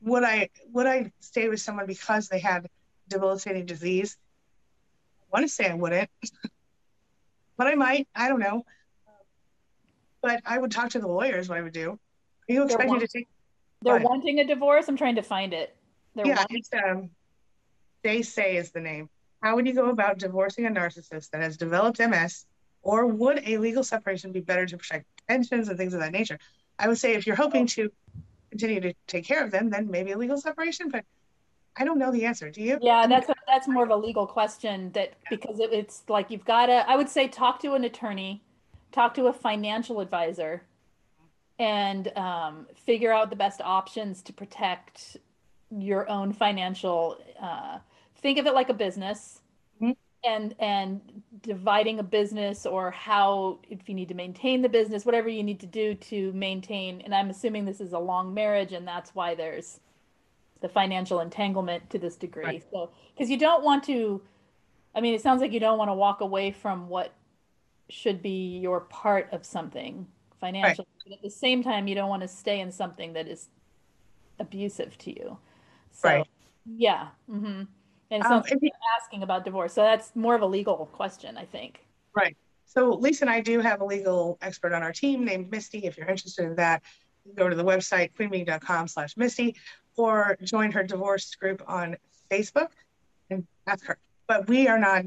would 0.02 0.24
i 0.24 0.50
would 0.72 0.86
i 0.88 1.12
stay 1.20 1.50
with 1.50 1.60
someone 1.62 1.86
because 1.86 2.28
they 2.28 2.40
had 2.40 2.68
debilitating 3.10 3.66
disease 3.66 4.18
i 5.22 5.26
want 5.38 5.48
to 5.48 5.52
say 5.54 5.70
i 5.70 5.74
wouldn't 5.74 6.10
but 7.58 7.68
i 7.68 7.76
might 7.76 8.08
i 8.16 8.28
don't 8.28 8.40
know 8.40 8.64
but 10.22 10.42
i 10.46 10.58
would 10.58 10.72
talk 10.72 10.90
to 10.90 11.00
the 11.00 11.08
lawyers 11.08 11.50
what 11.50 11.58
i 11.58 11.62
would 11.62 11.74
do 11.74 11.92
are 12.50 12.54
you 12.54 12.64
expecting 12.64 12.94
wa- 12.94 13.00
to 13.00 13.08
take 13.08 13.28
They're 13.82 13.96
Right. 13.96 14.04
wanting 14.04 14.40
a 14.40 14.46
divorce. 14.46 14.88
I'm 14.88 14.98
trying 14.98 15.16
to 15.16 15.22
find 15.24 15.54
it. 15.54 15.76
They're 16.16 16.26
yeah 16.28 16.38
wanting. 16.38 16.58
it's 16.58 16.70
um 16.74 17.10
they 18.04 18.22
say 18.22 18.58
is 18.58 18.72
the 18.72 18.80
name 18.82 19.10
how 19.46 19.56
would 19.56 19.68
you 19.68 19.74
go 19.74 19.92
about 19.92 20.18
divorcing 20.18 20.66
a 20.66 20.70
narcissist 20.70 21.30
that 21.30 21.42
has 21.42 21.56
developed 21.56 22.00
ms 22.00 22.46
or 22.82 23.06
would 23.06 23.40
a 23.46 23.60
legal 23.60 23.84
separation 23.84 24.32
be 24.32 24.40
better 24.40 24.66
to 24.66 24.76
protect 24.76 25.06
pensions 25.28 25.70
and 25.70 25.78
things 25.78 25.94
of 25.94 26.00
that 26.00 26.12
nature 26.12 26.40
i 26.80 26.88
would 26.88 26.98
say 26.98 27.14
if 27.14 27.28
you're 27.28 27.36
hoping 27.36 27.68
to 27.68 27.92
continue 28.50 28.82
to 28.82 28.92
take 29.06 29.24
care 29.24 29.44
of 29.44 29.52
them 29.52 29.70
then 29.70 29.88
maybe 29.92 30.14
a 30.14 30.18
legal 30.18 30.38
separation 30.38 30.90
but 30.90 31.06
i 31.78 31.86
don't 31.86 32.00
know 32.00 32.12
the 32.12 32.26
answer 32.26 32.50
do 32.50 32.60
you 32.62 32.80
Yeah, 32.82 33.06
that's 33.06 33.30
a, 33.30 33.36
that's 33.48 33.68
more 33.68 33.84
of 33.84 33.92
a 33.92 33.96
legal 33.96 34.26
question 34.26 34.92
that 34.94 35.14
because 35.30 35.60
it, 35.60 35.72
it's 35.72 36.04
like 36.10 36.32
you've 36.32 36.46
got 36.46 36.66
to. 36.68 36.90
I 36.90 36.96
would 36.96 37.10
say 37.10 37.28
talk 37.28 37.60
to 37.62 37.74
an 37.74 37.84
attorney, 37.84 38.42
talk 38.92 39.14
to 39.16 39.28
a 39.28 39.34
financial 39.34 40.00
advisor, 40.00 40.64
and 41.60 42.12
um, 42.18 42.66
figure 42.76 43.12
out 43.12 43.30
the 43.30 43.36
best 43.36 43.62
options 43.62 44.22
to 44.24 44.34
protect 44.34 45.18
your 45.70 46.10
own 46.10 46.34
financial. 46.34 47.18
Uh, 47.42 47.80
think 48.26 48.40
of 48.40 48.48
it 48.48 48.56
like 48.56 48.70
a 48.70 48.74
business, 48.74 49.42
Mhm. 49.80 49.96
and 50.24 50.56
and 50.58 51.22
dividing 51.44 52.00
a 52.00 52.04
business 52.04 52.66
or 52.66 52.90
how 52.90 53.60
if 53.70 53.88
you 53.88 53.94
need 53.94 54.08
to 54.08 54.16
maintain 54.16 54.64
the 54.64 54.70
business, 54.70 55.06
whatever 55.06 55.30
you 55.30 55.44
need 55.44 55.60
to 55.60 55.68
do 55.68 55.94
to 55.94 56.34
maintain. 56.34 57.02
And 57.02 57.14
I'm 57.14 57.30
assuming 57.30 57.66
this 57.66 57.80
is 57.80 57.94
a 57.94 58.00
long 58.00 58.34
marriage, 58.34 58.74
and 58.74 58.88
that's 58.88 59.14
why 59.14 59.36
there's 59.36 59.80
the 60.62 60.68
financial 60.70 61.20
entanglement 61.20 61.88
to 61.92 62.00
this 62.00 62.16
degree. 62.16 62.44
Right. 62.46 62.64
So, 62.72 62.90
because 63.14 63.30
you 63.30 63.38
don't 63.38 63.64
want 63.64 63.84
to, 63.84 64.24
I 64.96 65.02
mean, 65.02 65.14
it 65.14 65.22
sounds 65.22 65.40
like 65.40 65.52
you 65.52 65.60
don't 65.60 65.78
want 65.78 65.90
to 65.90 65.94
walk 65.94 66.22
away 66.22 66.50
from 66.50 66.90
what 66.90 67.14
should 67.90 68.24
be 68.24 68.58
your 68.58 68.80
part 68.82 69.32
of 69.34 69.46
something 69.46 70.08
financially, 70.40 70.88
but 71.04 71.14
at 71.14 71.22
the 71.22 71.30
same 71.30 71.62
time, 71.62 71.88
you 71.88 71.94
don't 71.94 72.10
want 72.10 72.24
to 72.24 72.28
stay 72.28 72.60
in 72.60 72.72
something 72.72 73.14
that 73.14 73.28
is 73.28 73.50
abusive 74.40 74.98
to 74.98 75.12
you. 75.12 75.38
So, 75.92 76.10
Right. 76.10 76.28
yeah. 76.66 77.10
hmm 77.28 77.66
And 78.12 78.24
it 78.24 78.30
Um, 78.30 78.44
if 78.46 78.52
you- 78.52 78.60
you're 78.64 78.72
asking 79.02 79.24
about 79.24 79.44
divorce. 79.46 79.74
So 79.74 79.82
that's 79.82 80.16
more 80.16 80.36
of 80.36 80.42
a 80.42 80.46
legal 80.46 80.86
question, 80.94 81.38
I 81.38 81.46
think. 81.46 81.86
Right. 82.16 82.38
So 82.66 82.90
Lisa 82.90 83.24
and 83.24 83.30
I 83.30 83.42
do 83.42 83.60
have 83.60 83.82
a 83.82 83.86
legal 83.86 84.38
expert 84.42 84.74
on 84.74 84.84
our 84.84 84.92
team 84.92 85.24
named 85.26 85.52
Misty. 85.52 85.86
If 85.86 85.98
you're 85.98 86.08
interested 86.08 86.46
in 86.46 86.56
that, 86.56 86.84
go 87.36 87.50
to 87.50 87.56
the 87.56 87.64
website 87.64 88.14
queenbee.com 88.14 88.88
slash 88.88 89.18
Misty 89.18 89.56
or 89.98 90.38
join 90.44 90.72
her 90.72 90.84
divorce 90.84 91.34
group 91.36 91.64
on 91.68 91.96
Facebook 92.30 92.70
and 93.30 93.48
ask 93.68 93.86
her. 93.86 93.98
But 94.28 94.48
we 94.48 94.68
are 94.68 94.78
not, 94.80 95.06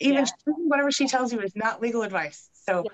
even 0.00 0.24
Yeah. 0.24 0.52
whatever 0.56 0.90
she 0.90 1.06
tells 1.08 1.32
you 1.32 1.40
is 1.40 1.56
not 1.56 1.82
legal 1.82 2.02
advice. 2.02 2.48
So 2.52 2.84
Yeah. 2.84 2.90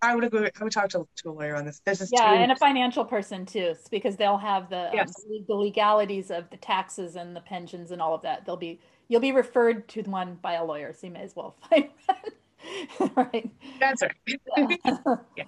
I 0.00 0.14
would 0.14 0.24
agree, 0.24 0.48
I 0.60 0.64
would 0.64 0.72
talk 0.72 0.88
to, 0.90 1.06
to 1.16 1.30
a 1.30 1.32
lawyer 1.32 1.56
on 1.56 1.64
this. 1.64 1.80
This 1.84 2.00
is 2.00 2.12
Yeah, 2.12 2.30
too, 2.30 2.36
and 2.38 2.52
a 2.52 2.56
financial 2.56 3.04
person 3.04 3.44
too, 3.44 3.74
because 3.90 4.16
they'll 4.16 4.38
have 4.38 4.70
the 4.70 4.90
um, 4.90 4.94
Yes. 4.94 5.12
the 5.14 5.44
the 5.48 5.54
legalities 5.54 6.30
of 6.30 6.48
the 6.50 6.56
taxes 6.56 7.16
and 7.16 7.34
the 7.34 7.40
pensions 7.40 7.90
and 7.90 8.00
all 8.00 8.14
of 8.14 8.22
that. 8.22 8.44
They'll 8.44 8.56
be 8.56 8.80
you'll 9.08 9.20
be 9.20 9.32
referred 9.32 9.88
to 9.88 10.02
one 10.02 10.36
by 10.36 10.54
a 10.54 10.64
lawyer, 10.64 10.92
so 10.92 11.08
you 11.08 11.12
may 11.12 11.22
as 11.22 11.34
well 11.34 11.56
find 11.70 11.88
one. 12.06 13.10
right. 13.16 13.50
that's 13.80 14.02
her. 14.02 14.10
Yeah. 15.36 15.44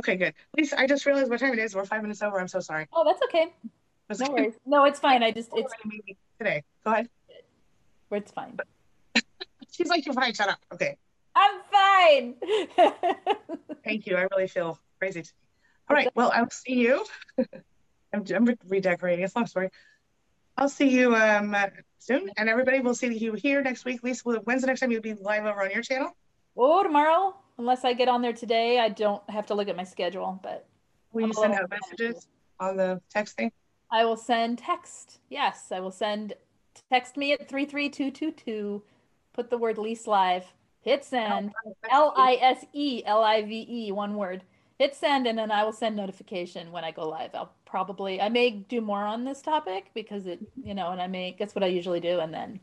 Okay, 0.00 0.16
good. 0.16 0.34
Lisa, 0.56 0.78
I 0.78 0.86
just 0.86 1.06
realized 1.06 1.30
what 1.30 1.38
time 1.38 1.52
it 1.52 1.58
is. 1.60 1.74
We're 1.74 1.84
five 1.84 2.02
minutes 2.02 2.20
over. 2.20 2.40
I'm 2.40 2.48
so 2.48 2.58
sorry. 2.60 2.88
Oh, 2.92 3.04
that's 3.04 3.22
okay. 3.24 3.52
It's 4.10 4.20
No 4.20 4.30
worries. 4.32 4.54
No, 4.66 4.84
it's 4.84 4.98
fine. 4.98 5.22
I 5.22 5.30
just 5.30 5.50
it's 5.54 5.72
today. 6.38 6.64
Go 6.84 6.92
ahead. 6.92 7.08
it's 8.10 8.32
fine. 8.32 8.58
She's 9.70 9.88
like, 9.88 10.04
you're 10.04 10.14
fine. 10.14 10.34
Shut 10.34 10.48
up. 10.48 10.58
Okay. 10.72 10.96
I'm 11.34 11.60
fine. 11.70 12.34
Thank 13.84 14.06
you. 14.06 14.16
I 14.16 14.26
really 14.30 14.48
feel 14.48 14.78
crazy. 14.98 15.24
All 15.90 15.96
right. 15.96 16.08
Well, 16.14 16.30
I'll 16.34 16.50
see 16.50 16.74
you. 16.74 17.04
I'm, 18.12 18.24
I'm 18.34 18.56
redecorating. 18.68 19.24
It's 19.24 19.34
a 19.34 19.38
long 19.38 19.46
story. 19.46 19.70
I'll 20.56 20.68
see 20.68 20.88
you 20.88 21.14
um, 21.16 21.54
soon, 21.98 22.30
and 22.36 22.48
everybody 22.48 22.80
will 22.80 22.94
see 22.94 23.12
you 23.12 23.32
here 23.32 23.60
next 23.60 23.84
week. 23.84 24.04
Lisa, 24.04 24.22
when's 24.44 24.60
the 24.60 24.68
next 24.68 24.80
time 24.80 24.92
you'll 24.92 25.02
be 25.02 25.14
live 25.14 25.44
over 25.44 25.62
on 25.62 25.70
your 25.70 25.82
channel? 25.82 26.16
oh, 26.56 26.82
tomorrow, 26.84 27.34
unless 27.58 27.84
I 27.84 27.92
get 27.92 28.08
on 28.08 28.22
there 28.22 28.32
today, 28.32 28.78
I 28.78 28.88
don't 28.88 29.28
have 29.28 29.46
to 29.46 29.54
look 29.54 29.68
at 29.68 29.76
my 29.76 29.82
schedule, 29.82 30.38
but 30.42 30.68
Will 31.12 31.24
I'm 31.24 31.28
you 31.28 31.34
send 31.34 31.54
out 31.54 31.70
messages 31.70 32.26
on 32.58 32.76
the 32.76 33.00
text 33.10 33.36
thing? 33.36 33.52
I 33.90 34.04
will 34.04 34.16
send 34.16 34.58
text. 34.58 35.20
Yes, 35.28 35.70
I 35.70 35.80
will 35.80 35.92
send 35.92 36.34
text 36.90 37.16
me 37.16 37.32
at 37.32 37.48
33222. 37.48 38.82
Put 39.32 39.50
the 39.50 39.58
word 39.58 39.78
Lise 39.78 40.06
live. 40.06 40.52
Hit 40.84 41.04
send. 41.04 41.52
L 41.90 42.12
I 42.16 42.38
S 42.40 42.64
E 42.72 43.02
L 43.04 43.22
I 43.22 43.42
V 43.42 43.66
E, 43.68 43.92
one 43.92 44.16
word. 44.16 44.42
Hit 44.78 44.94
send, 44.94 45.26
and 45.26 45.38
then 45.38 45.50
I 45.50 45.64
will 45.64 45.72
send 45.72 45.96
notification 45.96 46.72
when 46.72 46.84
I 46.84 46.90
go 46.90 47.08
live. 47.08 47.30
I'll 47.34 47.52
probably, 47.64 48.20
I 48.20 48.28
may 48.28 48.50
do 48.50 48.80
more 48.80 49.04
on 49.04 49.24
this 49.24 49.40
topic 49.40 49.90
because 49.94 50.26
it, 50.26 50.40
you 50.64 50.74
know, 50.74 50.90
and 50.90 51.00
I 51.00 51.06
may, 51.06 51.36
that's 51.38 51.54
what 51.54 51.62
I 51.62 51.68
usually 51.68 52.00
do, 52.00 52.20
and 52.20 52.34
then 52.34 52.60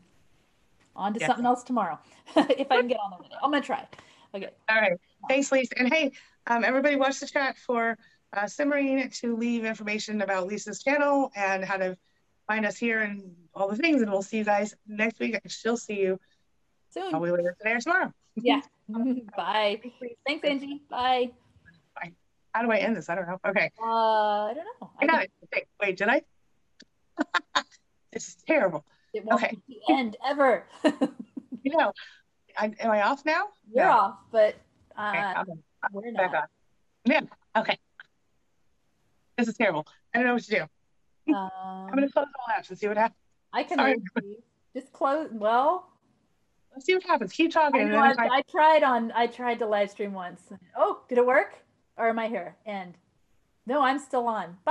on 0.94 1.14
to 1.14 1.20
Yeah. 1.20 1.28
something 1.28 1.46
else 1.46 1.62
tomorrow 1.62 1.98
if 2.36 2.70
I 2.70 2.78
can 2.78 2.88
get 2.88 2.98
on 3.02 3.10
there 3.10 3.20
today. 3.20 3.36
I'm 3.42 3.50
gonna 3.50 3.62
try. 3.62 3.86
Okay. 4.34 4.50
All 4.68 4.80
right. 4.80 4.92
Thanks, 5.28 5.50
Lisa. 5.50 5.78
And 5.78 5.92
hey, 5.92 6.12
um, 6.46 6.64
everybody 6.64 6.96
watch 6.96 7.20
the 7.20 7.26
chat 7.26 7.56
for 7.58 7.96
uh, 8.34 8.46
Simmering 8.46 9.10
to 9.10 9.36
leave 9.36 9.64
information 9.64 10.22
about 10.22 10.46
Lisa's 10.46 10.82
channel 10.82 11.30
and 11.34 11.64
how 11.64 11.76
to 11.76 11.96
find 12.46 12.66
us 12.66 12.76
here 12.76 13.00
and 13.00 13.34
all 13.54 13.68
the 13.68 13.76
things. 13.76 14.02
And 14.02 14.10
we'll 14.10 14.22
see 14.22 14.38
you 14.38 14.44
guys 14.44 14.74
next 14.86 15.18
week. 15.18 15.34
I 15.34 15.40
can 15.40 15.50
still 15.50 15.76
see 15.76 16.00
you 16.00 16.18
Soon. 16.92 17.10
probably 17.10 17.30
later 17.30 17.56
today 17.58 17.72
or 17.74 17.80
tomorrow. 17.80 18.12
Yeah. 18.36 18.60
Bye. 19.36 19.80
Thanks, 20.26 20.44
Angie. 20.46 20.82
Bye. 20.90 21.30
Bye. 21.94 22.12
How 22.52 22.62
do 22.62 22.70
I 22.70 22.76
end 22.78 22.96
this? 22.96 23.08
I 23.08 23.14
don't 23.14 23.26
know. 23.26 23.38
Okay. 23.48 23.70
Uh, 23.82 23.86
I 23.86 24.52
don't 24.54 24.66
know. 24.80 24.90
I 25.00 25.06
got 25.06 25.18
think 25.20 25.30
it. 25.42 25.48
Okay. 25.56 25.64
Wait, 25.80 25.96
did 25.96 26.08
I? 26.08 26.22
this 28.12 28.28
is 28.28 28.36
terrible. 28.46 28.84
It 29.14 29.24
won't 29.24 29.42
Okay. 29.42 29.56
be 29.66 29.80
the 29.88 29.94
end 29.94 30.16
ever. 30.26 30.64
You 31.62 31.76
know, 31.76 31.92
I, 32.58 32.72
am 32.80 32.90
I 32.90 33.02
off 33.02 33.24
now? 33.24 33.44
You're 33.72 33.84
No. 33.86 33.90
off, 33.92 34.18
but 34.30 34.56
Okay, 34.98 35.18
uh, 35.18 35.34
I'm 35.36 35.46
we're 35.92 36.12
back 36.12 36.32
not. 36.32 36.42
on. 36.42 36.48
Yeah. 37.06 37.20
Okay. 37.60 37.78
This 39.38 39.48
is 39.48 39.56
terrible. 39.56 39.86
I 40.14 40.18
don't 40.18 40.26
know 40.26 40.34
what 40.34 40.42
to 40.42 40.50
do. 40.50 40.62
Um, 41.34 41.50
I'm 41.56 41.94
gonna 41.94 42.10
close 42.10 42.26
all 42.38 42.54
apps 42.54 42.68
and 42.70 42.78
see 42.78 42.88
what 42.88 42.96
happens. 42.96 43.16
I 43.52 43.62
can 43.62 43.78
sorry. 43.78 43.96
just 44.74 44.92
close. 44.92 45.28
Well, 45.32 45.88
Let's 46.74 46.86
see 46.86 46.94
what 46.94 47.02
happens. 47.04 47.32
Keep 47.32 47.52
talking. 47.52 47.80
I, 47.80 47.82
and 47.84 47.92
know 47.92 48.02
then 48.02 48.10
if 48.12 48.18
I, 48.18 48.26
I- 48.26 48.36
I 48.38 48.42
tried 48.42 48.82
on. 48.82 49.12
I 49.12 49.26
tried 49.26 49.58
to 49.60 49.66
live 49.66 49.90
stream 49.90 50.12
once. 50.12 50.40
Oh, 50.76 51.00
did 51.08 51.18
it 51.18 51.26
work? 51.26 51.54
Or 51.98 52.08
am 52.08 52.18
I 52.18 52.28
here? 52.28 52.56
And 52.66 52.94
no, 53.66 53.82
I'm 53.82 53.98
still 53.98 54.26
on. 54.26 54.56
Bye. 54.64 54.70